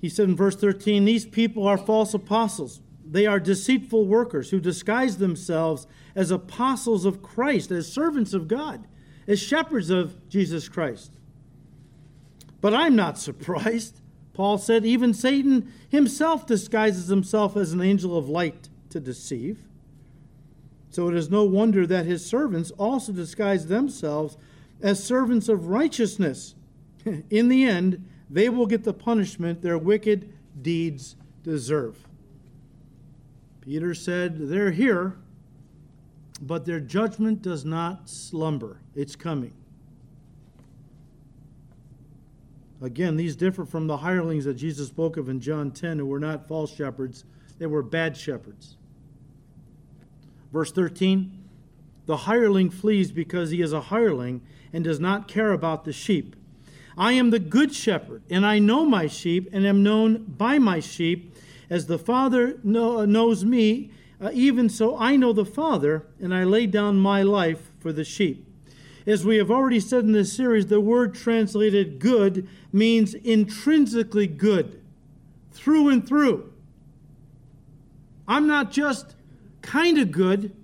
He 0.00 0.08
said 0.08 0.28
in 0.28 0.36
verse 0.36 0.56
13, 0.56 1.04
These 1.04 1.26
people 1.26 1.66
are 1.66 1.78
false 1.78 2.14
apostles 2.14 2.80
they 3.10 3.26
are 3.26 3.40
deceitful 3.40 4.06
workers 4.06 4.50
who 4.50 4.60
disguise 4.60 5.18
themselves 5.18 5.86
as 6.14 6.30
apostles 6.30 7.04
of 7.04 7.22
Christ, 7.22 7.72
as 7.72 7.92
servants 7.92 8.32
of 8.32 8.46
God, 8.46 8.86
as 9.26 9.40
shepherds 9.40 9.90
of 9.90 10.28
Jesus 10.28 10.68
Christ. 10.68 11.12
But 12.60 12.72
I'm 12.72 12.94
not 12.94 13.18
surprised. 13.28 14.00
Paul 14.32 14.58
said, 14.58 14.86
even 14.86 15.12
Satan 15.12 15.72
himself 15.88 16.46
disguises 16.46 17.08
himself 17.08 17.56
as 17.56 17.72
an 17.72 17.80
angel 17.80 18.16
of 18.16 18.28
light 18.28 18.68
to 18.90 19.00
deceive. 19.00 19.58
So 20.90 21.08
it 21.08 21.16
is 21.16 21.30
no 21.30 21.44
wonder 21.44 21.86
that 21.86 22.06
his 22.06 22.24
servants 22.24 22.70
also 22.72 23.12
disguise 23.12 23.66
themselves 23.66 24.36
as 24.80 25.02
servants 25.02 25.48
of 25.48 25.66
righteousness. 25.66 26.54
In 27.30 27.48
the 27.48 27.64
end, 27.64 28.06
they 28.30 28.48
will 28.48 28.66
get 28.66 28.84
the 28.84 28.94
punishment 28.94 29.60
their 29.60 29.76
wicked 29.76 30.32
deeds 30.62 31.16
deserve. 31.42 32.06
Peter 33.60 33.94
said, 33.94 34.48
They're 34.48 34.70
here, 34.70 35.16
but 36.40 36.64
their 36.64 36.80
judgment 36.80 37.42
does 37.42 37.64
not 37.64 38.08
slumber. 38.08 38.80
It's 38.94 39.16
coming. 39.16 39.52
Again, 42.82 43.16
these 43.16 43.36
differ 43.36 43.66
from 43.66 43.86
the 43.86 43.98
hirelings 43.98 44.46
that 44.46 44.54
Jesus 44.54 44.88
spoke 44.88 45.18
of 45.18 45.28
in 45.28 45.40
John 45.40 45.70
10, 45.70 45.98
who 45.98 46.06
were 46.06 46.20
not 46.20 46.48
false 46.48 46.74
shepherds, 46.74 47.24
they 47.58 47.66
were 47.66 47.82
bad 47.82 48.16
shepherds. 48.16 48.76
Verse 50.52 50.72
13 50.72 51.30
The 52.06 52.16
hireling 52.16 52.70
flees 52.70 53.12
because 53.12 53.50
he 53.50 53.60
is 53.60 53.72
a 53.72 53.82
hireling 53.82 54.40
and 54.72 54.82
does 54.82 54.98
not 54.98 55.28
care 55.28 55.52
about 55.52 55.84
the 55.84 55.92
sheep. 55.92 56.36
I 57.00 57.12
am 57.12 57.30
the 57.30 57.38
good 57.38 57.74
shepherd, 57.74 58.22
and 58.28 58.44
I 58.44 58.58
know 58.58 58.84
my 58.84 59.06
sheep, 59.06 59.48
and 59.52 59.66
am 59.66 59.82
known 59.82 60.22
by 60.24 60.58
my 60.58 60.80
sheep 60.80 61.34
As 61.70 61.86
the 61.86 61.98
Father 61.98 62.58
know, 62.62 63.06
knows 63.06 63.44
me, 63.44 63.90
uh, 64.20 64.30
even 64.34 64.68
so 64.68 64.98
I 64.98 65.16
know 65.16 65.32
the 65.32 65.46
Father, 65.46 66.04
and 66.20 66.34
I 66.34 66.44
lay 66.44 66.66
down 66.66 66.98
my 66.98 67.22
life 67.22 67.70
for 67.78 67.92
the 67.92 68.04
sheep. 68.04 68.46
As 69.06 69.24
we 69.24 69.36
have 69.36 69.50
already 69.50 69.80
said 69.80 70.04
in 70.04 70.12
this 70.12 70.32
series, 70.32 70.66
the 70.66 70.80
word 70.80 71.14
translated 71.14 72.00
good 72.00 72.46
means 72.72 73.14
intrinsically 73.14 74.26
good, 74.26 74.82
through 75.52 75.88
and 75.88 76.06
through. 76.06 76.52
I'm 78.28 78.46
not 78.46 78.72
just 78.72 79.14
kind 79.62 79.96
of 79.96 80.12
good, 80.12 80.54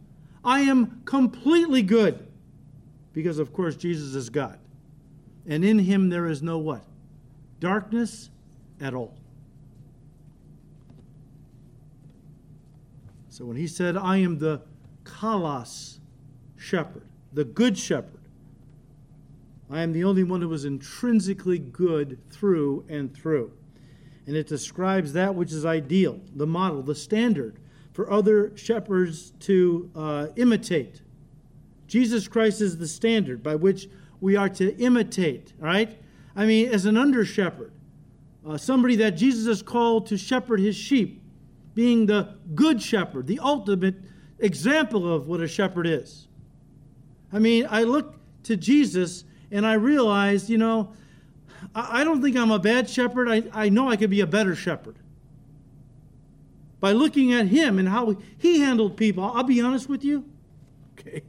I 0.45 0.61
am 0.61 1.01
completely 1.07 1.83
good. 1.83 2.27
Because, 3.15 3.39
of 3.39 3.55
course, 3.55 3.77
Jesus 3.77 4.15
is 4.15 4.29
God. 4.29 4.59
And 5.49 5.65
in 5.65 5.79
him 5.79 6.09
there 6.09 6.27
is 6.27 6.43
no 6.43 6.59
what? 6.59 6.85
Darkness 7.61 8.31
at 8.81 8.95
all. 8.95 9.17
So 13.29 13.45
when 13.45 13.57
he 13.57 13.67
said, 13.67 13.97
I 13.97 14.17
am 14.17 14.39
the 14.39 14.63
kalos 15.05 15.99
shepherd, 16.57 17.07
the 17.33 17.45
good 17.45 17.77
shepherd, 17.77 18.21
I 19.71 19.83
am 19.83 19.93
the 19.93 20.05
only 20.05 20.25
one 20.25 20.41
who 20.41 20.53
is 20.53 20.65
intrinsically 20.65 21.59
good 21.59 22.19
through 22.31 22.85
and 22.89 23.15
through. 23.15 23.53
And 24.27 24.37
it 24.37 24.47
describes 24.47 25.13
that 25.13 25.35
which 25.35 25.53
is 25.53 25.65
ideal, 25.65 26.21
the 26.35 26.47
model, 26.47 26.83
the 26.83 26.95
standard 26.95 27.59
for 27.93 28.11
other 28.11 28.57
shepherds 28.57 29.33
to 29.41 29.91
uh, 29.95 30.27
imitate. 30.37 31.03
Jesus 31.87 32.29
Christ 32.29 32.61
is 32.61 32.79
the 32.79 32.89
standard 32.89 33.43
by 33.43 33.55
which 33.55 33.89
we 34.27 34.35
are 34.35 34.49
to 34.49 34.77
imitate, 34.79 35.53
right? 35.57 35.97
I 36.35 36.47
mean, 36.47 36.71
as 36.71 36.85
an 36.85 36.97
under 36.97 37.25
shepherd, 37.25 37.71
uh, 38.45 38.59
somebody 38.59 38.97
that 38.97 39.13
Jesus 39.13 39.47
has 39.47 39.63
called 39.63 40.09
to 40.09 40.19
shepherd 40.19 40.59
his 40.59 40.75
sheep, 40.75 41.23
being 41.77 42.07
the 42.07 42.35
good 42.57 42.83
shepherd, 42.83 43.29
the 43.29 43.39
ultimate 43.39 43.95
example 44.41 45.15
of 45.15 45.29
what 45.29 45.41
a 45.41 45.47
shepherd 45.47 45.87
is. 45.87 46.27
I 47.33 47.39
mean, 47.39 47.69
I 47.71 47.85
look 47.85 48.17
to 48.43 48.57
Jesus 48.57 49.23
and 49.53 49.65
I 49.65 49.75
realize, 49.75 50.51
you 50.51 50.59
know, 50.59 50.93
I, 51.73 52.01
I 52.01 52.05
don't 52.05 52.21
think 52.21 52.37
I'm 52.37 52.51
a 52.51 52.59
bad 52.59 52.91
shepherd. 52.91 53.29
I, 53.29 53.45
I 53.53 53.69
know 53.69 53.89
I 53.89 53.95
could 53.95 54.11
be 54.11 54.23
a 54.23 54.27
better 54.27 54.57
shepherd 54.57 54.97
by 56.81 56.91
looking 56.91 57.33
at 57.33 57.47
him 57.47 57.79
and 57.79 57.89
how 57.89 58.17
he 58.39 58.59
handled 58.59 58.97
people. 58.97 59.23
I'll 59.23 59.45
be 59.45 59.61
honest 59.61 59.89
with 59.89 60.03
you. 60.03 60.25
Okay. 60.99 61.23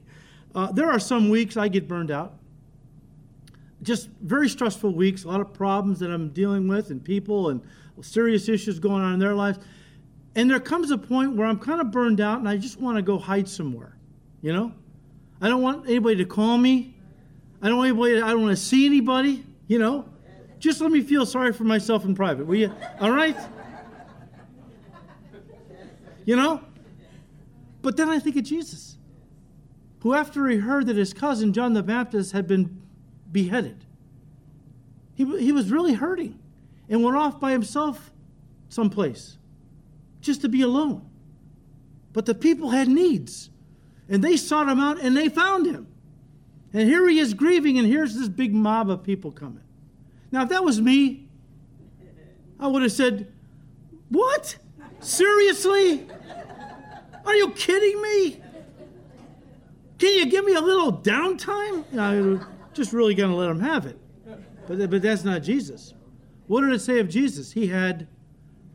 Uh, 0.56 0.72
there 0.72 0.90
are 0.90 0.98
some 0.98 1.30
weeks 1.30 1.58
I 1.58 1.68
get 1.68 1.90
burned 1.90 2.10
out. 2.10 2.40
Just 3.88 4.10
very 4.22 4.50
stressful 4.50 4.92
weeks, 4.92 5.24
a 5.24 5.30
lot 5.30 5.40
of 5.40 5.54
problems 5.54 6.00
that 6.00 6.12
I'm 6.12 6.32
dealing 6.32 6.68
with, 6.68 6.90
and 6.90 7.02
people, 7.02 7.52
and 7.52 7.62
serious 8.02 8.50
issues 8.50 8.80
going 8.80 9.02
on 9.02 9.14
in 9.14 9.20
their 9.20 9.34
lives. 9.34 9.60
And 10.36 10.52
there 10.52 10.60
comes 10.60 10.92
a 10.92 10.98
point 10.98 11.38
where 11.38 11.48
I'm 11.48 11.58
kind 11.58 11.80
of 11.80 11.90
burned 11.90 12.20
out 12.20 12.40
and 12.40 12.50
I 12.50 12.58
just 12.58 12.82
want 12.82 12.98
to 12.98 13.02
go 13.02 13.18
hide 13.18 13.48
somewhere. 13.48 13.98
You 14.42 14.52
know? 14.52 14.74
I 15.40 15.48
don't 15.48 15.62
want 15.62 15.88
anybody 15.88 16.18
to 16.18 16.26
call 16.26 16.58
me. 16.58 16.96
I 17.62 17.70
don't 17.70 17.78
want 17.78 17.88
anybody, 17.88 18.22
I 18.22 18.32
don't 18.32 18.42
want 18.42 18.58
to 18.58 18.62
see 18.62 18.86
anybody, 18.86 19.46
you 19.68 19.80
know? 19.80 20.04
Just 20.60 20.82
let 20.82 20.92
me 20.92 21.00
feel 21.02 21.26
sorry 21.26 21.54
for 21.54 21.64
myself 21.64 22.04
in 22.04 22.14
private, 22.14 22.46
will 22.46 22.58
you? 22.58 22.74
All 23.00 23.12
right? 23.12 23.38
You 26.26 26.36
know? 26.36 26.62
But 27.82 27.96
then 27.96 28.10
I 28.10 28.20
think 28.20 28.36
of 28.36 28.44
Jesus, 28.44 28.98
who, 30.02 30.14
after 30.14 30.46
he 30.50 30.58
heard 30.58 30.88
that 30.88 30.98
his 30.98 31.14
cousin 31.14 31.54
John 31.54 31.72
the 31.72 31.84
Baptist 31.84 32.34
had 32.34 32.48
been 32.48 32.82
beheaded, 33.32 33.84
he, 35.16 35.26
he 35.40 35.52
was 35.52 35.72
really 35.72 35.94
hurting 35.94 36.40
and 36.90 37.04
went 37.04 37.18
off 37.18 37.40
by 37.40 37.52
himself 37.52 38.12
someplace 38.70 39.38
just 40.22 40.42
to 40.42 40.50
be 40.50 40.62
alone. 40.62 41.08
But 42.14 42.26
the 42.26 42.36
people 42.36 42.70
had 42.70 42.88
needs, 42.88 43.50
and 44.10 44.24
they 44.24 44.38
sought 44.38 44.68
him 44.68 44.80
out 44.80 45.00
and 45.00 45.16
they 45.16 45.30
found 45.30 45.66
him. 45.66 45.88
And 46.74 46.88
here 46.88 47.08
he 47.08 47.20
is 47.20 47.34
grieving, 47.34 47.78
and 47.78 47.88
here's 47.88 48.16
this 48.16 48.28
big 48.28 48.54
mob 48.54 48.90
of 48.90 49.04
people 49.04 49.32
coming. 49.32 49.64
Now, 50.32 50.44
if 50.44 50.50
that 50.50 50.64
was 50.64 50.82
me, 50.82 51.28
I 52.60 52.68
would 52.68 52.82
have 52.82 52.92
said, 52.92 53.32
What? 54.10 54.58
Seriously? 55.00 56.08
Are 57.26 57.36
you 57.36 57.52
kidding 57.52 58.02
me? 58.02 58.42
Can 59.98 60.16
you 60.16 60.26
give 60.28 60.46
me 60.46 60.54
a 60.54 60.62
little 60.62 60.94
downtime? 60.94 61.84
Just 62.78 62.94
really 62.94 63.16
going 63.16 63.32
to 63.32 63.36
let 63.36 63.48
them 63.48 63.60
have 63.60 63.88
it. 63.88 63.98
But, 64.68 64.92
but 64.92 65.02
that's 65.02 65.24
not 65.24 65.42
Jesus. 65.42 65.96
What 66.46 66.62
did 66.62 66.72
it 66.72 66.80
say 66.80 67.00
of 67.00 67.10
Jesus? 67.10 67.52
He 67.52 67.66
had 67.66 68.08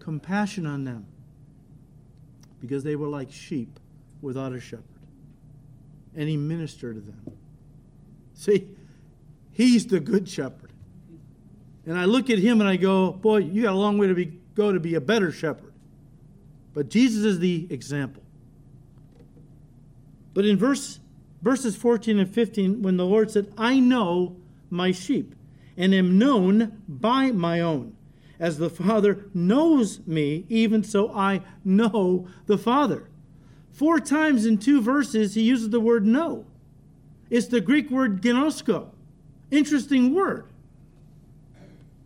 compassion 0.01 0.67
on 0.67 0.83
them 0.83 1.07
because 2.61 2.83
they 2.83 2.97
were 2.97 3.07
like 3.07 3.31
sheep 3.31 3.79
without 4.21 4.53
a 4.53 4.59
shepherd. 4.59 4.85
And 6.17 6.29
he 6.29 6.37
ministered 6.37 6.97
to 6.97 7.01
them. 7.01 7.37
See, 8.35 8.69
he's 9.53 9.87
the 9.87 10.01
good 10.01 10.29
shepherd. 10.29 10.73
And 11.87 11.97
I 11.97 12.05
look 12.05 12.29
at 12.29 12.41
him 12.41 12.61
and 12.61 12.69
I 12.69 12.75
go, 12.75 13.13
boy, 13.13 13.39
you 13.39 13.63
got 13.63 13.73
a 13.73 13.77
long 13.77 13.99
way 13.99 14.09
to 14.09 14.15
be, 14.15 14.27
go 14.57 14.73
to 14.73 14.81
be 14.81 14.97
a 14.97 15.01
better 15.01 15.31
shepherd. 15.31 15.73
But 16.75 16.89
Jesus 16.89 17.25
is 17.25 17.39
the 17.39 17.69
example. 17.71 18.25
But 20.35 20.45
in 20.45 20.59
verse 20.59 20.99
verses 21.43 21.77
14 21.77 22.19
and 22.19 22.33
15, 22.33 22.83
when 22.83 22.97
the 22.97 23.05
Lord 23.05 23.31
said, 23.31 23.53
I 23.59 23.79
know 23.79 24.37
my 24.71 24.93
sheep, 24.93 25.35
and 25.77 25.95
am 25.95 26.19
known 26.19 26.83
by 26.89 27.33
my 27.33 27.61
own. 27.61 27.97
As 28.39 28.59
the 28.59 28.71
Father 28.71 29.27
knows 29.35 30.01
me, 30.07 30.45
even 30.49 30.83
so 30.83 31.13
I 31.15 31.43
know 31.65 32.29
the 32.47 32.59
Father. 32.59 33.09
Four 33.73 34.01
times 34.01 34.47
in 34.47 34.59
two 34.59 34.81
verses, 34.81 35.35
he 35.35 35.43
uses 35.43 35.71
the 35.71 35.81
word 35.81 36.05
know. 36.05 36.45
It's 37.31 37.47
the 37.47 37.61
Greek 37.61 37.91
word 37.91 38.21
gnosko. 38.21 38.89
Interesting 39.51 40.15
word. 40.15 40.47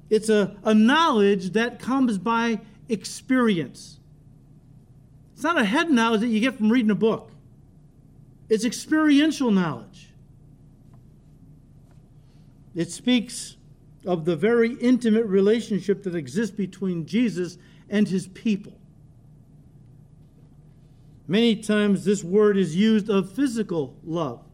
It's 0.09 0.29
a, 0.29 0.57
a 0.63 0.75
knowledge 0.75 1.51
that 1.53 1.81
comes 1.81 2.19
by 2.19 2.61
experience. 2.89 3.99
It's 5.35 5.43
not 5.43 5.59
a 5.59 5.65
head 5.65 5.91
knowledge 5.91 6.21
that 6.21 6.29
you 6.29 6.41
get 6.41 6.57
from 6.57 6.71
reading 6.71 6.91
a 6.91 6.97
book. 6.97 7.31
It's 8.49 8.65
experiential 8.65 9.51
knowledge. 9.51 10.13
It 12.75 12.91
speaks 12.93 13.57
of 14.05 14.25
the 14.25 14.37
very 14.37 14.75
intimate 14.75 15.27
relationship 15.27 16.03
that 16.05 16.15
exists 16.15 16.55
between 16.55 17.07
Jesus 17.07 17.59
and 17.89 18.07
his 18.07 18.29
people. 18.29 18.79
Many 21.27 21.57
times 21.57 22.05
this 22.05 22.23
word 22.23 22.57
is 22.57 22.77
used 22.77 23.11
of 23.11 23.33
physical 23.33 23.97
love. 24.05 24.45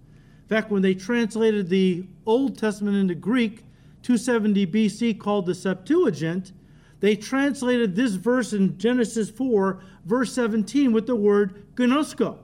In 0.43 0.49
fact, 0.49 0.71
when 0.71 0.81
they 0.81 0.95
translated 0.95 1.69
the 1.69 2.07
Old 2.25 2.57
Testament 2.57 2.97
into 2.97 3.15
Greek, 3.15 3.65
270 4.03 4.67
BC, 4.69 5.19
called 5.19 5.47
the 5.47 5.55
Septuagint, 5.55 6.53
they 7.01 7.17
translated 7.17 7.95
this 7.95 8.15
verse 8.15 8.53
in 8.53 8.79
Genesis 8.79 9.29
4, 9.29 9.83
verse 10.07 10.33
17, 10.33 10.93
with 10.93 11.07
the 11.07 11.17
word 11.17 11.67
gnosko 11.75 12.39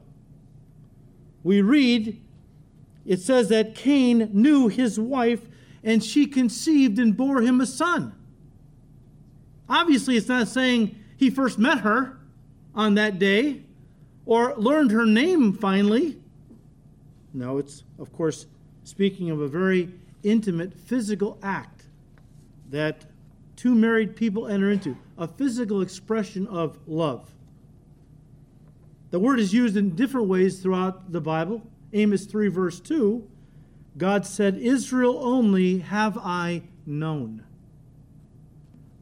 we 1.43 1.63
read, 1.63 2.21
it 3.07 3.21
says 3.21 3.49
that 3.49 3.75
Cain 3.75 4.31
knew 4.33 4.69
his 4.69 4.99
wife 4.99 5.41
and 5.83 6.03
she 6.03 6.27
conceived 6.27 6.99
and 6.99 7.17
bore 7.17 7.41
him 7.41 7.61
a 7.61 7.67
son. 7.67 8.15
Obviously, 9.69 10.17
it's 10.17 10.29
not 10.29 10.49
saying 10.49 10.99
he 11.17 11.31
first 11.31 11.59
met 11.59 11.79
her 11.81 12.19
on 12.75 12.95
that 12.95 13.19
day 13.19 13.63
or 14.27 14.55
learned 14.57 14.91
her 14.91 15.07
name 15.07 15.53
finally. 15.53 16.19
No, 17.33 17.59
it's, 17.59 17.85
of 17.99 18.13
course, 18.13 18.47
speaking 18.85 19.31
of 19.31 19.41
a 19.41 19.49
very 19.49 19.91
intimate 20.23 20.75
physical 20.75 21.39
act 21.43 21.85
that 22.71 23.05
two 23.57 23.75
married 23.75 24.17
people 24.17 24.47
enter 24.47 24.71
into, 24.71 24.97
a 25.17 25.27
physical 25.27 25.83
expression 25.83 26.47
of 26.47 26.79
love. 26.87 27.31
The 29.11 29.19
word 29.19 29.41
is 29.41 29.55
used 29.55 29.77
in 29.77 29.95
different 29.95 30.29
ways 30.29 30.61
throughout 30.61 31.13
the 31.13 31.21
Bible. 31.21 31.63
Amos 31.93 32.27
3, 32.27 32.49
verse 32.49 32.81
2, 32.81 33.27
God 33.97 34.27
said, 34.27 34.57
Israel 34.57 35.19
only 35.21 35.79
have 35.79 36.19
I 36.19 36.63
known. 36.85 37.45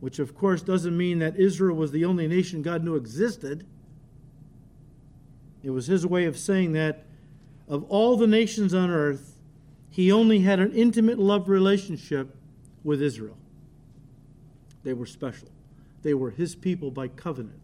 Which, 0.00 0.18
of 0.18 0.36
course, 0.36 0.62
doesn't 0.62 0.96
mean 0.96 1.18
that 1.18 1.36
Israel 1.36 1.76
was 1.76 1.90
the 1.90 2.04
only 2.04 2.28
nation 2.28 2.62
God 2.62 2.84
knew 2.84 2.94
existed. 2.94 3.66
It 5.62 5.70
was 5.70 5.86
his 5.88 6.07
way 6.07 6.26
of 6.26 6.38
saying 6.38 6.72
that 6.72 7.04
of 7.68 7.84
all 7.88 8.16
the 8.16 8.28
nations 8.28 8.72
on 8.72 8.90
earth, 8.90 9.36
he 9.90 10.12
only 10.12 10.40
had 10.40 10.61
an 10.61 10.72
intimate 10.72 11.18
love 11.18 11.48
relationship 11.48 12.36
with 12.84 13.02
Israel. 13.02 13.36
They 14.84 14.92
were 14.92 15.07
special, 15.07 15.48
they 16.02 16.14
were 16.14 16.30
his 16.30 16.54
people 16.54 16.92
by 16.92 17.09
covenant. 17.09 17.61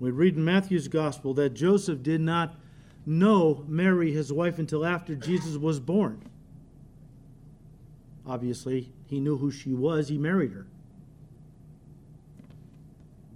We 0.00 0.10
read 0.10 0.36
in 0.36 0.44
Matthew's 0.44 0.88
gospel 0.88 1.34
that 1.34 1.54
Joseph 1.54 2.02
did 2.02 2.20
not 2.20 2.54
know 3.04 3.64
Mary, 3.66 4.12
his 4.12 4.32
wife, 4.32 4.58
until 4.58 4.84
after 4.84 5.14
Jesus 5.16 5.56
was 5.56 5.80
born. 5.80 6.22
Obviously, 8.26 8.92
he 9.06 9.18
knew 9.18 9.36
who 9.38 9.50
she 9.50 9.72
was, 9.72 10.08
he 10.08 10.18
married 10.18 10.52
her. 10.52 10.66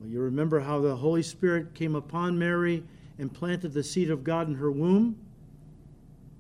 Well, 0.00 0.10
you 0.10 0.20
remember 0.20 0.60
how 0.60 0.80
the 0.80 0.96
Holy 0.96 1.22
Spirit 1.22 1.74
came 1.74 1.94
upon 1.94 2.38
Mary 2.38 2.84
and 3.18 3.32
planted 3.32 3.72
the 3.72 3.82
seed 3.82 4.10
of 4.10 4.22
God 4.22 4.48
in 4.48 4.54
her 4.54 4.70
womb. 4.70 5.16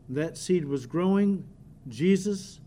That 0.08 0.36
seed 0.36 0.64
was 0.64 0.84
growing, 0.84 1.44
Jesus. 1.88 2.60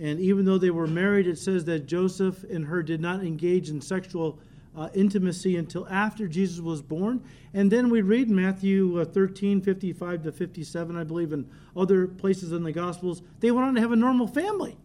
And 0.00 0.18
even 0.18 0.44
though 0.44 0.58
they 0.58 0.70
were 0.70 0.86
married, 0.86 1.26
it 1.26 1.38
says 1.38 1.64
that 1.66 1.86
Joseph 1.86 2.42
and 2.44 2.66
her 2.66 2.82
did 2.82 3.00
not 3.00 3.22
engage 3.22 3.70
in 3.70 3.80
sexual 3.80 4.38
uh, 4.76 4.88
intimacy 4.94 5.56
until 5.56 5.86
after 5.88 6.28
Jesus 6.28 6.60
was 6.60 6.82
born. 6.82 7.22
And 7.52 7.70
then 7.70 7.90
we 7.90 8.02
read 8.02 8.30
Matthew 8.30 9.00
uh, 9.00 9.04
13, 9.04 9.60
55 9.60 10.22
to 10.24 10.32
57, 10.32 10.96
I 10.96 11.04
believe, 11.04 11.32
and 11.32 11.48
other 11.76 12.06
places 12.06 12.52
in 12.52 12.62
the 12.62 12.72
Gospels, 12.72 13.22
they 13.40 13.50
went 13.50 13.66
on 13.66 13.74
to 13.74 13.80
have 13.80 13.92
a 13.92 13.96
normal 13.96 14.26
family. 14.26 14.76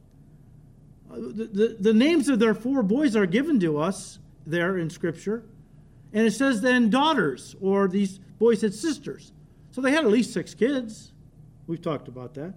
Uh, 1.11 1.15
the, 1.15 1.49
the, 1.51 1.77
the 1.79 1.93
names 1.93 2.29
of 2.29 2.39
their 2.39 2.53
four 2.53 2.81
boys 2.81 3.15
are 3.15 3.25
given 3.25 3.59
to 3.59 3.79
us 3.79 4.19
there 4.45 4.77
in 4.77 4.89
Scripture. 4.89 5.43
And 6.13 6.25
it 6.25 6.31
says 6.31 6.61
then 6.61 6.89
daughters, 6.89 7.55
or 7.61 7.88
these 7.88 8.19
boys 8.39 8.61
had 8.61 8.73
sisters. 8.73 9.33
So 9.71 9.81
they 9.81 9.91
had 9.91 10.05
at 10.05 10.11
least 10.11 10.33
six 10.33 10.53
kids. 10.53 11.11
We've 11.67 11.81
talked 11.81 12.07
about 12.07 12.33
that. 12.36 12.53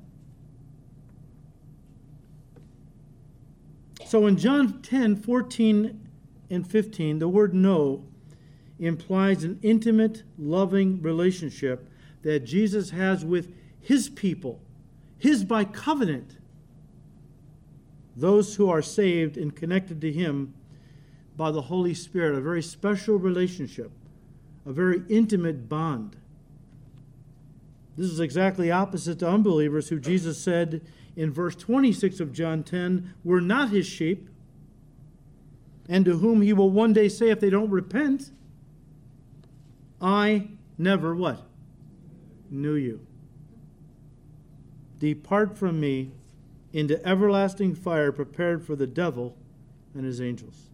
So 4.06 4.26
in 4.26 4.36
John 4.36 4.80
10, 4.80 5.16
14 5.16 6.07
and 6.51 6.66
15, 6.66 7.18
the 7.18 7.28
word 7.28 7.55
know 7.55 8.05
implies 8.78 9.44
an 9.44 9.59
intimate, 9.62 10.22
loving 10.38 11.03
relationship 11.03 11.90
that 12.22 12.40
Jesus 12.40 12.90
has 12.90 13.24
with 13.24 13.53
his 13.80 14.09
people, 14.09 14.61
his 15.18 15.44
by 15.44 15.64
covenant, 15.64 16.36
those 18.16 18.57
who 18.57 18.68
are 18.68 18.82
saved 18.82 19.36
and 19.36 19.55
connected 19.55 20.01
to 20.01 20.12
him 20.12 20.55
by 21.36 21.51
the 21.51 21.62
Holy 21.62 21.94
Spirit, 21.94 22.36
a 22.36 22.40
very 22.40 22.62
special 22.62 23.16
relationship, 23.16 23.92
a 24.66 24.72
very 24.72 25.03
intimate 25.09 25.68
bond. 25.68 26.16
This 27.96 28.11
is 28.11 28.20
exactly 28.20 28.70
opposite 28.70 29.20
to 29.20 29.28
unbelievers 29.28 29.88
who 29.88 29.99
Jesus 29.99 30.40
said 30.40 30.82
in 31.16 31.32
verse 31.32 31.57
26 31.57 32.20
of 32.20 32.32
John 32.32 32.62
10 32.62 33.14
were 33.24 33.40
not 33.40 33.70
his 33.70 33.86
sheep, 33.86 34.28
and 35.89 36.05
to 36.05 36.18
whom 36.18 36.43
he 36.43 36.53
will 36.53 36.70
one 36.70 36.93
day 36.93 37.09
say 37.09 37.30
if 37.30 37.41
they 37.41 37.51
don't 37.51 37.70
repent, 37.70 38.30
I 40.01 40.49
never 40.76 41.14
what? 41.14 41.43
Knew 42.51 42.74
you. 42.74 43.07
Depart 44.99 45.57
from 45.57 45.80
me 45.80 46.12
into 46.72 47.05
everlasting 47.07 47.74
fire 47.74 48.12
prepared 48.12 48.64
for 48.64 48.76
the 48.76 48.86
devil 48.86 49.36
and 49.95 50.05
his 50.05 50.20
angels. 50.20 50.68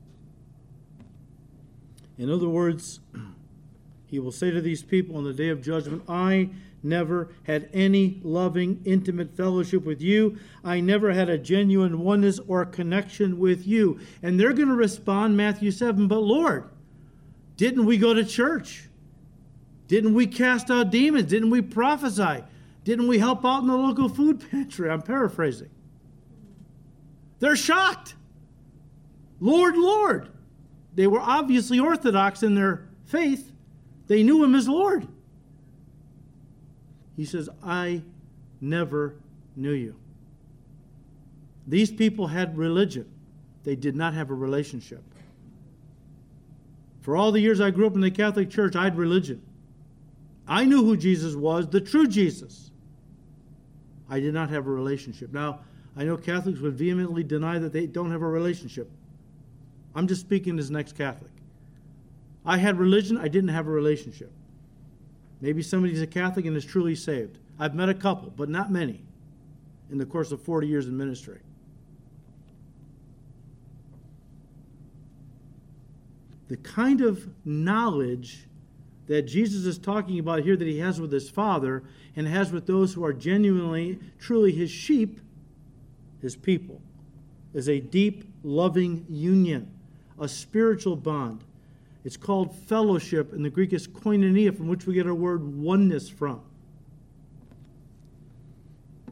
In 2.18 2.30
other 2.30 2.48
words, 2.48 3.00
he 4.06 4.18
will 4.18 4.32
say 4.32 4.50
to 4.50 4.60
these 4.60 4.82
people 4.82 5.16
on 5.16 5.24
the 5.24 5.32
day 5.32 5.48
of 5.48 5.62
judgment, 5.62 6.02
I 6.08 6.50
never 6.84 7.30
had 7.44 7.68
any 7.72 8.20
loving, 8.22 8.80
intimate 8.84 9.36
fellowship 9.36 9.84
with 9.84 10.00
you. 10.00 10.38
I 10.62 10.80
never 10.80 11.12
had 11.12 11.28
a 11.28 11.38
genuine 11.38 12.00
oneness 12.00 12.38
or 12.46 12.64
connection 12.64 13.38
with 13.38 13.66
you. 13.66 14.00
And 14.22 14.38
they're 14.38 14.52
going 14.52 14.68
to 14.68 14.74
respond, 14.74 15.36
Matthew 15.36 15.70
7, 15.70 16.06
but 16.08 16.20
Lord, 16.20 16.68
didn't 17.56 17.86
we 17.86 17.98
go 17.98 18.14
to 18.14 18.24
church? 18.24 18.88
Didn't 19.88 20.14
we 20.14 20.26
cast 20.26 20.70
out 20.70 20.90
demons? 20.90 21.28
Didn't 21.28 21.50
we 21.50 21.62
prophesy? 21.62 22.44
Didn't 22.84 23.08
we 23.08 23.18
help 23.18 23.44
out 23.44 23.62
in 23.62 23.68
the 23.68 23.76
local 23.76 24.08
food 24.08 24.44
pantry? 24.50 24.90
I'm 24.90 25.02
paraphrasing. 25.02 25.70
They're 27.38 27.56
shocked. 27.56 28.14
Lord, 29.40 29.76
Lord. 29.76 30.30
They 30.94 31.06
were 31.06 31.20
obviously 31.20 31.80
orthodox 31.80 32.42
in 32.42 32.54
their 32.54 32.88
faith. 33.04 33.52
They 34.06 34.22
knew 34.22 34.42
him 34.44 34.54
as 34.54 34.68
Lord. 34.68 35.08
He 37.16 37.24
says, 37.24 37.48
I 37.62 38.02
never 38.60 39.14
knew 39.56 39.72
you. 39.72 39.94
These 41.66 41.92
people 41.92 42.26
had 42.26 42.58
religion, 42.58 43.10
they 43.62 43.76
did 43.76 43.96
not 43.96 44.14
have 44.14 44.30
a 44.30 44.34
relationship. 44.34 45.02
For 47.00 47.16
all 47.16 47.32
the 47.32 47.40
years 47.40 47.60
I 47.60 47.70
grew 47.70 47.86
up 47.86 47.94
in 47.94 48.00
the 48.00 48.10
Catholic 48.10 48.50
Church, 48.50 48.76
I 48.76 48.84
had 48.84 48.96
religion. 48.96 49.42
I 50.46 50.64
knew 50.64 50.84
who 50.84 50.96
Jesus 50.96 51.34
was, 51.34 51.68
the 51.68 51.80
true 51.80 52.06
Jesus. 52.06 52.70
I 54.08 54.20
did 54.20 54.34
not 54.34 54.50
have 54.50 54.66
a 54.66 54.70
relationship. 54.70 55.32
Now, 55.32 55.60
I 55.96 56.04
know 56.04 56.16
Catholics 56.16 56.60
would 56.60 56.74
vehemently 56.74 57.22
deny 57.22 57.58
that 57.58 57.72
they 57.72 57.86
don't 57.86 58.10
have 58.10 58.22
a 58.22 58.28
relationship. 58.28 58.90
I'm 59.94 60.06
just 60.06 60.20
speaking 60.20 60.58
as 60.58 60.70
an 60.70 60.76
ex 60.76 60.92
Catholic. 60.92 61.30
I 62.44 62.58
had 62.58 62.78
religion, 62.78 63.16
I 63.16 63.28
didn't 63.28 63.50
have 63.50 63.66
a 63.66 63.70
relationship. 63.70 64.30
Maybe 65.44 65.62
somebody's 65.62 66.00
a 66.00 66.06
Catholic 66.06 66.46
and 66.46 66.56
is 66.56 66.64
truly 66.64 66.94
saved. 66.94 67.36
I've 67.58 67.74
met 67.74 67.90
a 67.90 67.94
couple, 67.94 68.32
but 68.34 68.48
not 68.48 68.72
many 68.72 69.02
in 69.90 69.98
the 69.98 70.06
course 70.06 70.32
of 70.32 70.40
40 70.40 70.66
years 70.66 70.86
in 70.86 70.96
ministry. 70.96 71.40
The 76.48 76.56
kind 76.56 77.02
of 77.02 77.28
knowledge 77.44 78.46
that 79.06 79.24
Jesus 79.24 79.66
is 79.66 79.76
talking 79.76 80.18
about 80.18 80.44
here 80.44 80.56
that 80.56 80.66
he 80.66 80.78
has 80.78 80.98
with 80.98 81.12
his 81.12 81.28
Father 81.28 81.82
and 82.16 82.26
has 82.26 82.50
with 82.50 82.66
those 82.66 82.94
who 82.94 83.04
are 83.04 83.12
genuinely, 83.12 83.98
truly 84.18 84.50
his 84.50 84.70
sheep, 84.70 85.20
his 86.22 86.36
people, 86.36 86.80
is 87.52 87.68
a 87.68 87.80
deep, 87.80 88.24
loving 88.42 89.04
union 89.10 89.70
a 90.18 90.26
spiritual 90.26 90.96
bond. 90.96 91.44
It's 92.04 92.16
called 92.16 92.54
fellowship. 92.54 93.32
and 93.32 93.44
the 93.44 93.50
Greek, 93.50 93.72
is 93.72 93.88
koinonia, 93.88 94.54
from 94.54 94.68
which 94.68 94.86
we 94.86 94.94
get 94.94 95.06
our 95.06 95.14
word 95.14 95.42
oneness 95.42 96.08
from. 96.08 96.42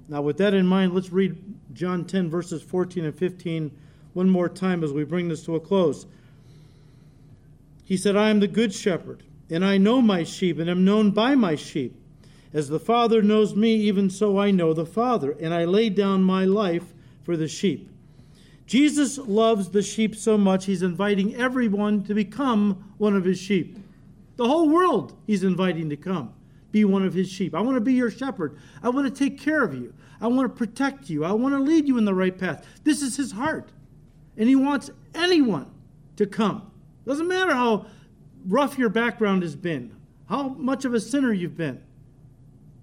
Now, 0.09 0.21
with 0.21 0.37
that 0.39 0.53
in 0.53 0.67
mind, 0.67 0.95
let's 0.95 1.11
read 1.11 1.37
John 1.73 2.05
10, 2.05 2.29
verses 2.29 2.63
14 2.63 3.05
and 3.05 3.15
15 3.15 3.71
one 4.13 4.29
more 4.29 4.49
time 4.49 4.85
as 4.85 4.93
we 4.93 5.05
bring 5.05 5.29
this 5.29 5.45
to 5.45 5.57
a 5.57 5.61
close. 5.61 6.07
He 7.85 7.97
said, 7.97 8.17
I 8.17 8.29
am 8.29 8.41
the 8.41 8.49
good 8.49 8.75
shepherd, 8.75 9.23
and 9.49 9.65
I 9.65 9.79
know 9.79 10.03
my 10.03 10.23
sheep, 10.23 10.59
and 10.59 10.69
am 10.69 10.85
known 10.85 11.11
by 11.13 11.35
my 11.35 11.55
sheep. 11.55 11.97
As 12.53 12.69
the 12.69 12.81
Father 12.81 13.23
knows 13.23 13.57
me, 13.57 13.75
even 13.75 14.11
so 14.11 14.39
I 14.39 14.51
know 14.51 14.75
the 14.75 14.85
Father, 14.85 15.35
and 15.41 15.55
I 15.55 15.65
lay 15.65 15.89
down 15.89 16.23
my 16.23 16.45
life 16.45 16.93
for 17.23 17.37
the 17.37 17.49
sheep. 17.49 17.89
Jesus 18.73 19.19
loves 19.19 19.69
the 19.69 19.83
sheep 19.83 20.17
so 20.17 20.39
much, 20.39 20.65
he's 20.65 20.81
inviting 20.81 21.37
everyone 21.37 22.05
to 22.05 22.15
become 22.15 22.95
one 22.97 23.15
of 23.15 23.23
his 23.23 23.39
sheep. 23.39 23.77
The 24.37 24.49
whole 24.49 24.71
world 24.71 25.15
he's 25.27 25.45
inviting 25.45 25.91
to 25.91 25.97
come, 25.99 26.33
be 26.71 26.87
one 26.87 27.05
of 27.05 27.13
his 27.13 27.31
sheep. 27.31 27.55
I 27.55 27.61
want 27.61 27.75
to 27.75 27.83
be 27.83 27.93
your 27.93 28.11
shepherd. 28.11 28.57
I 28.83 28.89
want 28.89 29.07
to 29.07 29.29
take 29.29 29.39
care 29.39 29.63
of 29.63 29.75
you. 29.75 29.93
I 30.23 30.27
want 30.29 30.51
to 30.51 30.57
protect 30.57 31.11
you. 31.11 31.23
I 31.23 31.33
want 31.33 31.55
to 31.55 31.61
lead 31.61 31.87
you 31.87 31.99
in 31.99 32.07
the 32.07 32.15
right 32.15 32.39
path. 32.39 32.67
This 32.83 33.03
is 33.03 33.15
his 33.15 33.33
heart. 33.33 33.69
And 34.39 34.49
he 34.49 34.57
wants 34.57 34.91
anyone 35.15 35.71
to 36.17 36.25
come. 36.25 36.71
Doesn't 37.05 37.29
matter 37.29 37.53
how 37.53 37.89
rough 38.49 38.79
your 38.79 38.89
background 38.89 39.43
has 39.43 39.55
been, 39.55 39.95
how 40.31 40.49
much 40.49 40.87
of 40.87 40.95
a 40.95 41.01
sinner 41.01 41.35
you've 41.35 41.59
been. 41.59 41.83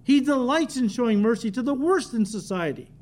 He 0.04 0.20
delights 0.20 0.76
in 0.76 0.86
showing 0.86 1.20
mercy 1.20 1.50
to 1.50 1.62
the 1.62 1.74
worst 1.74 2.14
in 2.14 2.24
society 2.24 2.92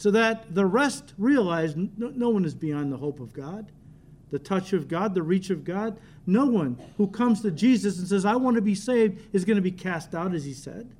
so 0.00 0.10
that 0.10 0.54
the 0.54 0.64
rest 0.64 1.12
realize 1.18 1.76
no, 1.76 1.90
no, 1.98 2.30
one 2.30 2.46
is 2.46 2.54
beyond 2.54 2.90
the 2.90 2.96
hope 2.96 3.20
of 3.20 3.34
God, 3.34 3.70
the 4.30 4.38
touch 4.38 4.72
of 4.72 4.88
God, 4.88 5.14
the 5.14 5.22
reach 5.22 5.50
of 5.50 5.62
God. 5.62 5.98
No 6.26 6.46
one 6.46 6.78
who 6.96 7.06
comes 7.06 7.42
to 7.42 7.50
Jesus 7.50 7.98
and 7.98 8.08
says, 8.08 8.24
I 8.24 8.34
want 8.36 8.54
to 8.54 8.62
be 8.62 8.74
saved, 8.74 9.20
is 9.34 9.44
going 9.44 9.56
to 9.56 9.62
be 9.62 9.70
cast 9.70 10.14
out, 10.14 10.32
as 10.32 10.46
he 10.46 10.54
said. 10.54 10.90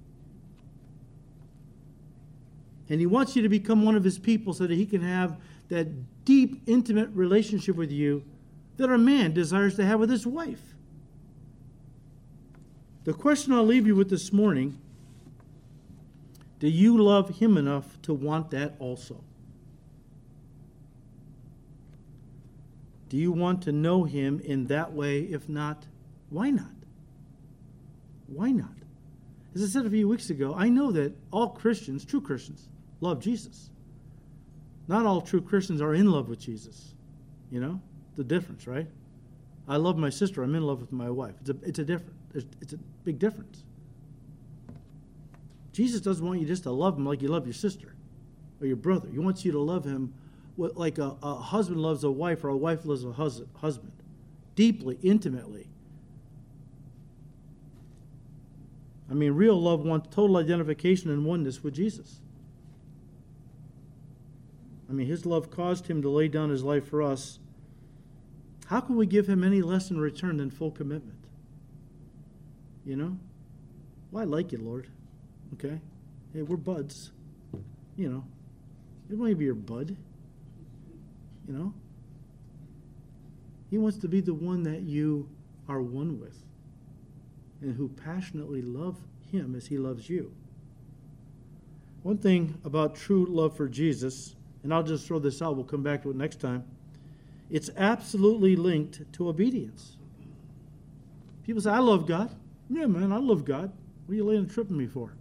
And 2.90 3.00
he 3.00 3.06
wants 3.06 3.34
you 3.34 3.40
to 3.40 3.48
become 3.48 3.86
one 3.86 3.96
of 3.96 4.04
his 4.04 4.18
people 4.18 4.52
so 4.52 4.66
that 4.66 4.74
he 4.74 4.84
can 4.84 5.00
have 5.00 5.40
that 5.70 6.26
deep, 6.26 6.60
intimate 6.66 7.08
relationship 7.14 7.76
with 7.76 7.90
you 7.90 8.22
that 8.76 8.90
a 8.90 8.98
man 8.98 9.32
desires 9.32 9.76
to 9.76 9.86
have 9.86 9.98
with 9.98 10.10
his 10.10 10.26
wife. 10.26 10.74
The 13.04 13.14
question 13.14 13.54
I'll 13.54 13.64
leave 13.64 13.86
you 13.86 13.96
with 13.96 14.10
this 14.10 14.30
morning 14.30 14.78
do 16.60 16.68
you 16.68 17.02
love 17.02 17.38
Him 17.38 17.56
enough 17.56 18.00
to 18.02 18.14
want 18.14 18.50
that 18.50 18.74
also? 18.78 19.24
Do 23.08 23.16
you 23.16 23.32
want 23.32 23.62
to 23.62 23.72
know 23.72 24.04
Him 24.04 24.40
in 24.44 24.66
that 24.66 24.92
way? 24.92 25.22
If 25.22 25.48
not, 25.48 25.86
why 26.28 26.50
not? 26.50 26.66
Why 28.28 28.52
not? 28.52 28.68
As 29.54 29.64
I 29.64 29.66
said 29.66 29.86
a 29.86 29.90
few 29.90 30.06
weeks 30.06 30.30
ago, 30.30 30.54
I 30.56 30.68
know 30.68 30.92
that 30.92 31.12
all 31.32 31.48
Christians, 31.48 32.04
true 32.04 32.20
Christians, 32.20 32.68
love 33.00 33.20
Jesus. 33.20 33.70
Not 34.86 35.06
all 35.06 35.22
true 35.22 35.40
Christians 35.40 35.80
are 35.80 35.94
in 35.94 36.10
love 36.10 36.28
with 36.28 36.38
Jesus. 36.38 36.94
You 37.50 37.60
know, 37.60 37.80
the 38.16 38.22
difference, 38.22 38.66
right? 38.66 38.86
I 39.66 39.76
love 39.76 39.96
my 39.96 40.10
sister. 40.10 40.42
I'm 40.42 40.54
in 40.54 40.62
love 40.62 40.80
with 40.80 40.92
my 40.92 41.10
wife. 41.10 41.34
It's 41.40 41.50
a, 41.50 41.56
it's 41.62 41.78
a 41.78 41.84
different. 41.84 42.14
It's 42.60 42.74
a 42.74 42.78
big 43.02 43.18
difference. 43.18 43.64
Jesus 45.80 46.02
doesn't 46.02 46.26
want 46.26 46.38
you 46.42 46.46
just 46.46 46.64
to 46.64 46.70
love 46.70 46.98
him 46.98 47.06
like 47.06 47.22
you 47.22 47.28
love 47.28 47.46
your 47.46 47.54
sister 47.54 47.94
or 48.60 48.66
your 48.66 48.76
brother. 48.76 49.08
He 49.10 49.18
wants 49.18 49.46
you 49.46 49.52
to 49.52 49.58
love 49.58 49.82
him 49.82 50.12
like 50.58 50.98
a, 50.98 51.16
a 51.22 51.36
husband 51.36 51.80
loves 51.80 52.04
a 52.04 52.10
wife 52.10 52.44
or 52.44 52.50
a 52.50 52.56
wife 52.56 52.84
loves 52.84 53.02
a 53.02 53.12
hus- 53.12 53.40
husband. 53.54 53.92
deeply, 54.54 54.98
intimately. 55.02 55.68
I 59.10 59.14
mean, 59.14 59.32
real 59.32 59.58
love 59.58 59.80
wants 59.80 60.14
total 60.14 60.36
identification 60.36 61.08
and 61.08 61.24
oneness 61.24 61.64
with 61.64 61.72
Jesus. 61.72 62.20
I 64.90 64.92
mean, 64.92 65.06
his 65.06 65.24
love 65.24 65.50
caused 65.50 65.86
him 65.86 66.02
to 66.02 66.10
lay 66.10 66.28
down 66.28 66.50
his 66.50 66.62
life 66.62 66.86
for 66.86 67.00
us. 67.00 67.38
How 68.66 68.80
can 68.82 68.96
we 68.96 69.06
give 69.06 69.26
him 69.26 69.42
any 69.42 69.62
less 69.62 69.90
in 69.90 69.98
return 69.98 70.36
than 70.36 70.50
full 70.50 70.72
commitment? 70.72 71.24
You 72.84 72.96
know? 72.96 73.16
Well, 74.10 74.24
I 74.24 74.26
like 74.26 74.52
you, 74.52 74.58
Lord. 74.58 74.86
Okay? 75.54 75.78
Hey, 76.32 76.42
we're 76.42 76.56
buds. 76.56 77.10
You 77.96 78.08
know, 78.10 78.24
want 79.10 79.30
to 79.30 79.36
be 79.36 79.44
your 79.44 79.54
bud. 79.54 79.96
You 81.48 81.54
know? 81.54 81.74
He 83.70 83.78
wants 83.78 83.98
to 83.98 84.08
be 84.08 84.20
the 84.20 84.34
one 84.34 84.62
that 84.64 84.82
you 84.82 85.28
are 85.68 85.80
one 85.80 86.20
with 86.20 86.36
and 87.60 87.74
who 87.76 87.88
passionately 87.88 88.62
love 88.62 88.96
him 89.30 89.54
as 89.54 89.66
he 89.66 89.78
loves 89.78 90.08
you. 90.08 90.32
One 92.02 92.18
thing 92.18 92.58
about 92.64 92.96
true 92.96 93.26
love 93.26 93.56
for 93.56 93.68
Jesus, 93.68 94.34
and 94.62 94.72
I'll 94.72 94.82
just 94.82 95.06
throw 95.06 95.18
this 95.18 95.42
out, 95.42 95.56
we'll 95.56 95.64
come 95.64 95.82
back 95.82 96.02
to 96.02 96.10
it 96.10 96.16
next 96.16 96.40
time. 96.40 96.64
It's 97.50 97.70
absolutely 97.76 98.56
linked 98.56 99.12
to 99.14 99.28
obedience. 99.28 99.96
People 101.44 101.60
say, 101.60 101.70
I 101.70 101.78
love 101.78 102.06
God. 102.06 102.34
Yeah, 102.70 102.86
man, 102.86 103.12
I 103.12 103.18
love 103.18 103.44
God. 103.44 103.72
What 104.06 104.12
are 104.12 104.16
you 104.16 104.24
laying 104.24 104.48
tripping 104.48 104.76
me 104.76 104.86
for? 104.86 105.12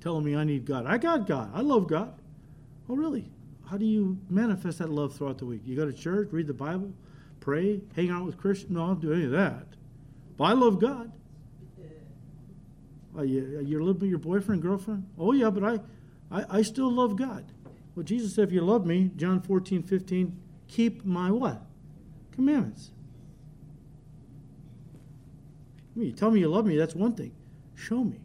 Telling 0.00 0.24
me 0.24 0.36
I 0.36 0.44
need 0.44 0.64
God. 0.64 0.86
I 0.86 0.98
got 0.98 1.26
God. 1.26 1.50
I 1.54 1.60
love 1.60 1.88
God. 1.88 2.14
Oh, 2.88 2.94
really? 2.94 3.30
How 3.68 3.76
do 3.76 3.84
you 3.84 4.18
manifest 4.30 4.78
that 4.78 4.90
love 4.90 5.14
throughout 5.14 5.38
the 5.38 5.46
week? 5.46 5.62
You 5.64 5.76
go 5.76 5.84
to 5.84 5.92
church, 5.92 6.28
read 6.30 6.46
the 6.46 6.54
Bible, 6.54 6.92
pray, 7.40 7.80
hang 7.94 8.10
out 8.10 8.24
with 8.24 8.38
Christians? 8.38 8.72
No, 8.72 8.84
I 8.84 8.86
don't 8.88 9.00
do 9.00 9.12
any 9.12 9.24
of 9.24 9.32
that. 9.32 9.66
But 10.36 10.44
I 10.44 10.52
love 10.52 10.80
God. 10.80 11.12
Are 13.16 13.24
you, 13.24 13.64
you're 13.66 13.82
living 13.82 14.02
with 14.02 14.10
your 14.10 14.18
boyfriend, 14.20 14.62
girlfriend? 14.62 15.06
Oh, 15.18 15.32
yeah, 15.32 15.50
but 15.50 15.64
I, 15.64 15.80
I, 16.30 16.58
I 16.58 16.62
still 16.62 16.90
love 16.90 17.16
God. 17.16 17.44
Well, 17.94 18.04
Jesus 18.04 18.34
said, 18.34 18.44
if 18.48 18.52
you 18.52 18.60
love 18.60 18.86
me, 18.86 19.10
John 19.16 19.40
14, 19.40 19.82
15, 19.82 20.40
keep 20.68 21.04
my 21.04 21.30
what? 21.32 21.60
Commandments. 22.32 22.92
I 25.96 25.98
mean, 25.98 26.08
you 26.10 26.14
tell 26.14 26.30
me 26.30 26.38
you 26.38 26.48
love 26.48 26.64
me, 26.64 26.76
that's 26.76 26.94
one 26.94 27.14
thing. 27.14 27.32
Show 27.74 28.04
me. 28.04 28.20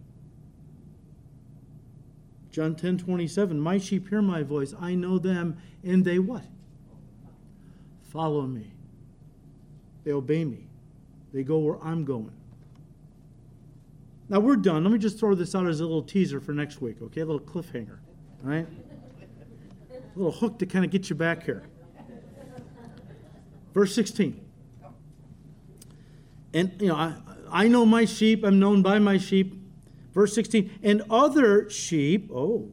John 2.54 2.76
10 2.76 3.00
27, 3.00 3.60
my 3.60 3.80
sheep 3.80 4.10
hear 4.10 4.22
my 4.22 4.44
voice. 4.44 4.76
I 4.80 4.94
know 4.94 5.18
them, 5.18 5.58
and 5.84 6.06
they 6.06 6.20
what? 6.20 6.44
Follow 8.04 8.44
me. 8.44 8.72
They 10.04 10.12
obey 10.12 10.46
me. 10.46 10.68
They 11.34 11.42
go 11.42 11.58
where 11.58 11.84
I'm 11.84 12.06
going. 12.06 12.32
Now 14.30 14.40
we're 14.40 14.56
done. 14.56 14.84
Let 14.84 14.94
me 14.94 15.00
just 15.00 15.20
throw 15.20 15.34
this 15.34 15.56
out 15.56 15.66
as 15.66 15.80
a 15.80 15.84
little 15.84 16.04
teaser 16.04 16.40
for 16.40 16.52
next 16.52 16.80
week, 16.80 17.02
okay? 17.02 17.22
A 17.22 17.26
little 17.26 17.42
cliffhanger, 17.42 17.98
all 18.44 18.50
right? 18.52 18.68
A 19.92 20.16
little 20.16 20.32
hook 20.32 20.60
to 20.60 20.68
kind 20.68 20.86
of 20.86 20.92
get 20.92 21.10
you 21.10 21.16
back 21.16 21.44
here. 21.44 21.64
Verse 23.74 23.96
16. 23.96 24.40
And, 26.54 26.72
you 26.80 26.90
know, 26.90 26.96
I, 26.96 27.16
I 27.50 27.68
know 27.68 27.84
my 27.84 28.06
sheep, 28.06 28.44
I'm 28.44 28.60
known 28.60 28.84
by 28.84 29.00
my 29.00 29.18
sheep. 29.18 29.63
Verse 30.14 30.34
16, 30.36 30.80
and 30.84 31.02
other 31.10 31.70
sheep, 31.70 32.30
oh, 32.32 32.72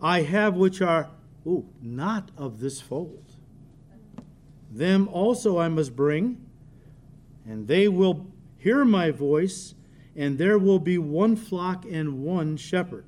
I 0.00 0.22
have 0.22 0.56
which 0.56 0.82
are, 0.82 1.10
oh, 1.46 1.66
not 1.80 2.30
of 2.36 2.60
this 2.60 2.80
fold. 2.80 3.32
Them 4.70 5.08
also 5.08 5.58
I 5.58 5.68
must 5.68 5.96
bring, 5.96 6.44
and 7.46 7.66
they 7.66 7.88
will 7.88 8.26
hear 8.58 8.84
my 8.84 9.10
voice, 9.10 9.74
and 10.14 10.38
there 10.38 10.58
will 10.58 10.78
be 10.78 10.98
one 10.98 11.34
flock 11.34 11.84
and 11.90 12.22
one 12.22 12.56
shepherd. 12.56 13.06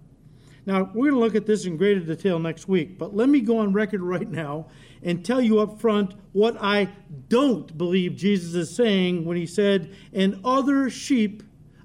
Now, 0.65 0.91
we're 0.95 1.11
going 1.11 1.15
to 1.15 1.19
look 1.19 1.35
at 1.35 1.47
this 1.47 1.67
in 1.67 1.77
greater 1.77 2.01
detail 2.01 2.39
next 2.39 2.69
week, 2.69 2.97
but 2.97 3.15
let 3.15 3.29
me 3.29 3.41
go 3.41 3.59
on 3.59 3.73
record 3.73 4.01
right 4.01 4.31
now 4.31 4.69
and 5.03 5.25
tell 5.25 5.41
you 5.41 5.59
up 5.59 5.81
front 5.81 6.15
what 6.33 6.57
I 6.61 6.89
don't 7.29 7.77
believe 7.77 8.15
Jesus 8.15 8.55
is 8.55 8.75
saying 8.75 9.25
when 9.25 9.37
he 9.37 9.47
said, 9.47 9.95
And 10.13 10.41
other 10.45 10.89
sheep 10.89 11.43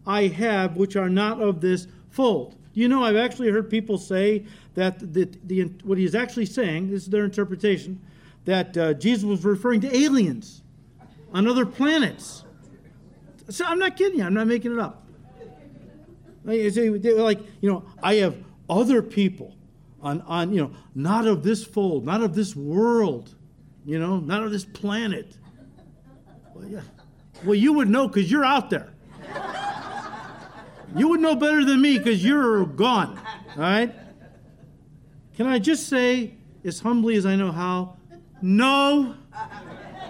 I 0.08 0.28
have 0.28 0.78
which 0.78 0.96
are 0.96 1.10
not 1.10 1.42
of 1.42 1.62
this 1.62 1.88
fold. 2.10 2.56
You 2.74 2.88
know, 2.88 3.04
I've 3.04 3.16
actually 3.16 3.52
heard 3.52 3.70
people 3.70 3.98
say 3.98 4.46
that 4.76 5.14
the, 5.14 5.30
the, 5.44 5.64
what 5.84 5.98
he's 5.98 6.16
actually 6.16 6.46
saying, 6.46 6.92
this 6.92 7.04
is 7.04 7.10
their 7.10 7.26
interpretation, 7.26 8.00
that 8.46 8.78
uh, 8.78 8.94
Jesus 8.94 9.26
was 9.26 9.44
referring 9.44 9.82
to 9.82 9.96
aliens 9.96 10.62
on 11.34 11.48
other 11.48 11.66
planets. 11.66 12.46
So 13.50 13.66
I'm 13.66 13.80
not 13.80 13.98
kidding 13.98 14.20
you, 14.20 14.26
I'm 14.26 14.34
not 14.34 14.48
making 14.48 14.72
it 14.72 14.80
up. 14.80 15.04
Like, 16.46 17.40
you 17.62 17.70
know, 17.70 17.84
I 18.02 18.16
have 18.16 18.38
other 18.70 19.02
people 19.02 19.54
on, 20.02 20.22
on, 20.22 20.54
you 20.54 20.62
know, 20.62 20.72
not 20.96 21.28
of 21.28 21.44
this 21.44 21.66
fold, 21.66 22.06
not 22.06 22.22
of 22.22 22.36
this 22.36 22.56
world, 22.56 23.36
you 23.86 24.00
know, 24.00 24.20
not 24.20 24.44
of 24.44 24.52
this 24.52 24.64
planet. 24.64 25.36
Well, 26.54 26.68
yeah. 26.68 26.82
Well, 27.44 27.56
you 27.56 27.74
would 27.74 27.90
know 27.90 28.08
because 28.08 28.32
you're 28.32 28.46
out 28.46 28.70
there. 28.70 28.94
You 30.98 31.10
would 31.10 31.20
know 31.20 31.36
better 31.36 31.64
than 31.64 31.80
me 31.82 31.98
because 31.98 32.24
you're 32.24 32.66
gone. 32.66 33.20
All 33.56 33.62
right? 33.62 33.94
Can 35.36 35.46
I 35.46 35.60
just 35.60 35.88
say, 35.88 36.34
as 36.66 36.80
humbly 36.80 37.16
as 37.16 37.26
I 37.26 37.36
know 37.36 37.52
how, 37.52 37.98
no, 38.42 39.16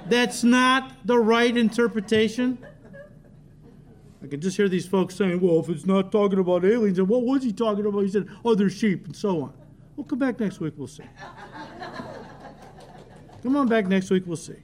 that's 0.07 0.43
not 0.43 0.93
the 1.05 1.19
right 1.19 1.55
interpretation? 1.55 2.57
I 4.23 4.27
can 4.27 4.39
just 4.39 4.55
hear 4.55 4.69
these 4.69 4.87
folks 4.87 5.15
saying, 5.15 5.41
well, 5.41 5.59
if 5.59 5.69
it's 5.69 5.85
not 5.85 6.11
talking 6.11 6.39
about 6.39 6.63
aliens, 6.63 6.97
then 6.97 7.07
what 7.07 7.23
was 7.23 7.43
he 7.43 7.51
talking 7.51 7.85
about? 7.85 8.01
He 8.01 8.09
said, 8.09 8.27
other 8.45 8.69
sheep 8.69 9.05
and 9.05 9.15
so 9.15 9.41
on. 9.41 9.53
We'll 9.95 10.05
come 10.05 10.19
back 10.19 10.39
next 10.39 10.59
week, 10.59 10.73
we'll 10.77 10.87
see. 10.87 11.03
come 13.43 13.57
on 13.57 13.67
back 13.67 13.87
next 13.87 14.09
week, 14.09 14.23
we'll 14.25 14.37
see. 14.37 14.55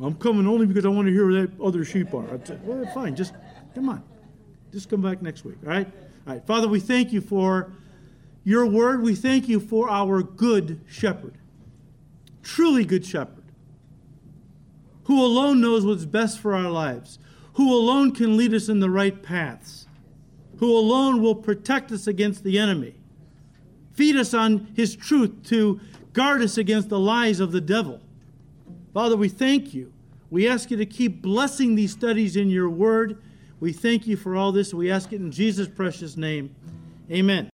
I'm 0.00 0.14
coming 0.14 0.46
only 0.46 0.66
because 0.66 0.84
I 0.84 0.88
want 0.88 1.06
to 1.06 1.12
hear 1.12 1.28
where 1.30 1.46
that 1.46 1.60
other 1.60 1.84
sheep 1.84 2.12
are. 2.14 2.38
Say, 2.44 2.58
well, 2.62 2.84
fine, 2.92 3.16
just 3.16 3.32
come 3.74 3.88
on. 3.88 4.02
Just 4.78 4.90
come 4.90 5.02
back 5.02 5.20
next 5.22 5.44
week, 5.44 5.56
all 5.64 5.70
right? 5.70 5.86
All 6.26 6.34
right. 6.34 6.46
Father, 6.46 6.68
we 6.68 6.80
thank 6.80 7.12
you 7.12 7.20
for 7.20 7.72
your 8.44 8.64
word. 8.64 9.02
We 9.02 9.14
thank 9.14 9.48
you 9.48 9.60
for 9.60 9.90
our 9.90 10.22
good 10.22 10.80
shepherd, 10.88 11.34
truly 12.42 12.84
good 12.84 13.04
shepherd, 13.04 13.44
who 15.04 15.22
alone 15.22 15.60
knows 15.60 15.84
what's 15.84 16.04
best 16.04 16.38
for 16.38 16.54
our 16.54 16.70
lives 16.70 17.18
who 17.58 17.74
alone 17.74 18.12
can 18.12 18.36
lead 18.36 18.54
us 18.54 18.68
in 18.68 18.78
the 18.78 18.88
right 18.88 19.20
paths, 19.20 19.88
who 20.58 20.78
alone 20.78 21.20
will 21.20 21.34
protect 21.34 21.90
us 21.90 22.06
against 22.06 22.44
the 22.44 22.56
enemy, 22.56 22.94
feed 23.94 24.14
us 24.14 24.32
on 24.32 24.68
his 24.76 24.94
truth 24.94 25.32
to 25.42 25.80
guard 26.12 26.40
us 26.40 26.56
against 26.56 26.88
the 26.88 27.00
lies 27.00 27.40
of 27.40 27.50
the 27.50 27.60
devil. 27.60 28.00
Father, 28.94 29.16
we 29.16 29.28
thank 29.28 29.74
you. 29.74 29.92
We 30.30 30.48
ask 30.48 30.70
you 30.70 30.76
to 30.76 30.86
keep 30.86 31.20
blessing 31.20 31.74
these 31.74 31.90
studies 31.90 32.36
in 32.36 32.48
your 32.48 32.70
word. 32.70 33.20
We 33.60 33.72
thank 33.72 34.06
you 34.06 34.16
for 34.16 34.36
all 34.36 34.52
this. 34.52 34.72
We 34.72 34.90
ask 34.90 35.12
it 35.12 35.20
in 35.20 35.32
Jesus' 35.32 35.68
precious 35.68 36.16
name. 36.16 36.54
Amen. 37.10 37.50